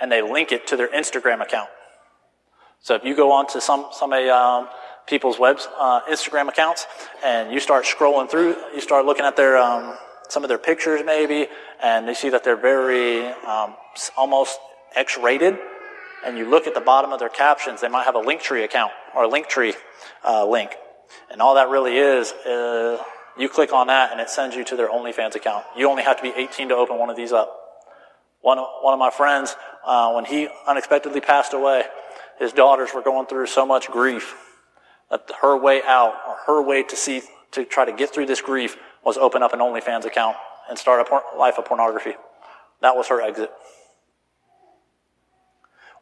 and 0.00 0.10
they 0.10 0.22
link 0.22 0.52
it 0.52 0.66
to 0.68 0.76
their 0.76 0.88
Instagram 0.88 1.40
account. 1.42 1.68
So 2.80 2.94
if 2.94 3.04
you 3.04 3.14
go 3.14 3.32
on 3.32 3.46
to 3.48 3.60
some 3.60 3.86
some 3.92 4.12
um, 4.12 4.68
people's 5.06 5.38
webs 5.38 5.68
uh, 5.78 6.00
Instagram 6.10 6.48
accounts 6.48 6.86
and 7.24 7.52
you 7.52 7.60
start 7.60 7.84
scrolling 7.84 8.28
through, 8.28 8.56
you 8.74 8.80
start 8.80 9.06
looking 9.06 9.24
at 9.24 9.36
their 9.36 9.56
um, 9.56 9.96
some 10.28 10.42
of 10.42 10.48
their 10.48 10.58
pictures 10.58 11.02
maybe, 11.04 11.46
and 11.82 12.08
they 12.08 12.14
see 12.14 12.30
that 12.30 12.42
they're 12.42 12.56
very 12.56 13.26
um, 13.46 13.74
almost 14.16 14.58
X-rated, 14.96 15.58
and 16.24 16.36
you 16.36 16.48
look 16.48 16.66
at 16.66 16.74
the 16.74 16.80
bottom 16.80 17.12
of 17.12 17.18
their 17.18 17.28
captions, 17.28 17.80
they 17.80 17.88
might 17.88 18.04
have 18.04 18.14
a 18.14 18.20
Linktree 18.20 18.64
account 18.64 18.92
or 19.14 19.24
a 19.24 19.28
Linktree 19.28 19.74
uh, 20.24 20.46
link, 20.46 20.74
and 21.30 21.40
all 21.40 21.54
that 21.54 21.68
really 21.68 21.96
is, 21.96 22.32
uh, 22.32 23.02
you 23.38 23.48
click 23.48 23.72
on 23.72 23.86
that 23.86 24.12
and 24.12 24.20
it 24.20 24.28
sends 24.28 24.54
you 24.54 24.64
to 24.64 24.76
their 24.76 24.88
OnlyFans 24.88 25.34
account. 25.34 25.64
You 25.76 25.88
only 25.88 26.02
have 26.02 26.16
to 26.16 26.22
be 26.22 26.32
18 26.34 26.68
to 26.68 26.76
open 26.76 26.98
one 26.98 27.10
of 27.10 27.16
these 27.16 27.32
up. 27.32 27.58
One 28.40 28.58
one 28.58 28.92
of 28.92 28.98
my 28.98 29.10
friends, 29.10 29.54
uh, 29.84 30.12
when 30.12 30.24
he 30.24 30.48
unexpectedly 30.66 31.20
passed 31.20 31.52
away, 31.52 31.84
his 32.38 32.52
daughters 32.52 32.90
were 32.92 33.02
going 33.02 33.26
through 33.26 33.46
so 33.46 33.64
much 33.64 33.88
grief 33.88 34.34
that 35.10 35.30
her 35.42 35.56
way 35.56 35.82
out, 35.86 36.14
or 36.26 36.36
her 36.46 36.62
way 36.62 36.82
to 36.82 36.96
see, 36.96 37.22
to 37.52 37.64
try 37.64 37.84
to 37.84 37.92
get 37.92 38.12
through 38.12 38.26
this 38.26 38.40
grief, 38.40 38.76
was 39.04 39.16
open 39.16 39.42
up 39.42 39.52
an 39.52 39.60
OnlyFans 39.60 40.04
account 40.04 40.36
and 40.68 40.78
start 40.78 41.00
a 41.00 41.04
por- 41.04 41.22
life 41.38 41.58
of 41.58 41.66
pornography. 41.66 42.14
That 42.80 42.96
was 42.96 43.08
her 43.08 43.20
exit. 43.20 43.52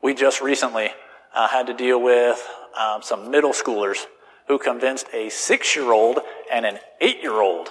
We 0.03 0.15
just 0.15 0.41
recently 0.41 0.91
uh, 1.35 1.49
had 1.49 1.67
to 1.67 1.75
deal 1.75 2.01
with 2.01 2.43
um, 2.79 3.03
some 3.03 3.31
middle 3.31 3.53
schoolers 3.53 4.07
who 4.51 4.59
convinced 4.59 5.07
a 5.15 5.29
six 5.29 5.77
year 5.77 5.93
old 5.93 6.19
and 6.53 6.67
an 6.67 6.77
eight 7.01 7.23
year 7.23 7.41
old, 7.41 7.69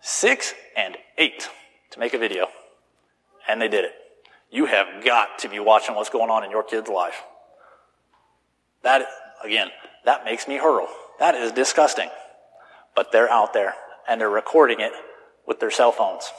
six 0.00 0.54
and 0.76 0.96
eight, 1.18 1.48
to 1.90 1.98
make 1.98 2.14
a 2.14 2.18
video. 2.18 2.46
And 3.48 3.60
they 3.60 3.66
did 3.66 3.84
it. 3.84 3.90
You 4.48 4.66
have 4.66 5.04
got 5.04 5.40
to 5.40 5.48
be 5.48 5.58
watching 5.58 5.96
what's 5.96 6.08
going 6.08 6.30
on 6.30 6.44
in 6.44 6.50
your 6.52 6.62
kid's 6.62 6.88
life. 6.88 7.24
That, 8.84 9.04
again, 9.42 9.66
that 10.04 10.24
makes 10.24 10.46
me 10.46 10.58
hurl. 10.58 10.86
That 11.18 11.34
is 11.34 11.50
disgusting. 11.50 12.08
But 12.94 13.10
they're 13.10 13.28
out 13.28 13.52
there 13.52 13.74
and 14.08 14.20
they're 14.20 14.30
recording 14.30 14.78
it 14.78 14.92
with 15.44 15.58
their 15.58 15.72
cell 15.72 15.90
phones. 15.90 16.30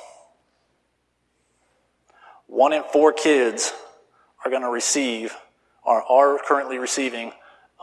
One 2.45 2.71
in 2.71 2.83
four 2.93 3.11
kids 3.11 3.73
are 4.45 4.49
going 4.49 4.61
to 4.61 4.69
receive 4.69 5.35
or 5.83 6.03
are 6.03 6.39
currently 6.41 6.77
receiving 6.77 7.33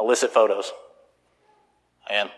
illicit 0.01 0.31
photos. 0.31 0.73
And 2.11 2.31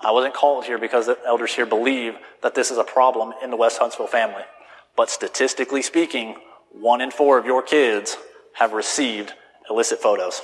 I 0.00 0.10
wasn't 0.10 0.34
called 0.34 0.64
here 0.64 0.78
because 0.78 1.06
the 1.06 1.18
elders 1.26 1.54
here 1.54 1.66
believe 1.66 2.14
that 2.42 2.54
this 2.54 2.70
is 2.70 2.78
a 2.78 2.84
problem 2.84 3.32
in 3.42 3.50
the 3.50 3.56
West 3.56 3.78
Huntsville 3.78 4.06
family. 4.06 4.42
But 4.96 5.10
statistically 5.10 5.82
speaking, 5.82 6.36
one 6.70 7.00
in 7.00 7.10
four 7.10 7.38
of 7.38 7.46
your 7.46 7.62
kids 7.62 8.16
have 8.54 8.72
received 8.72 9.32
illicit 9.68 10.00
photos. 10.00 10.40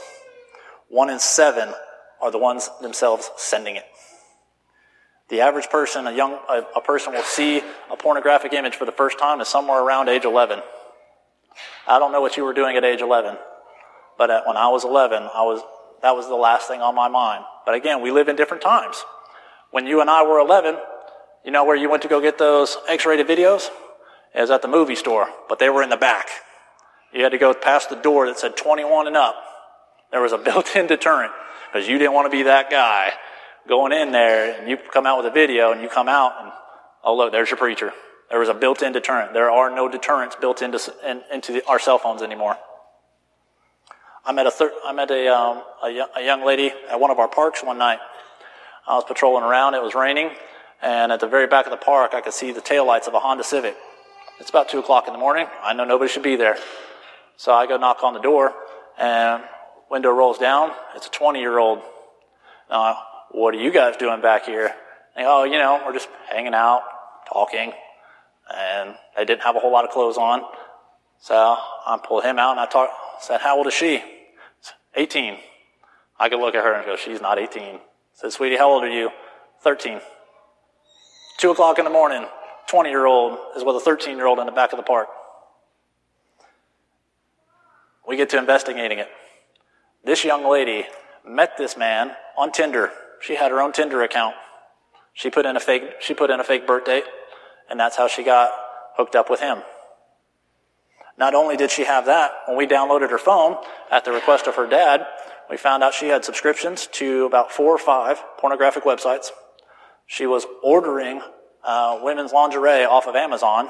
One 0.89 1.11
in 1.11 1.19
seven 1.19 1.73
are 2.21 2.31
the 2.31 2.39
ones 2.39 2.71
themselves 2.81 3.31
sending 3.37 3.77
it. 3.77 3.85
The 5.29 5.41
average 5.41 5.71
person, 5.71 6.07
a 6.07 6.13
young, 6.13 6.39
a, 6.49 6.63
a 6.77 6.81
person 6.81 7.15
will 7.15 7.23
see 7.23 7.63
a 7.91 7.97
pornographic 7.97 8.53
image 8.53 8.77
for 8.77 8.85
the 8.85 8.93
first 8.93 9.19
time 9.19 9.41
is 9.41 9.49
somewhere 9.49 9.81
around 9.81 10.09
age 10.09 10.25
11. 10.25 10.61
I 11.89 11.99
don't 11.99 12.13
know 12.13 12.21
what 12.21 12.37
you 12.37 12.45
were 12.45 12.53
doing 12.53 12.77
at 12.77 12.85
age 12.85 13.01
11, 13.01 13.37
but 14.19 14.31
at, 14.31 14.47
when 14.47 14.57
I 14.57 14.69
was 14.69 14.85
11, 14.85 15.23
I 15.23 15.43
was, 15.43 15.63
that 16.03 16.15
was 16.15 16.29
the 16.29 16.35
last 16.35 16.69
thing 16.69 16.83
on 16.83 16.95
my 16.95 17.09
mind. 17.09 17.45
But 17.65 17.75
again, 17.75 18.03
we 18.03 18.11
live 18.11 18.29
in 18.29 18.37
different 18.37 18.63
times. 18.63 19.05
When 19.71 19.87
you 19.87 20.01
and 20.01 20.11
I 20.11 20.23
were 20.23 20.39
11, 20.39 20.77
you 21.45 21.51
know 21.51 21.65
where 21.65 21.77
you 21.77 21.91
went 21.91 22.03
to 22.03 22.09
go 22.09 22.21
get 22.21 22.39
those 22.39 22.77
X-rated 22.89 23.27
videos? 23.27 23.69
It 24.35 24.41
was 24.41 24.51
at 24.51 24.63
the 24.63 24.69
movie 24.69 24.95
store, 24.95 25.29
but 25.49 25.59
they 25.59 25.69
were 25.69 25.83
in 25.83 25.91
the 25.91 25.97
back. 25.97 26.29
You 27.13 27.23
had 27.23 27.33
to 27.33 27.39
go 27.39 27.53
past 27.53 27.91
the 27.91 27.97
door 27.97 28.27
that 28.27 28.39
said 28.39 28.57
21 28.57 29.07
and 29.07 29.17
up. 29.17 29.37
There 30.11 30.21
was 30.21 30.33
a 30.33 30.39
built-in 30.47 30.87
deterrent 30.87 31.33
because 31.73 31.89
you 31.89 31.99
didn't 31.99 32.15
want 32.15 32.31
to 32.31 32.37
be 32.37 32.45
that 32.45 32.71
guy 32.71 33.13
going 33.69 33.93
in 33.93 34.13
there 34.13 34.59
and 34.59 34.69
you 34.69 34.77
come 34.77 35.07
out 35.07 35.19
with 35.19 35.27
a 35.27 35.35
video 35.35 35.73
and 35.73 35.81
you 35.81 35.89
come 35.89 36.09
out 36.09 36.33
and, 36.41 36.53
oh 37.05 37.17
look, 37.17 37.33
there's 37.33 37.51
your 37.51 37.59
preacher. 37.59 37.93
There 38.31 38.41
was 38.41 38.49
a 38.49 38.55
built-in 38.55 38.93
deterrent. 38.93 39.35
There 39.35 39.51
are 39.51 39.75
no 39.75 39.89
deterrents 39.89 40.37
built 40.41 40.63
into, 40.63 40.79
in, 41.07 41.23
into 41.33 41.53
the, 41.53 41.67
our 41.67 41.79
cell 41.79 41.99
phones 41.99 42.23
anymore. 42.23 42.57
I 44.25 44.33
met 44.33 44.47
a 44.47 44.51
thir- 44.51 44.73
I 44.85 44.93
met 44.93 45.11
a, 45.11 45.29
um, 45.29 45.63
a, 45.83 46.07
a 46.17 46.25
young 46.25 46.45
lady 46.45 46.73
at 46.89 47.01
one 47.01 47.11
of 47.11 47.19
our 47.19 47.29
parks 47.29 47.63
one 47.63 47.79
night. 47.79 47.99
I 48.87 48.95
was 48.95 49.05
patrolling 49.05 49.45
around. 49.45 49.75
It 49.75 49.83
was 49.83 49.95
raining, 49.95 50.31
and 50.81 51.13
at 51.13 51.21
the 51.21 51.27
very 51.27 51.47
back 51.47 51.67
of 51.67 51.71
the 51.71 51.77
park, 51.77 52.15
I 52.15 52.21
could 52.21 52.33
see 52.33 52.53
the 52.53 52.61
taillights 52.61 53.09
of 53.09 53.15
a 53.15 53.21
Honda 53.21 53.45
Civic. 53.45 53.77
It's 54.39 54.51
about 54.51 54.69
two 54.69 54.79
o'clock 54.79 55.07
in 55.07 55.13
the 55.13 55.19
morning. 55.19 55.47
I 55.63 55.73
know 55.73 55.85
nobody 55.85 56.11
should 56.11 56.23
be 56.23 56.37
there, 56.37 56.57
so 57.37 57.53
I 57.53 57.67
go 57.67 57.77
knock 57.77 58.03
on 58.03 58.15
the 58.15 58.21
door, 58.21 58.55
and 58.99 59.43
window 59.91 60.11
rolls 60.11 60.39
down. 60.39 60.73
It's 60.95 61.07
a 61.07 61.11
20 61.11 61.41
year 61.41 61.59
old. 61.59 61.81
Now, 62.71 62.99
what 63.31 63.55
are 63.55 63.59
you 63.59 63.71
guys 63.71 63.97
doing 63.97 64.21
back 64.21 64.47
here? 64.47 64.75
Oh, 65.17 65.45
you 65.45 65.59
know, 65.59 65.83
we're 65.85 65.93
just 65.93 66.09
hanging 66.31 66.55
out, 66.55 66.83
talking 67.33 67.73
and 68.55 68.95
they 69.17 69.25
didn't 69.25 69.43
have 69.43 69.57
a 69.57 69.59
whole 69.59 69.73
lot 69.73 69.85
of 69.85 69.91
clothes 69.91 70.17
on. 70.17 70.43
So 71.21 71.35
I 71.35 71.99
pulled 72.07 72.25
him 72.25 72.39
out 72.39 72.53
and 72.53 72.61
I 72.61 72.67
talked, 72.67 72.93
said, 73.21 73.41
how 73.41 73.57
old 73.57 73.67
is 73.67 73.75
she? 73.75 74.03
18. 74.95 75.37
I 76.19 76.29
could 76.29 76.41
look 76.41 76.55
at 76.55 76.65
her 76.65 76.75
and 76.75 76.85
go, 76.85 76.97
she's 76.97 77.21
not 77.21 77.39
18. 77.39 77.63
I 77.63 77.81
said, 78.13 78.33
sweetie, 78.33 78.57
how 78.57 78.71
old 78.71 78.85
are 78.85 78.91
you? 78.91 79.11
13. 79.63 80.01
Two 81.39 81.51
o'clock 81.51 81.79
in 81.79 81.85
the 81.85 81.91
morning, 81.91 82.27
20 82.69 82.91
year 82.91 83.07
old 83.07 83.39
is 83.57 83.65
with 83.65 83.77
a 83.77 83.81
13 83.81 84.17
year 84.17 84.27
old 84.27 84.39
in 84.39 84.47
the 84.47 84.53
back 84.53 84.73
of 84.73 84.77
the 84.77 84.83
park. 84.83 85.09
We 88.07 88.17
get 88.17 88.31
to 88.31 88.39
investigating 88.39 88.99
it. 88.99 89.09
This 90.05 90.25
young 90.25 90.49
lady 90.49 90.87
met 91.27 91.57
this 91.57 91.77
man 91.77 92.13
on 92.37 92.53
Tinder. 92.53 92.91
She 93.21 93.37
had 93.37 93.51
her 93.51 93.61
own 93.61 93.73
Tinder 93.73 94.03
account. 94.03 94.35
She 95.15 95.31
put 95.31 95.47
in 95.47 95.57
a 95.57 95.61
fake, 95.61 95.83
she 96.01 96.15
put 96.15 96.31
in 96.31 96.41
a 96.41 96.45
fake 96.45 96.67
birth 96.67 96.85
date 96.85 97.05
and 97.71 97.81
that's 97.81 97.97
how 97.97 98.07
she 98.07 98.23
got 98.23 98.51
hooked 98.97 99.17
up 99.17 99.31
with 99.31 99.41
him. 99.41 99.63
Not 101.23 101.37
only 101.37 101.57
did 101.57 101.71
she 101.71 101.85
have 101.85 102.07
that, 102.07 102.33
when 102.49 102.57
we 102.57 102.67
downloaded 102.67 103.11
her 103.11 103.19
phone 103.19 103.57
at 103.93 104.05
the 104.05 104.11
request 104.11 104.49
of 104.49 104.57
her 104.57 104.67
dad, 104.67 105.07
we 105.49 105.57
found 105.57 105.85
out 105.85 105.95
she 105.95 106.09
had 106.09 106.25
subscriptions 106.25 106.89
to 106.95 107.27
about 107.27 107.53
four 107.53 107.73
or 107.73 107.79
five 107.79 108.21
pornographic 108.39 108.83
websites. 108.83 109.29
She 110.05 110.27
was 110.27 110.47
ordering 110.65 111.23
uh, 111.63 112.01
women's 112.03 112.33
lingerie 112.33 112.85
off 112.85 113.07
of 113.07 113.15
Amazon, 113.15 113.69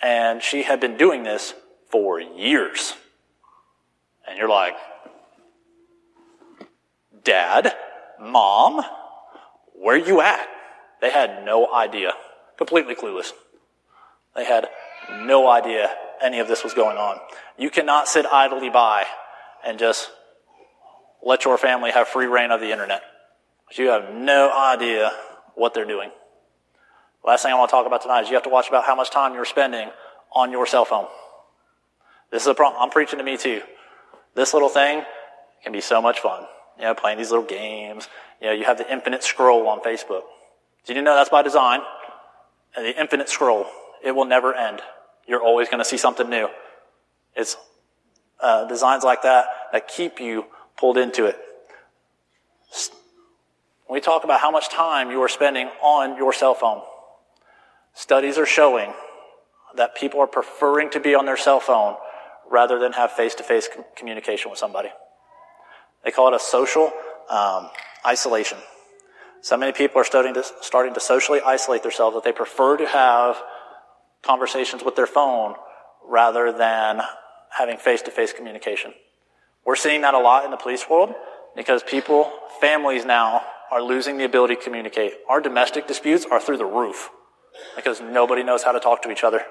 and 0.00 0.42
she 0.42 0.62
had 0.62 0.80
been 0.80 0.96
doing 0.96 1.24
this 1.24 1.52
for 1.90 2.18
years. 2.18 2.94
And 4.26 4.38
you're 4.38 4.48
like, 4.48 4.76
Dad, 7.22 7.74
Mom, 8.18 8.82
where 9.74 9.98
you 9.98 10.22
at? 10.22 10.48
They 11.02 11.10
had 11.10 11.44
no 11.44 11.70
idea. 11.70 12.14
Completely 12.56 12.94
clueless. 12.94 13.32
They 14.34 14.46
had 14.46 14.68
no 15.20 15.50
idea 15.50 15.94
any 16.22 16.40
of 16.40 16.48
this 16.48 16.64
was 16.64 16.74
going 16.74 16.96
on. 16.96 17.18
You 17.58 17.70
cannot 17.70 18.08
sit 18.08 18.26
idly 18.26 18.70
by 18.70 19.04
and 19.64 19.78
just 19.78 20.10
let 21.24 21.44
your 21.44 21.58
family 21.58 21.90
have 21.90 22.08
free 22.08 22.26
rein 22.26 22.50
of 22.50 22.60
the 22.60 22.70
internet. 22.70 23.02
You 23.76 23.88
have 23.88 24.14
no 24.14 24.52
idea 24.52 25.10
what 25.54 25.74
they're 25.74 25.86
doing. 25.86 26.10
Last 27.24 27.42
thing 27.42 27.52
I 27.52 27.56
want 27.56 27.70
to 27.70 27.72
talk 27.72 27.86
about 27.86 28.02
tonight 28.02 28.22
is 28.22 28.28
you 28.28 28.34
have 28.34 28.44
to 28.44 28.50
watch 28.50 28.68
about 28.68 28.84
how 28.84 28.94
much 28.94 29.10
time 29.10 29.34
you're 29.34 29.44
spending 29.44 29.88
on 30.32 30.52
your 30.52 30.66
cell 30.66 30.84
phone. 30.84 31.06
This 32.30 32.42
is 32.42 32.48
a 32.48 32.54
problem. 32.54 32.82
I'm 32.82 32.90
preaching 32.90 33.18
to 33.18 33.24
me 33.24 33.36
too. 33.36 33.62
This 34.34 34.52
little 34.52 34.68
thing 34.68 35.02
can 35.62 35.72
be 35.72 35.80
so 35.80 36.02
much 36.02 36.20
fun. 36.20 36.44
You 36.78 36.84
know, 36.84 36.94
playing 36.94 37.18
these 37.18 37.30
little 37.30 37.46
games. 37.46 38.08
You 38.40 38.48
know, 38.48 38.52
you 38.52 38.64
have 38.64 38.78
the 38.78 38.92
infinite 38.92 39.22
scroll 39.22 39.68
on 39.68 39.80
Facebook. 39.80 40.22
Did 40.86 40.96
you 40.96 41.02
know 41.02 41.14
that's 41.14 41.30
by 41.30 41.42
design? 41.42 41.80
And 42.76 42.84
the 42.84 43.00
infinite 43.00 43.28
scroll, 43.28 43.66
it 44.04 44.12
will 44.12 44.24
never 44.24 44.52
end. 44.54 44.82
You're 45.26 45.42
always 45.42 45.68
going 45.68 45.78
to 45.78 45.84
see 45.84 45.96
something 45.96 46.28
new. 46.28 46.48
It's 47.34 47.56
uh, 48.40 48.66
designs 48.66 49.04
like 49.04 49.22
that 49.22 49.46
that 49.72 49.88
keep 49.88 50.20
you 50.20 50.46
pulled 50.76 50.98
into 50.98 51.26
it. 51.26 51.38
When 53.86 53.96
we 53.96 54.00
talk 54.00 54.24
about 54.24 54.40
how 54.40 54.50
much 54.50 54.70
time 54.70 55.10
you 55.10 55.20
are 55.22 55.28
spending 55.28 55.68
on 55.82 56.16
your 56.16 56.32
cell 56.32 56.54
phone, 56.54 56.82
studies 57.92 58.38
are 58.38 58.46
showing 58.46 58.92
that 59.76 59.94
people 59.94 60.20
are 60.20 60.26
preferring 60.26 60.90
to 60.90 61.00
be 61.00 61.14
on 61.14 61.26
their 61.26 61.36
cell 61.36 61.60
phone 61.60 61.96
rather 62.50 62.78
than 62.78 62.92
have 62.92 63.12
face 63.12 63.34
to 63.36 63.42
face 63.42 63.68
communication 63.96 64.50
with 64.50 64.58
somebody. 64.58 64.88
They 66.04 66.10
call 66.10 66.28
it 66.28 66.34
a 66.34 66.38
social 66.40 66.92
um, 67.30 67.70
isolation. 68.06 68.58
So 69.40 69.56
many 69.56 69.72
people 69.72 70.00
are 70.00 70.04
starting 70.04 70.34
to, 70.34 70.44
starting 70.60 70.94
to 70.94 71.00
socially 71.00 71.40
isolate 71.44 71.82
themselves 71.82 72.14
that 72.14 72.24
they 72.24 72.32
prefer 72.32 72.76
to 72.76 72.86
have 72.86 73.36
conversations 74.24 74.82
with 74.84 74.96
their 74.96 75.06
phone 75.06 75.54
rather 76.06 76.52
than 76.52 77.00
having 77.50 77.76
face 77.78 78.02
to 78.02 78.10
face 78.10 78.32
communication. 78.32 78.92
We're 79.64 79.76
seeing 79.76 80.02
that 80.02 80.14
a 80.14 80.18
lot 80.18 80.44
in 80.44 80.50
the 80.50 80.56
police 80.56 80.88
world 80.88 81.14
because 81.56 81.82
people, 81.82 82.30
families 82.60 83.04
now, 83.04 83.42
are 83.70 83.82
losing 83.82 84.18
the 84.18 84.24
ability 84.24 84.56
to 84.56 84.62
communicate. 84.62 85.12
Our 85.28 85.40
domestic 85.40 85.86
disputes 85.86 86.26
are 86.30 86.40
through 86.40 86.58
the 86.58 86.64
roof 86.64 87.10
because 87.76 88.00
nobody 88.00 88.42
knows 88.42 88.62
how 88.62 88.72
to 88.72 88.80
talk 88.80 89.02
to 89.02 89.10
each 89.10 89.24
other. 89.24 89.42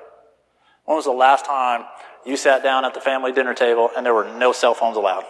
When 0.85 0.95
was 0.95 1.05
the 1.05 1.11
last 1.11 1.45
time 1.45 1.85
you 2.25 2.37
sat 2.37 2.61
down 2.61 2.85
at 2.85 2.93
the 2.93 3.01
family 3.01 3.31
dinner 3.31 3.53
table 3.53 3.89
and 3.95 4.05
there 4.05 4.13
were 4.13 4.31
no 4.37 4.51
cell 4.51 4.73
phones 4.73 4.97
allowed? 4.97 5.23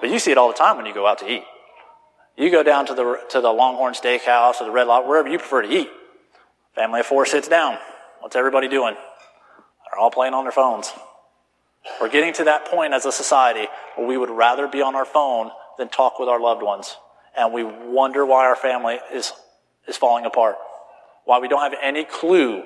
But 0.00 0.10
you 0.10 0.18
see 0.18 0.30
it 0.30 0.38
all 0.38 0.48
the 0.48 0.54
time 0.54 0.76
when 0.76 0.86
you 0.86 0.94
go 0.94 1.06
out 1.06 1.18
to 1.18 1.30
eat. 1.30 1.44
You 2.36 2.50
go 2.50 2.62
down 2.62 2.86
to 2.86 2.94
the, 2.94 3.20
to 3.30 3.40
the 3.40 3.50
Longhorn 3.50 3.94
Steakhouse 3.94 4.60
or 4.60 4.64
the 4.64 4.70
Red 4.70 4.86
Lobster, 4.86 5.08
wherever 5.08 5.28
you 5.28 5.38
prefer 5.38 5.62
to 5.62 5.68
eat. 5.68 5.88
Family 6.74 7.00
of 7.00 7.06
four 7.06 7.26
sits 7.26 7.48
down. 7.48 7.78
What's 8.20 8.36
everybody 8.36 8.68
doing? 8.68 8.94
They're 8.94 9.98
all 9.98 10.10
playing 10.10 10.34
on 10.34 10.44
their 10.44 10.52
phones. 10.52 10.92
We're 12.00 12.10
getting 12.10 12.32
to 12.34 12.44
that 12.44 12.66
point 12.66 12.92
as 12.92 13.06
a 13.06 13.12
society 13.12 13.66
where 13.96 14.06
we 14.06 14.16
would 14.16 14.30
rather 14.30 14.66
be 14.68 14.82
on 14.82 14.94
our 14.94 15.04
phone 15.04 15.50
than 15.78 15.88
talk 15.88 16.18
with 16.18 16.28
our 16.28 16.40
loved 16.40 16.62
ones. 16.62 16.96
And 17.36 17.52
we 17.52 17.62
wonder 17.62 18.26
why 18.26 18.46
our 18.46 18.56
family 18.56 18.98
is, 19.12 19.32
is 19.86 19.96
falling 19.96 20.24
apart. 20.24 20.56
Why 21.24 21.38
we 21.38 21.48
don't 21.48 21.62
have 21.62 21.78
any 21.80 22.04
clue 22.04 22.64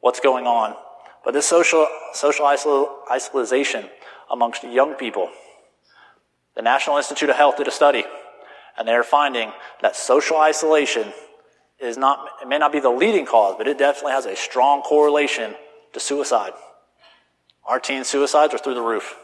what's 0.00 0.20
going 0.20 0.46
on. 0.46 0.74
But 1.24 1.34
this 1.34 1.46
social, 1.46 1.86
social 2.12 2.44
isolation 2.46 3.88
amongst 4.30 4.64
young 4.64 4.94
people, 4.94 5.30
the 6.56 6.62
National 6.62 6.96
Institute 6.96 7.30
of 7.30 7.36
Health 7.36 7.56
did 7.56 7.68
a 7.68 7.70
study, 7.70 8.04
and 8.76 8.86
they're 8.86 9.04
finding 9.04 9.52
that 9.80 9.94
social 9.94 10.38
isolation 10.38 11.12
is 11.82 11.96
not, 11.96 12.26
it 12.40 12.48
may 12.48 12.58
not 12.58 12.72
be 12.72 12.80
the 12.80 12.90
leading 12.90 13.26
cause, 13.26 13.56
but 13.58 13.66
it 13.66 13.78
definitely 13.78 14.12
has 14.12 14.26
a 14.26 14.36
strong 14.36 14.82
correlation 14.82 15.54
to 15.92 16.00
suicide. 16.00 16.52
Our 17.64 17.80
teen 17.80 18.04
suicides 18.04 18.54
are 18.54 18.58
through 18.58 18.74
the 18.74 18.82
roof. 18.82 19.16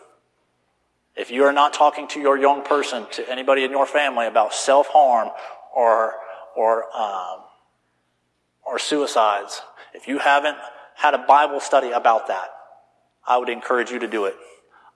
If 1.16 1.30
you 1.30 1.44
are 1.44 1.52
not 1.52 1.72
talking 1.72 2.06
to 2.08 2.20
your 2.20 2.38
young 2.38 2.62
person, 2.62 3.06
to 3.12 3.28
anybody 3.28 3.64
in 3.64 3.70
your 3.70 3.86
family 3.86 4.26
about 4.26 4.54
self-harm 4.54 5.30
or, 5.74 6.14
or, 6.56 6.84
um, 6.96 7.40
or 8.64 8.78
suicides, 8.78 9.60
if 9.94 10.06
you 10.06 10.18
haven't 10.18 10.56
had 10.94 11.14
a 11.14 11.18
Bible 11.18 11.60
study 11.60 11.90
about 11.90 12.28
that, 12.28 12.50
I 13.26 13.38
would 13.38 13.48
encourage 13.48 13.90
you 13.90 13.98
to 14.00 14.08
do 14.08 14.26
it. 14.26 14.36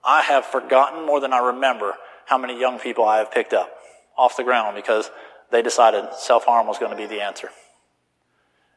I 0.03 0.21
have 0.21 0.45
forgotten 0.45 1.05
more 1.05 1.19
than 1.19 1.33
I 1.33 1.39
remember 1.39 1.93
how 2.25 2.37
many 2.37 2.59
young 2.59 2.79
people 2.79 3.05
I 3.05 3.17
have 3.17 3.31
picked 3.31 3.53
up 3.53 3.69
off 4.17 4.37
the 4.37 4.43
ground 4.43 4.75
because 4.75 5.09
they 5.53 5.61
decided 5.61 6.03
self-harm 6.17 6.67
was 6.67 6.79
going 6.79 6.91
to 6.91 6.97
be 6.97 7.05
the 7.05 7.21
answer. 7.21 7.49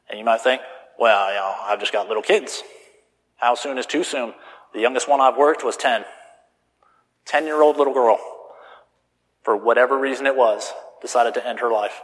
And 0.08 0.18
you 0.18 0.24
might 0.24 0.42
think, 0.42 0.60
well, 0.98 1.30
you 1.30 1.36
know, 1.36 1.54
I've 1.62 1.80
just 1.80 1.92
got 1.92 2.06
little 2.06 2.22
kids. 2.22 2.62
How 3.36 3.54
soon 3.54 3.78
is 3.78 3.86
too 3.86 4.04
soon? 4.04 4.34
The 4.74 4.80
youngest 4.80 5.08
one 5.08 5.20
I've 5.20 5.38
worked 5.38 5.64
was 5.64 5.76
10. 5.76 6.04
10 7.24 7.46
year 7.46 7.62
old 7.62 7.78
little 7.78 7.94
girl, 7.94 8.18
for 9.42 9.56
whatever 9.56 9.98
reason 9.98 10.26
it 10.26 10.36
was, 10.36 10.70
decided 11.00 11.34
to 11.34 11.46
end 11.46 11.60
her 11.60 11.72
life. 11.72 12.02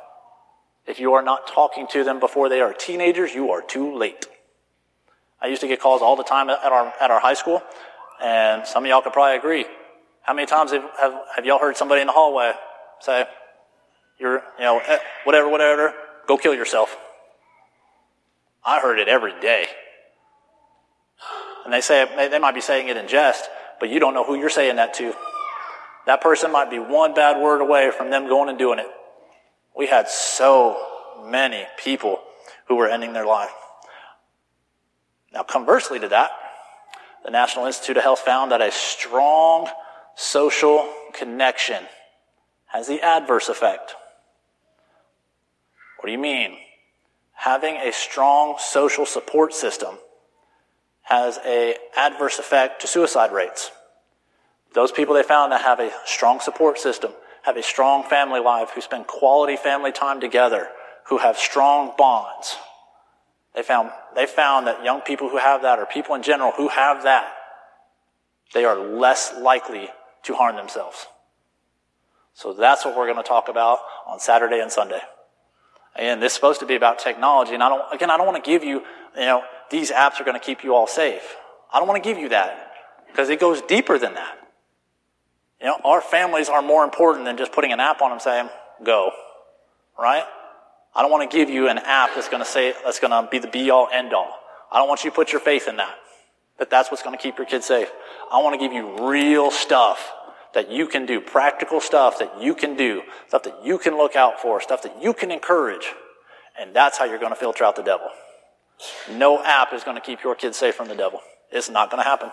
If 0.86 0.98
you 0.98 1.12
are 1.12 1.22
not 1.22 1.46
talking 1.46 1.86
to 1.92 2.02
them 2.02 2.18
before 2.18 2.48
they 2.48 2.60
are 2.60 2.72
teenagers, 2.72 3.34
you 3.34 3.50
are 3.50 3.62
too 3.62 3.96
late. 3.96 4.26
I 5.40 5.48
used 5.48 5.60
to 5.60 5.68
get 5.68 5.80
calls 5.80 6.02
all 6.02 6.16
the 6.16 6.24
time 6.24 6.48
at 6.48 6.64
our, 6.64 6.92
at 7.00 7.10
our 7.10 7.20
high 7.20 7.34
school, 7.34 7.62
and 8.22 8.66
some 8.66 8.84
of 8.84 8.88
y'all 8.88 9.02
could 9.02 9.12
probably 9.12 9.36
agree. 9.36 9.66
How 10.22 10.32
many 10.32 10.46
times 10.46 10.72
have, 10.72 10.88
have, 10.98 11.14
have 11.36 11.44
y'all 11.44 11.58
heard 11.58 11.76
somebody 11.76 12.00
in 12.00 12.06
the 12.06 12.12
hallway 12.12 12.52
say, 13.00 13.26
you're, 14.22 14.42
you 14.58 14.64
know, 14.64 14.78
eh, 14.78 14.98
whatever, 15.24 15.48
whatever, 15.48 15.92
go 16.26 16.38
kill 16.38 16.54
yourself? 16.54 16.96
I 18.64 18.80
heard 18.80 18.98
it 18.98 19.08
every 19.08 19.38
day. 19.40 19.66
And 21.64 21.72
they 21.72 21.80
say, 21.80 22.06
they 22.30 22.38
might 22.38 22.54
be 22.54 22.60
saying 22.60 22.88
it 22.88 22.96
in 22.96 23.08
jest, 23.08 23.48
but 23.80 23.88
you 23.88 24.00
don't 24.00 24.14
know 24.14 24.24
who 24.24 24.36
you're 24.36 24.48
saying 24.48 24.76
that 24.76 24.94
to. 24.94 25.12
That 26.06 26.20
person 26.20 26.50
might 26.50 26.70
be 26.70 26.78
one 26.78 27.14
bad 27.14 27.40
word 27.40 27.60
away 27.60 27.90
from 27.96 28.10
them 28.10 28.28
going 28.28 28.48
and 28.48 28.58
doing 28.58 28.78
it. 28.78 28.86
We 29.76 29.86
had 29.86 30.08
so 30.08 30.80
many 31.24 31.66
people 31.76 32.20
who 32.68 32.76
were 32.76 32.88
ending 32.88 33.12
their 33.12 33.26
life. 33.26 33.50
Now, 35.32 35.42
conversely 35.42 35.98
to 36.00 36.08
that, 36.08 36.30
the 37.24 37.30
National 37.30 37.66
Institute 37.66 37.96
of 37.96 38.02
Health 38.02 38.20
found 38.20 38.52
that 38.52 38.60
a 38.60 38.70
strong 38.70 39.68
social 40.14 40.88
connection 41.12 41.84
has 42.66 42.88
the 42.88 43.00
adverse 43.00 43.48
effect. 43.48 43.94
What 46.02 46.08
do 46.08 46.12
you 46.12 46.18
mean? 46.18 46.56
Having 47.34 47.76
a 47.76 47.92
strong 47.92 48.56
social 48.58 49.06
support 49.06 49.54
system 49.54 49.94
has 51.02 51.38
a 51.46 51.76
adverse 51.96 52.40
effect 52.40 52.80
to 52.80 52.88
suicide 52.88 53.30
rates. 53.30 53.70
Those 54.74 54.90
people 54.90 55.14
they 55.14 55.22
found 55.22 55.52
that 55.52 55.60
have 55.60 55.78
a 55.78 55.92
strong 56.04 56.40
support 56.40 56.80
system, 56.80 57.12
have 57.42 57.56
a 57.56 57.62
strong 57.62 58.02
family 58.02 58.40
life, 58.40 58.70
who 58.74 58.80
spend 58.80 59.06
quality 59.06 59.56
family 59.56 59.92
time 59.92 60.20
together, 60.20 60.70
who 61.06 61.18
have 61.18 61.38
strong 61.38 61.92
bonds, 61.96 62.56
they 63.54 63.62
found, 63.62 63.90
they 64.16 64.26
found 64.26 64.66
that 64.66 64.82
young 64.82 65.02
people 65.02 65.28
who 65.28 65.38
have 65.38 65.62
that, 65.62 65.78
or 65.78 65.86
people 65.86 66.16
in 66.16 66.24
general 66.24 66.50
who 66.50 66.66
have 66.66 67.04
that, 67.04 67.32
they 68.54 68.64
are 68.64 68.76
less 68.76 69.32
likely 69.38 69.88
to 70.24 70.34
harm 70.34 70.56
themselves. 70.56 71.06
So 72.34 72.54
that's 72.54 72.84
what 72.84 72.96
we're 72.96 73.06
going 73.06 73.22
to 73.22 73.28
talk 73.28 73.48
about 73.48 73.78
on 74.04 74.18
Saturday 74.18 74.58
and 74.58 74.72
Sunday. 74.72 75.00
And 75.96 76.22
this 76.22 76.32
is 76.32 76.34
supposed 76.34 76.60
to 76.60 76.66
be 76.66 76.74
about 76.74 76.98
technology. 76.98 77.54
And 77.54 77.62
I 77.62 77.68
don't, 77.68 77.82
again, 77.92 78.10
I 78.10 78.16
don't 78.16 78.26
want 78.26 78.42
to 78.42 78.50
give 78.50 78.64
you, 78.64 78.82
you 79.16 79.20
know, 79.20 79.42
these 79.70 79.90
apps 79.90 80.20
are 80.20 80.24
going 80.24 80.38
to 80.38 80.44
keep 80.44 80.64
you 80.64 80.74
all 80.74 80.86
safe. 80.86 81.36
I 81.72 81.78
don't 81.78 81.88
want 81.88 82.02
to 82.02 82.08
give 82.08 82.18
you 82.18 82.30
that 82.30 82.72
because 83.08 83.28
it 83.28 83.40
goes 83.40 83.60
deeper 83.62 83.98
than 83.98 84.14
that. 84.14 84.38
You 85.60 85.66
know, 85.66 85.78
our 85.84 86.00
families 86.00 86.48
are 86.48 86.62
more 86.62 86.82
important 86.84 87.24
than 87.24 87.36
just 87.36 87.52
putting 87.52 87.72
an 87.72 87.80
app 87.80 88.02
on 88.02 88.10
them 88.10 88.20
saying, 88.20 88.48
go. 88.82 89.12
Right? 89.98 90.24
I 90.94 91.02
don't 91.02 91.10
want 91.10 91.30
to 91.30 91.36
give 91.36 91.48
you 91.48 91.68
an 91.68 91.78
app 91.78 92.10
that's 92.14 92.28
going 92.28 92.42
to 92.42 92.48
say, 92.48 92.74
that's 92.84 92.98
going 92.98 93.10
to 93.10 93.28
be 93.30 93.38
the 93.38 93.48
be 93.48 93.70
all 93.70 93.88
end 93.92 94.12
all. 94.12 94.38
I 94.70 94.78
don't 94.78 94.88
want 94.88 95.04
you 95.04 95.10
to 95.10 95.14
put 95.14 95.32
your 95.32 95.40
faith 95.40 95.68
in 95.68 95.76
that. 95.76 95.94
That 96.58 96.70
that's 96.70 96.90
what's 96.90 97.02
going 97.02 97.16
to 97.16 97.22
keep 97.22 97.38
your 97.38 97.46
kids 97.46 97.66
safe. 97.66 97.90
I 98.30 98.42
want 98.42 98.58
to 98.58 98.66
give 98.66 98.72
you 98.72 99.08
real 99.08 99.50
stuff 99.50 100.10
that 100.54 100.70
you 100.70 100.86
can 100.86 101.06
do, 101.06 101.20
practical 101.20 101.80
stuff 101.80 102.18
that 102.18 102.40
you 102.40 102.54
can 102.54 102.76
do, 102.76 103.02
stuff 103.28 103.42
that 103.44 103.64
you 103.64 103.78
can 103.78 103.96
look 103.96 104.16
out 104.16 104.40
for, 104.40 104.60
stuff 104.60 104.82
that 104.82 105.02
you 105.02 105.14
can 105.14 105.30
encourage. 105.30 105.92
And 106.60 106.74
that's 106.74 106.98
how 106.98 107.04
you're 107.04 107.18
going 107.18 107.32
to 107.32 107.38
filter 107.38 107.64
out 107.64 107.76
the 107.76 107.82
devil. 107.82 108.08
No 109.10 109.42
app 109.42 109.72
is 109.72 109.84
going 109.84 109.96
to 109.96 110.02
keep 110.02 110.22
your 110.22 110.34
kids 110.34 110.56
safe 110.56 110.74
from 110.74 110.88
the 110.88 110.94
devil. 110.94 111.20
It's 111.50 111.70
not 111.70 111.90
going 111.90 112.02
to 112.02 112.08
happen. 112.08 112.30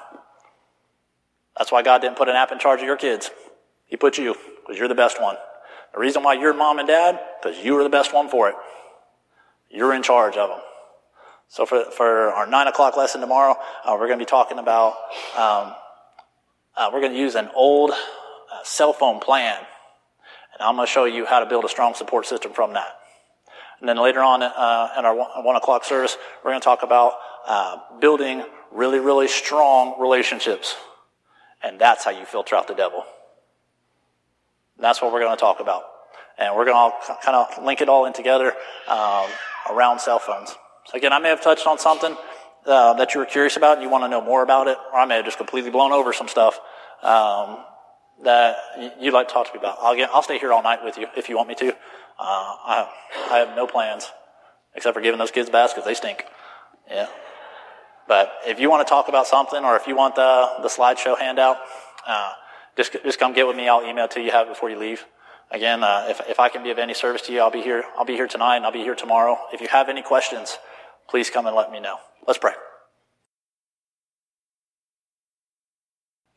That's 1.57 1.71
why 1.71 1.81
God 1.83 2.01
didn't 2.01 2.17
put 2.17 2.29
an 2.29 2.35
app 2.35 2.51
in 2.51 2.59
charge 2.59 2.79
of 2.79 2.85
your 2.85 2.97
kids. 2.97 3.29
He 3.85 3.97
put 3.97 4.17
you, 4.17 4.35
because 4.61 4.77
you're 4.77 4.87
the 4.87 4.95
best 4.95 5.21
one. 5.21 5.35
The 5.93 5.99
reason 5.99 6.23
why 6.23 6.33
you're 6.33 6.53
mom 6.53 6.79
and 6.79 6.87
dad, 6.87 7.19
because 7.41 7.57
you 7.63 7.77
are 7.79 7.83
the 7.83 7.89
best 7.89 8.13
one 8.13 8.29
for 8.29 8.49
it. 8.49 8.55
You're 9.69 9.93
in 9.93 10.03
charge 10.03 10.37
of 10.37 10.49
them. 10.49 10.59
So 11.47 11.65
for, 11.65 11.85
for 11.85 12.31
our 12.31 12.45
nine 12.45 12.67
o'clock 12.67 12.95
lesson 12.95 13.21
tomorrow, 13.21 13.55
uh, 13.83 13.91
we're 13.93 14.07
going 14.07 14.19
to 14.19 14.25
be 14.25 14.29
talking 14.29 14.59
about, 14.59 14.93
um, 15.37 15.73
uh, 16.79 16.89
we're 16.93 17.01
going 17.01 17.11
to 17.11 17.19
use 17.19 17.35
an 17.35 17.49
old 17.53 17.91
uh, 17.91 18.63
cell 18.63 18.93
phone 18.93 19.19
plan. 19.19 19.57
And 20.53 20.61
I'm 20.61 20.75
going 20.75 20.87
to 20.87 20.91
show 20.91 21.03
you 21.03 21.25
how 21.25 21.41
to 21.41 21.45
build 21.45 21.65
a 21.65 21.69
strong 21.69 21.93
support 21.93 22.25
system 22.25 22.53
from 22.53 22.73
that. 22.73 22.95
And 23.81 23.87
then 23.87 23.97
later 23.97 24.21
on 24.21 24.41
uh, 24.41 24.89
in 24.97 25.05
our 25.05 25.13
one, 25.13 25.29
one 25.43 25.55
o'clock 25.57 25.83
service, 25.83 26.17
we're 26.43 26.51
going 26.51 26.61
to 26.61 26.63
talk 26.63 26.83
about 26.83 27.13
uh, 27.45 27.77
building 27.99 28.43
really, 28.71 28.99
really 28.99 29.27
strong 29.27 29.99
relationships. 29.99 30.75
And 31.61 31.79
that's 31.79 32.05
how 32.05 32.11
you 32.11 32.25
filter 32.25 32.55
out 32.55 32.69
the 32.69 32.75
devil. 32.75 33.03
That's 34.79 35.01
what 35.01 35.11
we're 35.11 35.19
going 35.19 35.35
to 35.35 35.39
talk 35.39 35.59
about. 35.59 35.83
And 36.37 36.55
we're 36.55 36.65
going 36.65 36.91
to 36.91 37.17
kind 37.21 37.35
of 37.35 37.63
link 37.65 37.81
it 37.81 37.89
all 37.89 38.05
in 38.05 38.13
together 38.13 38.53
um, 38.87 39.27
around 39.69 39.99
cell 39.99 40.19
phones. 40.19 40.55
So 40.85 40.97
again, 40.97 41.11
I 41.11 41.19
may 41.19 41.27
have 41.27 41.41
touched 41.41 41.67
on 41.67 41.77
something 41.77 42.15
uh, 42.65 42.93
that 42.93 43.13
you 43.13 43.19
were 43.19 43.25
curious 43.25 43.57
about 43.57 43.77
and 43.77 43.83
you 43.83 43.89
want 43.89 44.05
to 44.05 44.07
know 44.07 44.21
more 44.21 44.43
about 44.43 44.67
it, 44.67 44.77
or 44.93 44.99
I 44.99 45.05
may 45.05 45.17
have 45.17 45.25
just 45.25 45.37
completely 45.37 45.71
blown 45.71 45.91
over 45.91 46.13
some 46.13 46.29
stuff 46.29 46.59
um, 47.03 47.63
that 48.23 48.57
you'd 48.99 49.13
like 49.13 49.27
to 49.27 49.33
talk 49.33 49.47
to 49.47 49.53
me 49.53 49.59
about. 49.59 49.77
I'll, 49.81 49.95
get, 49.95 50.09
I'll 50.11 50.23
stay 50.23 50.37
here 50.37 50.51
all 50.51 50.63
night 50.63 50.83
with 50.83 50.97
you 50.97 51.07
if 51.15 51.29
you 51.29 51.37
want 51.37 51.49
me 51.49 51.55
to. 51.55 51.69
Uh, 51.69 51.73
I, 52.19 52.89
I 53.31 53.37
have 53.37 53.55
no 53.55 53.65
plans 53.65 54.11
except 54.75 54.93
for 54.93 55.01
giving 55.01 55.19
those 55.19 55.31
kids 55.31 55.49
baskets. 55.49 55.85
They 55.85 55.93
stink. 55.93 56.25
Yeah. 56.89 57.07
But 58.07 58.31
if 58.45 58.59
you 58.59 58.69
want 58.69 58.85
to 58.85 58.89
talk 58.89 59.07
about 59.07 59.27
something 59.27 59.63
or 59.63 59.75
if 59.75 59.87
you 59.87 59.95
want 59.95 60.15
the, 60.15 60.49
the 60.61 60.67
slideshow 60.67 61.17
handout, 61.17 61.57
uh, 62.07 62.33
just, 62.75 62.93
just 63.03 63.19
come 63.19 63.33
get 63.33 63.47
with 63.47 63.55
me. 63.55 63.67
I'll 63.67 63.85
email 63.85 64.07
to 64.09 64.21
you, 64.21 64.31
have 64.31 64.47
it 64.47 64.49
before 64.49 64.69
you 64.69 64.79
leave. 64.79 65.05
Again, 65.51 65.83
uh, 65.83 66.07
if, 66.09 66.21
if 66.27 66.39
I 66.39 66.49
can 66.49 66.63
be 66.63 66.71
of 66.71 66.77
any 66.77 66.93
service 66.93 67.21
to 67.23 67.33
you, 67.33 67.39
I'll 67.39 67.51
be 67.51 67.61
here. 67.61 67.83
I'll 67.97 68.05
be 68.05 68.13
here 68.13 68.27
tonight 68.27 68.57
and 68.57 68.65
I'll 68.65 68.71
be 68.71 68.83
here 68.83 68.95
tomorrow. 68.95 69.37
If 69.53 69.61
you 69.61 69.67
have 69.67 69.89
any 69.89 70.01
questions, 70.01 70.57
please 71.09 71.29
come 71.29 71.45
and 71.45 71.55
let 71.55 71.71
me 71.71 71.79
know. 71.79 71.97
Let's 72.27 72.39
pray. 72.39 72.53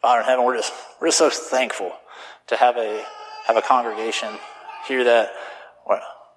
Father 0.03 0.20
in 0.20 0.26
heaven, 0.26 0.44
we're 0.44 0.57
just, 0.57 0.72
we're 1.00 1.07
just 1.07 1.18
so 1.18 1.30
thankful 1.30 1.92
to 2.48 2.57
have 2.57 2.76
a, 2.76 3.05
have 3.46 3.57
a 3.57 3.62
congregation 3.62 4.34
here 4.88 5.05
that, 5.05 5.30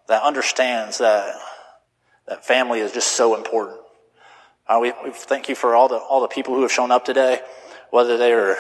that 0.08 0.22
understands 0.22 1.00
that, 1.00 1.36
that 2.28 2.46
family 2.46 2.80
is 2.80 2.92
just 2.92 3.14
so 3.14 3.36
important. 3.36 3.80
Uh, 4.68 4.78
we, 4.80 4.94
we 5.04 5.10
thank 5.12 5.50
you 5.50 5.56
for 5.56 5.74
all 5.74 5.88
the, 5.88 5.98
all 5.98 6.22
the 6.22 6.28
people 6.28 6.54
who 6.54 6.62
have 6.62 6.72
shown 6.72 6.92
up 6.92 7.06
today, 7.06 7.42
whether 7.90 8.18
they 8.18 8.34
are 8.34 8.56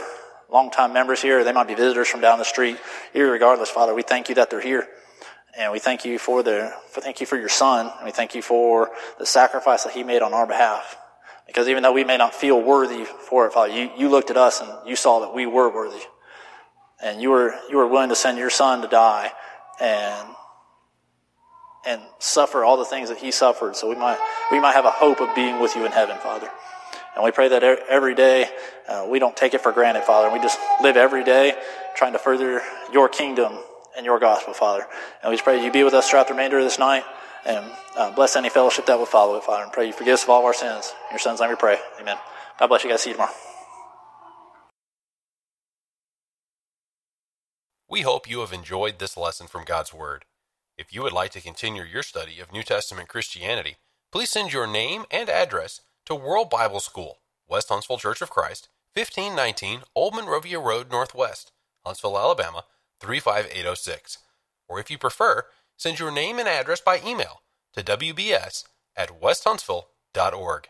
longtime 0.51 0.91
members 0.91 1.21
here, 1.21 1.39
or 1.39 1.43
they 1.43 1.53
might 1.53 1.67
be 1.67 1.75
visitors 1.75 2.07
from 2.07 2.21
down 2.21 2.39
the 2.39 2.45
street. 2.45 2.77
Regardless, 3.13 3.69
Father, 3.69 3.93
we 3.93 4.01
thank 4.01 4.29
you 4.29 4.35
that 4.35 4.49
they're 4.49 4.59
here. 4.59 4.87
And 5.55 5.71
we 5.71 5.77
thank 5.77 6.03
you 6.03 6.17
for 6.17 6.41
the, 6.41 6.73
for, 6.89 7.01
thank 7.01 7.21
you 7.21 7.27
for 7.27 7.37
your 7.37 7.49
son. 7.49 7.91
And 7.97 8.05
we 8.05 8.11
thank 8.11 8.33
you 8.33 8.41
for 8.41 8.89
the 9.19 9.25
sacrifice 9.25 9.83
that 9.83 9.93
he 9.93 10.03
made 10.03 10.23
on 10.23 10.33
our 10.33 10.47
behalf. 10.47 10.97
Because 11.47 11.67
even 11.67 11.83
though 11.83 11.93
we 11.93 12.03
may 12.03 12.17
not 12.17 12.33
feel 12.33 12.61
worthy 12.61 13.05
for 13.05 13.45
it, 13.47 13.53
Father, 13.53 13.73
you, 13.73 13.89
you 13.97 14.09
looked 14.09 14.29
at 14.29 14.37
us 14.37 14.61
and 14.61 14.69
you 14.87 14.95
saw 14.95 15.19
that 15.19 15.33
we 15.33 15.45
were 15.45 15.73
worthy. 15.73 16.01
And 17.03 17.21
you 17.21 17.29
were, 17.29 17.53
you 17.69 17.77
were 17.77 17.87
willing 17.87 18.09
to 18.09 18.15
send 18.15 18.37
your 18.37 18.49
son 18.49 18.81
to 18.81 18.87
die 18.87 19.31
and, 19.79 20.27
and 21.85 22.01
suffer 22.19 22.63
all 22.63 22.77
the 22.77 22.85
things 22.85 23.09
that 23.09 23.19
he 23.19 23.31
suffered. 23.31 23.75
So 23.75 23.87
we 23.89 23.95
might, 23.95 24.17
we 24.51 24.59
might 24.59 24.73
have 24.73 24.85
a 24.85 24.91
hope 24.91 25.21
of 25.21 25.33
being 25.35 25.59
with 25.59 25.75
you 25.75 25.85
in 25.85 25.91
heaven, 25.91 26.17
Father. 26.17 26.49
And 27.15 27.23
we 27.23 27.31
pray 27.31 27.49
that 27.49 27.63
every 27.63 28.15
day 28.15 28.49
uh, 28.87 29.07
we 29.09 29.19
don't 29.19 29.37
take 29.37 29.53
it 29.53 29.61
for 29.61 29.71
granted, 29.71 30.03
Father. 30.03 30.33
We 30.33 30.39
just 30.39 30.59
live 30.81 30.97
every 30.97 31.23
day 31.23 31.53
trying 31.95 32.13
to 32.13 32.19
further 32.19 32.61
your 32.91 33.07
kingdom 33.07 33.57
and 33.95 34.05
your 34.05 34.19
gospel, 34.19 34.53
Father. 34.53 34.85
And 35.21 35.29
we 35.29 35.35
just 35.35 35.45
pray 35.45 35.63
you 35.63 35.71
be 35.71 35.83
with 35.83 35.93
us 35.93 36.09
throughout 36.09 36.27
the 36.27 36.33
remainder 36.33 36.57
of 36.57 36.63
this 36.63 36.79
night 36.79 37.03
and 37.45 37.65
uh, 37.95 38.11
bless 38.11 38.35
any 38.35 38.49
fellowship 38.49 38.85
that 38.87 38.97
will 38.97 39.05
follow 39.05 39.35
it, 39.35 39.43
Father. 39.43 39.63
And 39.63 39.71
pray 39.71 39.87
you 39.87 39.93
forgive 39.93 40.15
us 40.15 40.23
of 40.23 40.29
all 40.29 40.45
our 40.45 40.53
sins. 40.53 40.93
In 41.09 41.13
your 41.13 41.19
son's 41.19 41.39
name 41.39 41.49
we 41.49 41.55
pray. 41.55 41.77
Amen. 41.99 42.17
God 42.59 42.67
bless 42.67 42.83
you 42.83 42.89
guys. 42.89 43.01
See 43.01 43.11
you 43.11 43.15
tomorrow. 43.15 43.33
We 47.87 48.01
hope 48.01 48.29
you 48.29 48.39
have 48.39 48.51
enjoyed 48.51 48.99
this 48.99 49.15
lesson 49.15 49.47
from 49.47 49.63
God's 49.63 49.93
Word. 49.93 50.25
If 50.77 50.93
you 50.93 51.03
would 51.03 51.13
like 51.13 51.31
to 51.31 51.41
continue 51.41 51.83
your 51.83 52.03
study 52.03 52.39
of 52.39 52.51
New 52.51 52.63
Testament 52.63 53.07
Christianity, 53.07 53.75
please 54.11 54.31
send 54.31 54.51
your 54.51 54.67
name 54.67 55.05
and 55.11 55.29
address 55.29 55.81
to 56.05 56.15
World 56.15 56.49
Bible 56.49 56.79
School, 56.79 57.19
West 57.47 57.69
Huntsville 57.69 57.97
Church 57.97 58.21
of 58.21 58.29
Christ, 58.29 58.69
1519 58.95 59.81
Old 59.95 60.15
Monrovia 60.15 60.59
Road 60.59 60.91
Northwest, 60.91 61.51
Huntsville, 61.85 62.17
Alabama 62.17 62.63
35806. 63.01 64.17
Or 64.67 64.79
if 64.79 64.89
you 64.89 64.97
prefer, 64.97 65.43
send 65.77 65.99
your 65.99 66.11
name 66.11 66.39
and 66.39 66.47
address 66.47 66.81
by 66.81 67.01
email 67.05 67.41
to 67.73 67.83
wbs 67.83 68.63
at 68.95 69.21
westhuntsville.org. 69.21 70.67